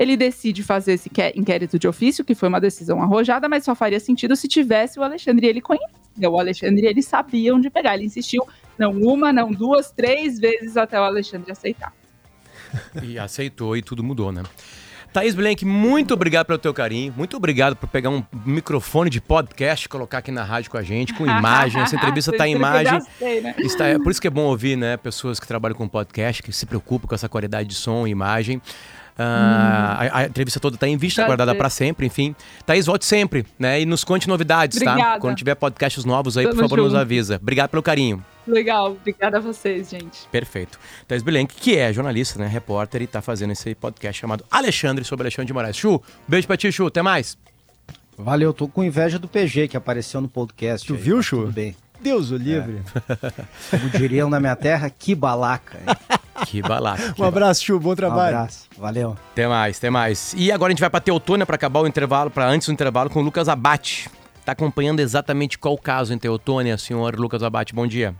ele 0.00 0.16
decide 0.16 0.62
fazer 0.62 0.94
esse 0.94 1.10
inquérito 1.36 1.78
de 1.78 1.86
ofício, 1.86 2.24
que 2.24 2.34
foi 2.34 2.48
uma 2.48 2.58
decisão 2.58 3.02
arrojada, 3.02 3.50
mas 3.50 3.64
só 3.64 3.74
faria 3.74 4.00
sentido 4.00 4.34
se 4.34 4.48
tivesse 4.48 4.98
o 4.98 5.02
Alexandre. 5.02 5.46
Ele 5.46 5.60
conhecia 5.60 6.30
o 6.30 6.40
Alexandre, 6.40 6.86
ele 6.86 7.02
sabia 7.02 7.54
onde 7.54 7.68
pegar. 7.68 7.96
Ele 7.96 8.06
insistiu, 8.06 8.48
não 8.78 8.92
uma, 8.92 9.30
não 9.30 9.52
duas, 9.52 9.90
três 9.90 10.38
vezes 10.38 10.78
até 10.78 10.98
o 10.98 11.02
Alexandre 11.02 11.52
aceitar. 11.52 11.92
E 13.02 13.18
aceitou 13.18 13.76
e 13.76 13.82
tudo 13.82 14.02
mudou, 14.02 14.32
né? 14.32 14.42
Thaís 15.12 15.34
Blank, 15.34 15.64
muito 15.64 16.14
obrigado 16.14 16.46
pelo 16.46 16.58
teu 16.58 16.72
carinho. 16.72 17.12
Muito 17.16 17.36
obrigado 17.36 17.74
por 17.74 17.88
pegar 17.88 18.10
um 18.10 18.22
microfone 18.46 19.10
de 19.10 19.20
podcast, 19.20 19.88
colocar 19.88 20.18
aqui 20.18 20.30
na 20.30 20.44
rádio 20.44 20.70
com 20.70 20.76
a 20.76 20.82
gente, 20.82 21.12
com 21.14 21.26
imagem. 21.26 21.82
Essa 21.82 21.96
entrevista 21.96 22.30
está 22.30 22.46
em 22.46 22.54
imagem. 22.54 23.00
né? 23.20 23.54
Está, 23.58 23.86
é, 23.88 23.98
por 23.98 24.12
isso 24.12 24.20
que 24.20 24.28
é 24.28 24.30
bom 24.30 24.42
ouvir, 24.42 24.76
né? 24.76 24.96
Pessoas 24.96 25.40
que 25.40 25.46
trabalham 25.48 25.76
com 25.76 25.88
podcast, 25.88 26.42
que 26.42 26.52
se 26.52 26.64
preocupam 26.64 27.08
com 27.08 27.14
essa 27.14 27.28
qualidade 27.28 27.68
de 27.68 27.74
som 27.74 28.06
e 28.06 28.10
imagem. 28.10 28.58
Uh, 29.18 29.22
a, 29.22 30.08
a, 30.12 30.24
entrevista 30.26 30.58
toda 30.58 30.76
está 30.76 30.88
em 30.88 30.96
vista, 30.96 31.26
guardada 31.26 31.54
para 31.54 31.68
sempre, 31.68 32.06
enfim. 32.06 32.34
Thaís, 32.64 32.86
volte 32.86 33.04
sempre, 33.04 33.44
né? 33.58 33.80
E 33.80 33.84
nos 33.84 34.04
conte 34.04 34.28
novidades, 34.28 34.78
tá? 34.78 34.92
Obrigada. 34.92 35.14
tá? 35.14 35.20
Quando 35.20 35.36
tiver 35.36 35.56
podcasts 35.56 36.04
novos 36.04 36.38
aí, 36.38 36.44
Tamo 36.44 36.54
por 36.54 36.62
favor, 36.62 36.76
junto. 36.78 36.92
nos 36.92 36.94
avisa. 36.98 37.36
Obrigado 37.36 37.68
pelo 37.68 37.82
carinho. 37.82 38.24
Legal, 38.50 38.92
obrigada 38.92 39.38
a 39.38 39.40
vocês, 39.40 39.90
gente. 39.90 40.26
Perfeito. 40.30 40.78
Thais 41.06 41.22
Bilenque, 41.22 41.54
que 41.54 41.76
é 41.76 41.92
jornalista, 41.92 42.38
né, 42.38 42.46
repórter, 42.46 43.02
e 43.02 43.06
tá 43.06 43.22
fazendo 43.22 43.52
esse 43.52 43.74
podcast 43.74 44.20
chamado 44.20 44.44
Alexandre 44.50 45.04
sobre 45.04 45.24
Alexandre 45.24 45.46
de 45.46 45.52
Moraes. 45.52 45.76
Chu, 45.76 46.02
beijo 46.26 46.46
pra 46.46 46.56
ti, 46.56 46.70
Chu, 46.70 46.86
até 46.86 47.02
mais. 47.02 47.38
Valeu, 48.18 48.52
tô 48.52 48.68
com 48.68 48.84
inveja 48.84 49.18
do 49.18 49.26
PG 49.26 49.68
que 49.68 49.76
apareceu 49.76 50.20
no 50.20 50.28
podcast. 50.28 50.86
Tu 50.86 50.94
aí, 50.94 51.00
viu, 51.00 51.22
Chu? 51.22 51.42
Tudo 51.42 51.52
bem. 51.52 51.74
Deus 52.00 52.30
o 52.30 52.36
livre. 52.36 52.82
É. 53.08 53.78
Como 53.78 53.90
diriam 53.90 54.30
na 54.30 54.40
minha 54.40 54.56
terra, 54.56 54.90
que 54.90 55.14
balaca. 55.14 55.78
Que 56.46 56.62
balaca. 56.62 57.12
Que 57.12 57.20
um 57.20 57.26
abraço, 57.26 57.62
Chu, 57.62 57.78
bom 57.78 57.94
trabalho. 57.94 58.34
Um 58.34 58.38
abraço, 58.38 58.66
valeu. 58.78 59.16
Até 59.32 59.46
mais, 59.46 59.76
até 59.76 59.90
mais. 59.90 60.34
E 60.34 60.50
agora 60.50 60.70
a 60.70 60.72
gente 60.72 60.80
vai 60.80 60.88
pra 60.88 60.98
Teotônia 60.98 61.44
pra 61.44 61.56
acabar 61.56 61.80
o 61.80 61.86
intervalo, 61.86 62.30
para 62.30 62.48
antes 62.48 62.66
do 62.66 62.72
intervalo, 62.72 63.10
com 63.10 63.20
o 63.20 63.22
Lucas 63.22 63.46
Abate. 63.46 64.08
Tá 64.42 64.52
acompanhando 64.52 65.00
exatamente 65.00 65.58
qual 65.58 65.76
caso 65.76 66.14
em 66.14 66.18
Teotônia, 66.18 66.78
senhor 66.78 67.14
Lucas 67.18 67.42
Abate. 67.42 67.74
Bom 67.74 67.86
dia. 67.86 68.14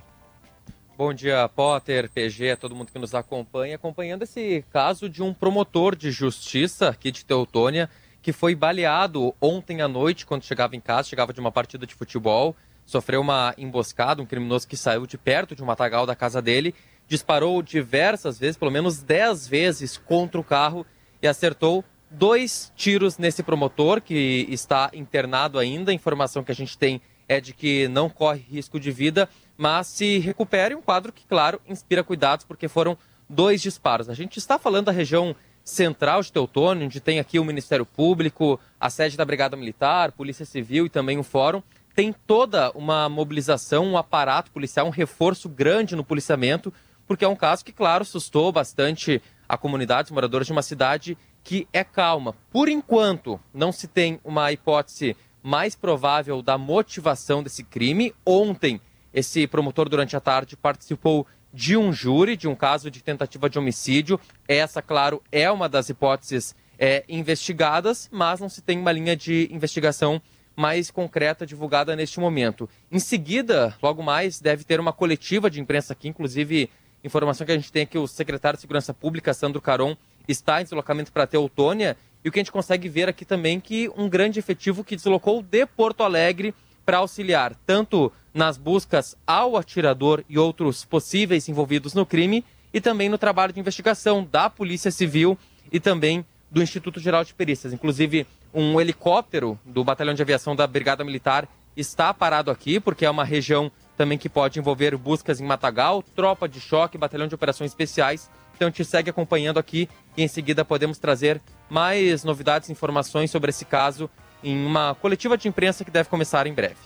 Bom 1.01 1.15
dia, 1.15 1.49
Potter, 1.49 2.11
PG, 2.11 2.51
a 2.51 2.57
todo 2.59 2.77
mundo 2.77 2.93
que 2.93 2.99
nos 2.99 3.15
acompanha, 3.15 3.77
acompanhando 3.77 4.25
esse 4.25 4.63
caso 4.71 5.09
de 5.09 5.23
um 5.23 5.33
promotor 5.33 5.97
de 5.97 6.11
justiça 6.11 6.91
aqui 6.91 7.11
de 7.11 7.25
Teutônia 7.25 7.89
que 8.21 8.35
foi 8.35 8.55
baleado 8.55 9.35
ontem 9.41 9.81
à 9.81 9.89
noite 9.89 10.27
quando 10.27 10.45
chegava 10.45 10.77
em 10.77 10.81
casa, 10.81 11.09
chegava 11.09 11.33
de 11.33 11.41
uma 11.41 11.51
partida 11.51 11.87
de 11.87 11.95
futebol, 11.95 12.55
sofreu 12.85 13.23
uma 13.23 13.55
emboscada, 13.57 14.21
um 14.21 14.27
criminoso 14.27 14.69
que 14.69 14.77
saiu 14.77 15.07
de 15.07 15.17
perto 15.17 15.57
de 15.57 15.63
um 15.63 15.67
matagal 15.67 16.05
da 16.05 16.15
casa 16.15 16.43
dele, 16.43 16.75
disparou 17.09 17.63
diversas 17.63 18.39
vezes, 18.39 18.59
pelo 18.59 18.71
menos 18.71 19.03
10 19.03 19.49
vezes 19.49 19.97
contra 19.97 20.39
o 20.39 20.45
carro 20.45 20.85
e 21.23 21.27
acertou 21.27 21.83
dois 22.11 22.71
tiros 22.77 23.17
nesse 23.17 23.43
promotor 23.43 24.03
que 24.03 24.47
está 24.51 24.91
internado 24.93 25.59
ainda. 25.59 25.95
Informação 25.95 26.45
que 26.45 26.53
a 26.53 26.55
gente 26.55 26.77
tem 26.77 27.01
é 27.31 27.41
de 27.41 27.55
que 27.55 27.89
não 27.89 28.11
corre 28.11 28.45
risco 28.51 28.79
de 28.79 28.91
vida 28.91 29.29
mas 29.61 29.89
se 29.89 30.17
recupere 30.17 30.75
um 30.75 30.81
quadro 30.81 31.13
que, 31.13 31.27
claro, 31.27 31.61
inspira 31.69 32.03
cuidados, 32.03 32.47
porque 32.47 32.67
foram 32.67 32.97
dois 33.29 33.61
disparos. 33.61 34.09
A 34.09 34.15
gente 34.15 34.39
está 34.39 34.59
falando 34.59 34.87
da 34.87 34.93
região 34.93 35.37
central 35.63 36.23
de 36.23 36.33
Teutônio, 36.33 36.87
onde 36.87 36.99
tem 36.99 37.21
aqui 37.21 37.39
o 37.39 37.45
Ministério 37.45 37.85
Público, 37.85 38.59
a 38.81 38.89
sede 38.89 39.19
da 39.19 39.25
Brigada 39.25 39.59
Militar, 39.59 40.13
Polícia 40.13 40.47
Civil 40.47 40.87
e 40.87 40.89
também 40.89 41.19
o 41.19 41.23
Fórum. 41.23 41.63
Tem 41.95 42.11
toda 42.27 42.71
uma 42.71 43.07
mobilização, 43.11 43.85
um 43.85 43.99
aparato 43.99 44.51
policial, 44.51 44.87
um 44.87 44.91
reforço 44.91 45.47
grande 45.47 45.95
no 45.95 46.05
policiamento, 46.05 46.73
porque 47.07 47.27
é 47.27 47.29
um 47.29 47.37
caso 47.37 47.63
que, 47.63 47.71
claro, 47.71 48.01
assustou 48.01 48.51
bastante 48.51 49.21
a 49.47 49.59
comunidade, 49.59 50.07
os 50.07 50.15
moradores 50.15 50.47
de 50.47 50.55
uma 50.55 50.63
cidade 50.63 51.19
que 51.45 51.69
é 51.71 51.85
calma. 51.85 52.35
Por 52.51 52.67
enquanto, 52.67 53.39
não 53.53 53.73
se 53.73 53.87
tem 53.87 54.19
uma 54.25 54.51
hipótese 54.51 55.15
mais 55.43 55.75
provável 55.75 56.43
da 56.43 56.59
motivação 56.59 57.43
desse 57.43 57.65
crime. 57.65 58.15
Ontem, 58.25 58.81
esse 59.13 59.47
promotor, 59.47 59.89
durante 59.89 60.17
a 60.17 60.21
tarde, 60.21 60.57
participou 60.57 61.27
de 61.53 61.77
um 61.77 61.93
júri, 61.93 62.37
de 62.37 62.47
um 62.47 62.55
caso 62.55 62.91
de 62.91 63.03
tentativa 63.03 63.51
de 63.51 63.59
homicídio. 63.59 64.21
Essa, 64.47 64.81
claro, 64.81 65.23
é 65.33 65.51
uma 65.51 65.69
das 65.69 65.89
hipóteses 65.89 66.55
é, 66.79 67.05
investigadas, 67.09 68.09
mas 68.13 68.41
não 68.41 68.49
se 68.49 68.63
tem 68.63 68.79
uma 68.79 68.93
linha 68.93 69.17
de 69.17 69.49
investigação 69.53 70.23
mais 70.57 70.91
concreta 70.91 71.47
divulgada 71.47 71.97
neste 71.97 72.21
momento. 72.21 72.69
Em 72.91 72.99
seguida, 72.99 73.75
logo 73.83 74.03
mais, 74.03 74.41
deve 74.41 74.65
ter 74.65 74.79
uma 74.79 74.93
coletiva 74.93 75.51
de 75.51 75.61
imprensa 75.61 75.93
aqui, 75.93 76.09
inclusive 76.09 76.71
informação 77.03 77.47
que 77.47 77.53
a 77.53 77.57
gente 77.57 77.73
tem 77.73 77.83
é 77.83 77.87
que 77.87 77.99
o 77.99 78.07
secretário 78.07 78.57
de 78.57 78.61
Segurança 78.61 78.93
Pública, 78.93 79.33
Sandro 79.33 79.61
Caron, 79.61 79.97
está 80.29 80.61
em 80.61 80.65
deslocamento 80.65 81.13
para 81.13 81.27
Teutônia. 81.27 81.97
E 82.25 82.29
o 82.29 82.33
que 82.33 82.39
a 82.39 82.43
gente 82.43 82.53
consegue 82.53 82.89
ver 82.89 83.09
aqui 83.09 83.25
também 83.25 83.59
que 83.59 83.91
um 83.97 84.09
grande 84.09 84.39
efetivo 84.39 84.85
que 84.85 84.97
deslocou 84.97 85.43
de 85.43 85.65
Porto 85.67 86.03
Alegre 86.03 86.55
para 86.85 86.99
auxiliar 86.99 87.55
tanto 87.67 88.13
nas 88.33 88.57
buscas 88.57 89.17
ao 89.27 89.57
atirador 89.57 90.25
e 90.29 90.39
outros 90.39 90.85
possíveis 90.85 91.49
envolvidos 91.49 91.95
no 91.95 92.07
crime 92.07 92.45
e 92.73 92.81
também 92.81 93.09
no 93.09 93.19
trabalho 93.19 93.53
de 93.53 93.61
investigação 93.61 94.27
da 94.31 94.49
Polícia 94.49 94.91
Civil 94.91 95.37
e 95.73 95.81
também 95.81 96.25
do 96.51 96.63
Instituto 96.63 97.01
Geral 97.01 97.25
de 97.25 97.35
Perícias. 97.35 97.73
Inclusive, 97.73 98.27
um 98.53 98.81
helicóptero 98.81 99.59
do 99.65 99.85
Batalhão 99.85 100.15
de 100.15 100.23
Aviação 100.23 100.55
da 100.57 100.67
Brigada 100.67 101.05
Militar 101.05 101.49
está 101.77 102.13
parado 102.13 102.51
aqui, 102.51 102.81
porque 102.81 103.05
é 103.05 103.11
uma 103.11 103.25
região 103.25 103.71
também 103.97 104.19
que 104.19 104.29
pode 104.29 104.59
envolver 104.59 104.97
buscas 104.97 105.41
em 105.41 105.45
Matagal, 105.45 106.03
tropa 106.15 106.49
de 106.49 106.61
choque, 106.61 106.99
batalhão 106.99 107.29
de 107.29 107.35
operações 107.35 107.71
especiais. 107.71 108.31
Então 108.61 108.69
gente 108.69 108.85
segue 108.85 109.09
acompanhando 109.09 109.59
aqui 109.59 109.89
e 110.15 110.23
em 110.23 110.29
seguida 110.29 110.63
podemos 110.67 110.99
trazer 110.99 111.41
mais 111.71 112.25
novidades 112.25 112.69
e 112.69 112.73
informações 112.73 113.31
sobre 113.31 113.49
esse 113.49 113.65
caso 113.65 114.11
em 114.45 114.67
uma 114.67 114.95
coletiva 114.95 115.39
de 115.39 115.49
imprensa 115.49 115.83
que 115.83 115.91
deve 115.91 116.11
começar 116.11 116.47
em 116.47 116.53
breve. 116.53 116.77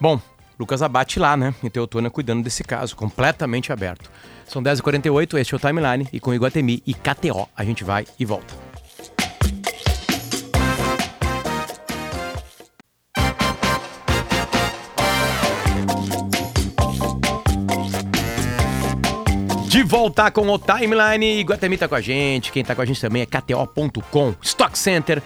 Bom, 0.00 0.18
Lucas 0.58 0.80
Abate 0.80 1.18
lá, 1.18 1.36
né? 1.36 1.54
Em 1.62 1.68
Teutônia 1.68 2.08
cuidando 2.08 2.42
desse 2.42 2.64
caso, 2.64 2.96
completamente 2.96 3.70
aberto. 3.70 4.10
São 4.46 4.62
10h48, 4.62 5.38
este 5.38 5.52
é 5.52 5.56
o 5.58 5.60
Timeline 5.60 6.08
e 6.10 6.18
com 6.18 6.32
Iguatemi 6.32 6.82
e 6.86 6.94
KTO 6.94 7.46
a 7.54 7.64
gente 7.64 7.84
vai 7.84 8.06
e 8.18 8.24
volta. 8.24 8.69
Volta 19.90 20.30
com 20.30 20.48
o 20.48 20.56
Timeline, 20.56 21.40
Iguatemi 21.40 21.76
tá 21.76 21.88
com 21.88 21.96
a 21.96 22.00
gente, 22.00 22.52
quem 22.52 22.64
tá 22.64 22.76
com 22.76 22.82
a 22.82 22.84
gente 22.84 23.00
também 23.00 23.22
é 23.22 23.26
KTO.com, 23.26 24.36
Stock 24.40 24.78
Center, 24.78 25.20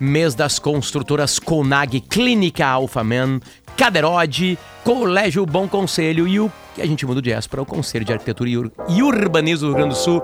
mês 0.00 0.34
das 0.34 0.58
construtoras 0.58 1.38
Conag, 1.38 2.00
Clínica 2.00 2.66
Alphaman, 2.66 3.38
Caderode, 3.76 4.58
Colégio 4.82 5.44
Bom 5.44 5.68
Conselho 5.68 6.26
e 6.26 6.40
o 6.40 6.50
que 6.74 6.80
a 6.80 6.86
gente 6.86 7.04
muda 7.04 7.20
de 7.20 7.30
S 7.30 7.46
para 7.46 7.60
o 7.60 7.66
Conselho 7.66 8.06
de 8.06 8.14
Arquitetura 8.14 8.48
e, 8.48 8.56
Ur 8.56 8.72
e 8.88 9.02
Urbanismo 9.02 9.66
do 9.66 9.74
Rio 9.74 9.76
Grande 9.76 9.94
do 9.94 9.98
Sul, 9.98 10.22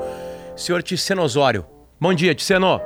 senhor 0.56 0.82
Ticeno 0.82 1.20
Osório. 1.20 1.66
Bom 2.00 2.14
dia, 2.14 2.34
Ticeno. 2.34 2.80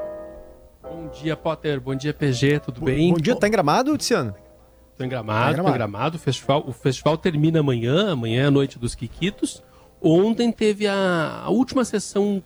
Bom 0.83 1.09
dia, 1.23 1.37
Potter. 1.37 1.81
Bom 1.81 1.95
dia, 1.95 2.13
PG. 2.13 2.59
Tudo 2.59 2.81
bem? 2.81 3.13
Bom 3.13 3.21
dia, 3.21 3.37
tá 3.37 3.47
em 3.47 3.51
Gramado, 3.53 3.97
Tiziano? 3.97 4.35
Tô 4.99 5.05
em 5.05 5.09
Gramado, 5.09 5.39
tá 5.39 5.51
em 5.51 5.55
Gramado. 5.55 5.63
Tô 5.63 5.71
em 5.71 5.79
Gramado. 5.79 6.17
O, 6.17 6.19
festival, 6.19 6.65
o 6.67 6.73
festival 6.73 7.17
termina 7.17 7.61
amanhã, 7.61 8.11
amanhã 8.11 8.43
é 8.43 8.47
a 8.47 8.51
noite 8.51 8.77
dos 8.77 8.97
Quiquitos. 8.97 9.63
Ontem 10.09 10.53
teve 10.53 10.87
a, 10.87 11.43
a 11.45 11.51
última 11.51 11.85
sessão 11.85 12.41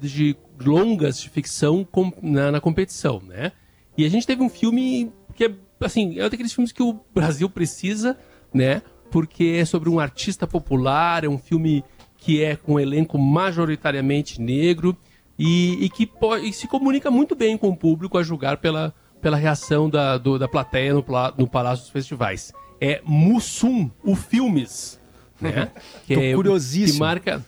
de 0.00 0.36
longas 0.64 1.20
de 1.20 1.28
ficção 1.28 1.84
com, 1.84 2.12
na, 2.22 2.52
na, 2.52 2.60
competição, 2.60 3.20
né? 3.26 3.50
E 3.96 4.04
a 4.06 4.08
gente 4.08 4.24
teve 4.24 4.42
um 4.42 4.48
filme 4.48 5.12
que 5.34 5.46
é, 5.46 5.54
assim, 5.80 6.20
é 6.20 6.28
daqueles 6.28 6.52
filmes 6.52 6.70
que 6.70 6.82
o 6.82 7.00
Brasil 7.12 7.50
precisa, 7.50 8.16
né? 8.54 8.80
Porque 9.10 9.56
é 9.60 9.64
sobre 9.64 9.88
um 9.88 9.98
artista 9.98 10.46
popular, 10.46 11.24
é 11.24 11.28
um 11.28 11.36
filme 11.36 11.84
que 12.16 12.44
é 12.44 12.54
com 12.54 12.74
um 12.74 12.80
elenco 12.80 13.18
majoritariamente 13.18 14.40
negro 14.40 14.96
e, 15.36 15.84
e 15.84 15.90
que 15.90 16.06
pode, 16.06 16.48
e 16.48 16.52
se 16.52 16.68
comunica 16.68 17.10
muito 17.10 17.34
bem 17.34 17.58
com 17.58 17.70
o 17.70 17.76
público 17.76 18.18
a 18.18 18.22
julgar 18.22 18.58
pela, 18.58 18.94
pela 19.20 19.36
reação 19.36 19.90
da, 19.90 20.16
do, 20.16 20.38
da 20.38 20.46
plateia 20.46 20.94
no, 20.94 21.04
no 21.36 21.48
Palácio 21.48 21.82
dos 21.84 21.92
Festivais. 21.92 22.52
É 22.80 23.02
Mussum, 23.04 23.90
o 24.04 24.14
Filmes 24.14 25.00
né? 25.40 25.70
que 26.06 26.14
Tô 26.14 26.20
é, 26.20 26.34
curiosíssimo. 26.34 26.94
Que 26.94 27.00
marca, 27.00 27.46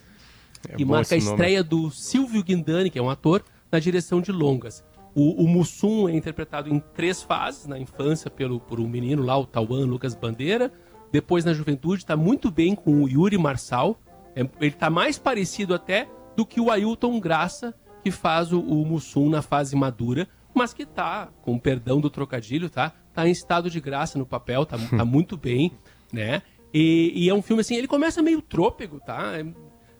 é 0.69 0.77
que 0.77 0.85
marca 0.85 1.15
a 1.15 1.19
estreia 1.19 1.63
do 1.63 1.91
Silvio 1.91 2.43
Guindani, 2.43 2.91
que 2.91 2.99
é 2.99 3.03
um 3.03 3.11
ator, 3.11 3.45
na 3.71 3.79
direção 3.79 4.21
de 4.21 4.33
longas. 4.33 4.85
O, 5.15 5.45
o 5.45 5.49
Mussum 5.49 6.09
é 6.09 6.15
interpretado 6.15 6.69
em 6.73 6.79
três 6.95 7.23
fases, 7.23 7.67
na 7.67 7.79
infância 7.79 8.31
pelo, 8.31 8.61
por 8.61 8.79
um 8.79 8.89
menino 8.89 9.23
lá, 9.23 9.37
o 9.37 9.47
Tauan 9.47 9.87
Lucas 9.87 10.15
Bandeira. 10.15 10.73
Depois, 11.13 11.45
na 11.45 11.53
juventude, 11.53 12.03
está 12.03 12.17
muito 12.17 12.51
bem 12.51 12.75
com 12.75 13.03
o 13.03 13.09
Yuri 13.09 13.37
Marçal. 13.37 14.01
É, 14.35 14.41
ele 14.41 14.69
está 14.69 14.89
mais 14.89 15.19
parecido 15.19 15.75
até 15.75 16.09
do 16.37 16.47
que 16.47 16.61
o 16.61 16.71
Ailton 16.71 17.19
Graça, 17.19 17.75
que 18.03 18.11
faz 18.11 18.53
o, 18.53 18.61
o 18.61 18.87
Mussum 18.87 19.29
na 19.29 19.43
fase 19.43 19.75
madura, 19.75 20.29
mas 20.55 20.73
que 20.73 20.85
está, 20.85 21.29
com 21.43 21.59
perdão 21.59 22.01
do 22.01 22.09
trocadilho, 22.09 22.71
tá? 22.71 22.93
Tá 23.13 23.27
em 23.27 23.33
estado 23.33 23.69
de 23.69 23.81
graça 23.81 24.19
no 24.19 24.27
papel, 24.27 24.65
tá, 24.65 24.79
tá 24.97 25.05
muito 25.05 25.37
bem, 25.37 25.73
né? 26.13 26.43
E, 26.73 27.13
e, 27.15 27.29
é 27.29 27.35
um 27.35 27.43
filme 27.43 27.61
assim, 27.61 27.77
ele 27.77 27.89
começa 27.89 28.23
meio 28.23 28.41
trôpego, 28.41 29.01
tá? 29.01 29.39
É, 29.39 29.45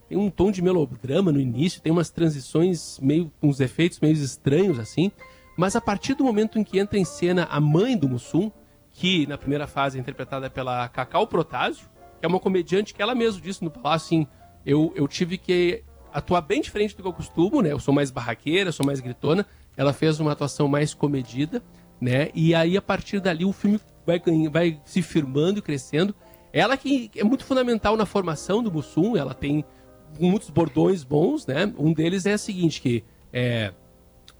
tem 0.07 0.17
um 0.17 0.29
tom 0.29 0.51
de 0.51 0.61
melodrama 0.61 1.31
no 1.31 1.39
início, 1.39 1.81
tem 1.81 1.91
umas 1.91 2.09
transições 2.09 2.99
meio 2.99 3.31
uns 3.41 3.59
efeitos 3.59 3.99
meio 3.99 4.13
estranhos 4.13 4.79
assim, 4.79 5.11
mas 5.57 5.75
a 5.75 5.81
partir 5.81 6.13
do 6.13 6.23
momento 6.23 6.57
em 6.57 6.63
que 6.63 6.79
entra 6.79 6.97
em 6.97 7.05
cena 7.05 7.45
a 7.49 7.59
mãe 7.59 7.97
do 7.97 8.07
Mussum, 8.07 8.51
que 8.93 9.25
na 9.27 9.37
primeira 9.37 9.67
fase 9.67 9.97
é 9.97 10.01
interpretada 10.01 10.49
pela 10.49 10.87
Cacau 10.89 11.27
Protásio, 11.27 11.89
que 12.19 12.25
é 12.25 12.27
uma 12.27 12.39
comediante 12.39 12.93
que 12.93 13.01
ela 13.01 13.15
mesma 13.15 13.41
disse 13.41 13.63
no 13.63 13.71
palácio 13.71 14.05
assim, 14.07 14.27
eu, 14.65 14.93
eu 14.95 15.07
tive 15.07 15.37
que 15.37 15.83
atuar 16.13 16.41
bem 16.41 16.61
diferente 16.61 16.95
do 16.95 17.01
que 17.01 17.07
eu 17.07 17.13
costumo, 17.13 17.61
né? 17.61 17.71
Eu 17.71 17.79
sou 17.79 17.93
mais 17.93 18.11
barraqueira, 18.11 18.71
sou 18.71 18.85
mais 18.85 18.99
gritona. 18.99 19.45
Ela 19.75 19.93
fez 19.93 20.19
uma 20.19 20.33
atuação 20.33 20.67
mais 20.67 20.93
comedida, 20.93 21.63
né? 21.99 22.29
E 22.35 22.53
aí 22.53 22.77
a 22.77 22.81
partir 22.81 23.19
dali 23.19 23.45
o 23.45 23.53
filme 23.53 23.79
vai, 24.05 24.21
vai 24.51 24.81
se 24.85 25.01
firmando 25.01 25.59
e 25.59 25.61
crescendo. 25.61 26.13
Ela 26.53 26.75
que 26.75 27.09
é 27.15 27.23
muito 27.23 27.45
fundamental 27.45 27.95
na 27.95 28.05
formação 28.05 28.61
do 28.61 28.71
Mussum, 28.71 29.15
ela 29.15 29.33
tem 29.33 29.63
muitos 30.19 30.49
bordões 30.49 31.03
bons, 31.03 31.45
né? 31.45 31.71
Um 31.77 31.93
deles 31.93 32.25
é 32.25 32.35
o 32.35 32.39
seguinte, 32.39 32.81
que 32.81 33.03
é 33.31 33.73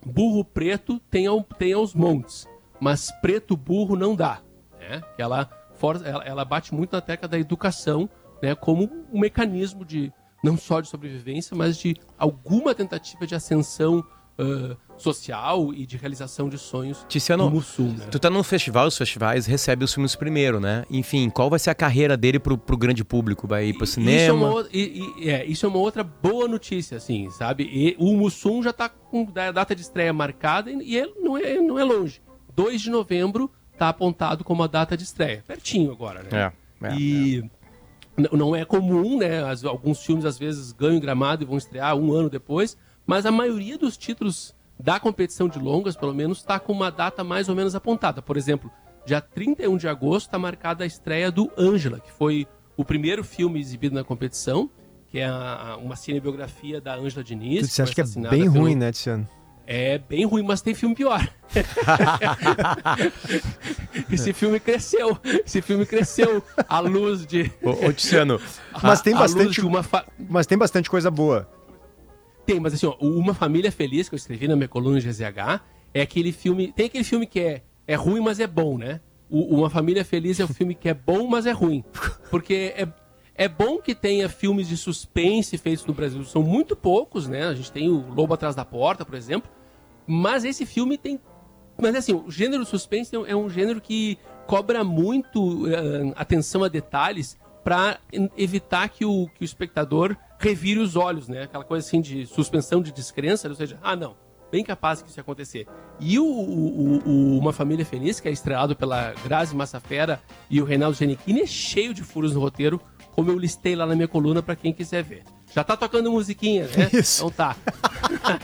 burro 0.05 0.43
preto 0.43 0.99
tem, 1.09 1.27
ao, 1.27 1.43
tem 1.43 1.73
aos 1.73 1.93
montes, 1.93 2.47
mas 2.79 3.11
preto 3.21 3.55
burro 3.55 3.95
não 3.95 4.15
dá, 4.15 4.41
né? 4.79 5.01
Ela, 5.17 5.49
for, 5.75 6.01
ela, 6.05 6.23
ela 6.23 6.45
bate 6.45 6.73
muito 6.73 6.93
na 6.93 7.01
tecla 7.01 7.27
da 7.27 7.39
educação, 7.39 8.09
né? 8.41 8.55
Como 8.55 8.89
um 9.11 9.19
mecanismo 9.19 9.85
de 9.85 10.11
não 10.43 10.57
só 10.57 10.81
de 10.81 10.89
sobrevivência, 10.89 11.55
mas 11.55 11.77
de 11.77 11.95
alguma 12.17 12.73
tentativa 12.73 13.27
de 13.27 13.35
ascensão 13.35 13.99
uh, 14.39 14.75
social 15.01 15.73
e 15.73 15.85
de 15.85 15.97
realização 15.97 16.47
de 16.47 16.57
sonhos 16.57 17.05
Tiziano, 17.09 17.45
no 17.45 17.51
Mussum. 17.51 17.93
Né? 17.93 18.07
Tu 18.09 18.19
tá 18.19 18.29
num 18.29 18.43
festival, 18.43 18.87
os 18.87 18.97
festivais 18.97 19.45
recebem 19.45 19.83
os 19.85 19.93
filmes 19.93 20.15
primeiro, 20.15 20.59
né? 20.59 20.85
Enfim, 20.89 21.29
qual 21.29 21.49
vai 21.49 21.59
ser 21.59 21.69
a 21.69 21.75
carreira 21.75 22.15
dele 22.15 22.39
pro, 22.39 22.57
pro 22.57 22.77
grande 22.77 23.03
público? 23.03 23.47
Vai 23.47 23.67
ir 23.67 23.73
pro 23.73 23.87
cinema? 23.87 24.17
Isso 24.17 24.29
é, 24.29 24.33
uma, 24.33 24.67
e, 24.71 25.13
e, 25.17 25.29
é, 25.29 25.45
isso 25.45 25.65
é 25.65 25.69
uma 25.69 25.79
outra 25.79 26.03
boa 26.03 26.47
notícia, 26.47 26.97
assim, 26.97 27.29
sabe? 27.31 27.63
E 27.63 27.95
o 27.97 28.15
Mussum 28.15 28.61
já 28.61 28.71
tá 28.71 28.89
com 28.89 29.27
a 29.35 29.51
data 29.51 29.75
de 29.75 29.81
estreia 29.81 30.13
marcada 30.13 30.71
e 30.71 30.95
ele 30.95 31.13
não 31.19 31.37
é, 31.37 31.55
não 31.55 31.79
é 31.79 31.83
longe. 31.83 32.21
2 32.55 32.81
de 32.81 32.89
novembro 32.89 33.51
tá 33.77 33.89
apontado 33.89 34.43
como 34.43 34.63
a 34.63 34.67
data 34.67 34.95
de 34.95 35.03
estreia. 35.03 35.43
Pertinho 35.47 35.91
agora, 35.91 36.23
né? 36.23 36.53
É, 36.81 36.87
é 36.87 36.95
e... 36.95 37.39
É 37.39 37.61
não 38.17 38.55
é 38.55 38.65
comum, 38.65 39.17
né? 39.17 39.41
alguns 39.65 40.03
filmes 40.03 40.25
às 40.25 40.37
vezes 40.37 40.71
ganham 40.71 40.99
gramado 40.99 41.43
e 41.43 41.45
vão 41.45 41.57
estrear 41.57 41.95
um 41.95 42.13
ano 42.13 42.29
depois, 42.29 42.77
mas 43.05 43.25
a 43.25 43.31
maioria 43.31 43.77
dos 43.77 43.97
títulos 43.97 44.53
da 44.81 44.99
competição 44.99 45.47
de 45.47 45.59
longas, 45.59 45.95
pelo 45.95 46.13
menos, 46.13 46.39
está 46.39 46.59
com 46.59 46.73
uma 46.73 46.91
data 46.91 47.23
mais 47.23 47.47
ou 47.47 47.55
menos 47.55 47.75
apontada. 47.75 48.21
Por 48.21 48.35
exemplo, 48.35 48.69
dia 49.05 49.21
31 49.21 49.77
de 49.77 49.87
agosto 49.87 50.27
está 50.27 50.39
marcada 50.39 50.83
a 50.83 50.87
estreia 50.87 51.31
do 51.31 51.51
Ângela, 51.57 51.99
que 51.99 52.11
foi 52.11 52.47
o 52.75 52.83
primeiro 52.83 53.23
filme 53.23 53.59
exibido 53.59 53.95
na 53.95 54.03
competição, 54.03 54.69
que 55.09 55.19
é 55.19 55.25
a, 55.25 55.77
uma 55.81 55.95
cinebiografia 55.95 56.81
da 56.81 56.95
Ângela 56.95 57.23
Diniz. 57.23 57.71
Você 57.71 57.81
acha 57.81 57.93
que 57.93 58.01
é 58.01 58.29
bem 58.29 58.43
pelo... 58.43 58.59
ruim, 58.59 58.75
né, 58.75 58.91
Tiziano? 58.91 59.27
É 59.67 59.99
bem 59.99 60.25
ruim, 60.25 60.43
mas 60.43 60.61
tem 60.61 60.73
filme 60.73 60.95
pior. 60.95 61.25
Esse 64.11 64.33
filme 64.33 64.59
cresceu. 64.59 65.17
Esse 65.45 65.61
filme 65.61 65.85
cresceu 65.85 66.43
à 66.67 66.79
luz 66.79 67.25
de. 67.25 67.51
Ô, 67.61 67.87
ô 67.87 67.93
Tiziano, 67.93 68.41
mas 68.81 69.01
tem 69.01 69.13
bastante. 69.13 69.61
Uma 69.61 69.83
fa... 69.83 70.05
Mas 70.29 70.47
tem 70.47 70.57
bastante 70.57 70.89
coisa 70.89 71.11
boa. 71.11 71.47
Tem, 72.45 72.59
mas 72.59 72.73
assim, 72.73 72.85
ó, 72.85 72.95
Uma 72.99 73.33
Família 73.33 73.71
Feliz, 73.71 74.09
que 74.09 74.15
eu 74.15 74.17
escrevi 74.17 74.47
na 74.47 74.55
minha 74.55 74.67
coluna 74.67 74.99
GZH, 74.99 75.61
é 75.93 76.01
aquele 76.01 76.31
filme. 76.31 76.71
Tem 76.71 76.87
aquele 76.87 77.03
filme 77.03 77.25
que 77.25 77.39
é, 77.39 77.63
é 77.87 77.95
ruim, 77.95 78.19
mas 78.19 78.39
é 78.39 78.47
bom, 78.47 78.77
né? 78.77 78.99
O, 79.29 79.55
Uma 79.55 79.69
Família 79.69 80.03
Feliz 80.03 80.39
é 80.39 80.43
o 80.43 80.47
filme 80.47 80.75
que 80.75 80.89
é 80.89 80.93
bom, 80.93 81.27
mas 81.27 81.45
é 81.45 81.51
ruim. 81.51 81.83
Porque 82.29 82.73
é, 82.75 82.87
é 83.35 83.47
bom 83.47 83.77
que 83.77 83.95
tenha 83.95 84.27
filmes 84.27 84.67
de 84.67 84.77
suspense 84.77 85.57
feitos 85.57 85.85
no 85.85 85.93
Brasil. 85.93 86.23
São 86.25 86.43
muito 86.43 86.75
poucos, 86.75 87.27
né? 87.27 87.47
A 87.47 87.53
gente 87.53 87.71
tem 87.71 87.89
o 87.89 88.13
Lobo 88.13 88.33
Atrás 88.33 88.55
da 88.55 88.65
Porta, 88.65 89.05
por 89.05 89.15
exemplo. 89.15 89.49
Mas 90.05 90.43
esse 90.43 90.65
filme 90.65 90.97
tem 90.97 91.19
Mas 91.79 91.95
assim, 91.95 92.13
o 92.13 92.29
gênero 92.29 92.65
suspense 92.65 93.15
é 93.27 93.35
um 93.35 93.49
gênero 93.49 93.79
que 93.79 94.17
cobra 94.47 94.83
muito 94.83 95.65
uh, 95.65 96.13
atenção 96.15 96.63
a 96.63 96.67
detalhes 96.67 97.37
para 97.63 97.99
evitar 98.37 98.89
que 98.89 99.05
o, 99.05 99.27
que 99.35 99.43
o 99.43 99.45
espectador 99.45 100.15
revire 100.39 100.79
os 100.79 100.95
olhos, 100.95 101.27
né? 101.27 101.43
Aquela 101.43 101.63
coisa 101.63 101.85
assim 101.85 102.01
de 102.01 102.25
suspensão 102.25 102.81
de 102.81 102.91
descrença, 102.91 103.47
ou 103.47 103.55
seja, 103.55 103.77
ah, 103.83 103.95
não, 103.95 104.15
bem 104.51 104.63
capaz 104.63 105.01
que 105.01 105.09
isso 105.09 105.19
ia 105.19 105.21
acontecer. 105.21 105.67
E 105.99 106.19
o, 106.19 106.25
o, 106.25 106.97
o, 107.05 107.37
Uma 107.37 107.53
Família 107.53 107.85
Feliz, 107.85 108.19
que 108.19 108.27
é 108.27 108.31
estrelado 108.31 108.75
pela 108.75 109.13
Grazi 109.23 109.55
Massafera 109.55 110.19
e 110.49 110.61
o 110.61 110.65
Reinaldo 110.65 110.97
Giannichini, 110.97 111.41
é 111.41 111.45
cheio 111.45 111.93
de 111.93 112.03
furos 112.03 112.33
no 112.33 112.39
roteiro, 112.39 112.81
como 113.11 113.29
eu 113.29 113.37
listei 113.37 113.75
lá 113.75 113.85
na 113.85 113.95
minha 113.95 114.07
coluna 114.07 114.41
para 114.41 114.55
quem 114.55 114.73
quiser 114.73 115.03
ver. 115.03 115.23
Já 115.53 115.63
tá 115.63 115.75
tocando 115.77 116.11
musiquinha, 116.11 116.67
né? 116.67 116.89
Isso. 116.93 117.25
Então 117.25 117.29
tá. 117.31 117.55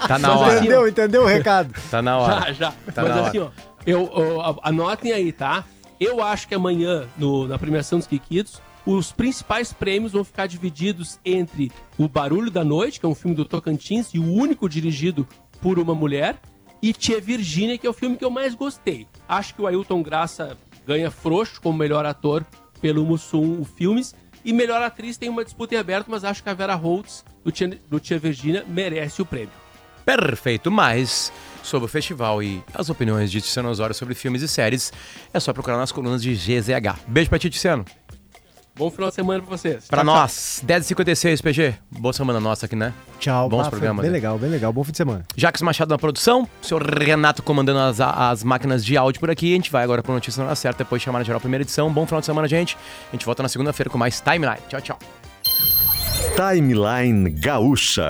tá 0.08 0.20
na 0.20 0.36
hora. 0.38 0.58
Entendeu, 0.60 0.88
entendeu 0.88 1.24
o 1.24 1.26
recado? 1.26 1.74
Tá 1.90 2.02
na 2.02 2.18
hora. 2.18 2.54
Já, 2.54 2.54
já. 2.54 2.72
Tá 2.94 3.04
Mas 3.04 3.16
na 3.16 3.28
assim, 3.28 3.40
hora. 3.40 3.52
ó, 3.58 3.72
eu, 3.86 4.12
eu, 4.14 4.60
anotem 4.62 5.12
aí, 5.14 5.32
tá? 5.32 5.64
Eu 6.00 6.22
acho 6.22 6.48
que 6.48 6.54
amanhã, 6.54 7.08
no, 7.18 7.48
na 7.48 7.58
premiação 7.58 7.98
dos 7.98 8.08
Kikitos, 8.08 8.62
os 8.88 9.12
principais 9.12 9.74
prêmios 9.74 10.14
vão 10.14 10.24
ficar 10.24 10.48
divididos 10.48 11.20
entre 11.26 11.70
O 11.98 12.08
Barulho 12.08 12.50
da 12.50 12.64
Noite, 12.64 13.02
que 13.02 13.06
é 13.06 13.10
um 13.10 13.14
filme 13.14 13.36
do 13.36 13.44
Tocantins 13.44 14.14
e 14.14 14.18
o 14.18 14.32
único 14.32 14.70
dirigido 14.70 15.28
por 15.62 15.78
uma 15.78 15.94
mulher, 15.94 16.40
e 16.82 16.94
Tia 16.94 17.20
Virgínia, 17.20 17.78
que 17.78 17.86
é 17.86 17.90
o 17.90 17.94
filme 17.94 18.16
que 18.16 18.24
eu 18.24 18.30
mais 18.30 18.56
gostei. 18.56 19.06
Acho 19.28 19.54
que 19.54 19.62
o 19.62 19.68
Ailton 19.68 20.02
Graça 20.02 20.58
ganha 20.86 21.12
frouxo 21.12 21.60
como 21.62 21.78
melhor 21.78 22.06
ator 22.06 22.46
pelo 22.80 23.06
Mussum 23.06 23.66
Filmes. 23.66 24.16
E 24.46 24.54
melhor 24.54 24.82
atriz 24.82 25.18
tem 25.18 25.28
uma 25.28 25.44
disputa 25.44 25.76
em 25.76 25.78
aberto, 25.78 26.10
mas 26.10 26.24
acho 26.24 26.42
que 26.42 26.50
a 26.50 26.54
Vera 26.54 26.76
Holtz, 26.76 27.26
do 27.44 27.52
Tia, 27.52 27.78
do 27.90 28.00
Tia 28.00 28.18
Virgínia, 28.18 28.64
merece 28.66 29.22
o 29.22 29.26
prêmio. 29.26 29.52
Perfeito, 30.06 30.72
mas 30.72 31.34
sobre 31.62 31.88
o 31.88 31.90
festival 31.90 32.42
e 32.42 32.64
as 32.74 32.90
opiniões 32.90 33.30
de 33.30 33.42
Tiziano 33.42 33.68
Osório 33.68 33.94
sobre 33.94 34.16
filmes 34.16 34.42
e 34.42 34.48
séries, 34.48 34.94
é 35.34 35.40
só 35.42 35.52
procurar 35.52 35.76
nas 35.76 35.92
colunas 35.92 36.22
de 36.22 36.34
GZH. 36.34 37.02
Beijo 37.06 37.30
pra 37.30 37.38
ti, 37.38 37.50
Tiziano. 37.50 37.84
Bom 38.78 38.92
final 38.92 39.10
de 39.10 39.16
semana 39.16 39.42
pra 39.42 39.58
vocês. 39.58 39.88
Pra 39.88 40.04
tchau, 40.04 40.06
nós, 40.06 40.64
10h56, 40.66 41.42
PG. 41.42 41.76
Boa 41.90 42.14
semana 42.14 42.40
nossa 42.40 42.68
aqui, 42.68 42.76
né? 42.76 42.94
Tchau. 43.20 43.50
Bons 43.50 43.64
bah, 43.64 43.70
programas. 43.72 44.04
Bem 44.04 44.12
né? 44.12 44.16
legal, 44.16 44.38
bem 44.38 44.50
legal. 44.50 44.72
Bom 44.72 44.84
fim 44.84 44.92
de 44.92 44.98
semana. 44.98 45.26
Jacques 45.36 45.62
Machado 45.64 45.90
na 45.90 45.98
produção, 45.98 46.48
o 46.62 46.66
senhor 46.66 46.84
Renato 46.84 47.42
comandando 47.42 47.80
as, 47.80 48.00
as 48.00 48.44
máquinas 48.44 48.86
de 48.86 48.96
áudio 48.96 49.20
por 49.20 49.32
aqui. 49.32 49.52
A 49.52 49.56
gente 49.56 49.72
vai 49.72 49.84
agora 49.84 50.04
pro 50.04 50.14
Notícia 50.14 50.44
na 50.44 50.56
Certa, 50.56 50.84
depois 50.84 51.02
chamar 51.02 51.20
na 51.20 51.26
geral 51.26 51.42
primeira 51.42 51.64
edição. 51.64 51.92
Bom 51.92 52.06
final 52.06 52.20
de 52.20 52.28
semana, 52.28 52.48
gente. 52.48 52.78
A 53.10 53.16
gente 53.16 53.26
volta 53.26 53.42
na 53.42 53.50
segunda-feira 53.50 53.90
com 53.90 53.98
mais 53.98 54.22
Timeline. 54.22 54.62
Tchau, 54.70 54.82
tchau. 54.82 55.00
Timeline 56.36 57.32
Gaúcha. 57.32 58.10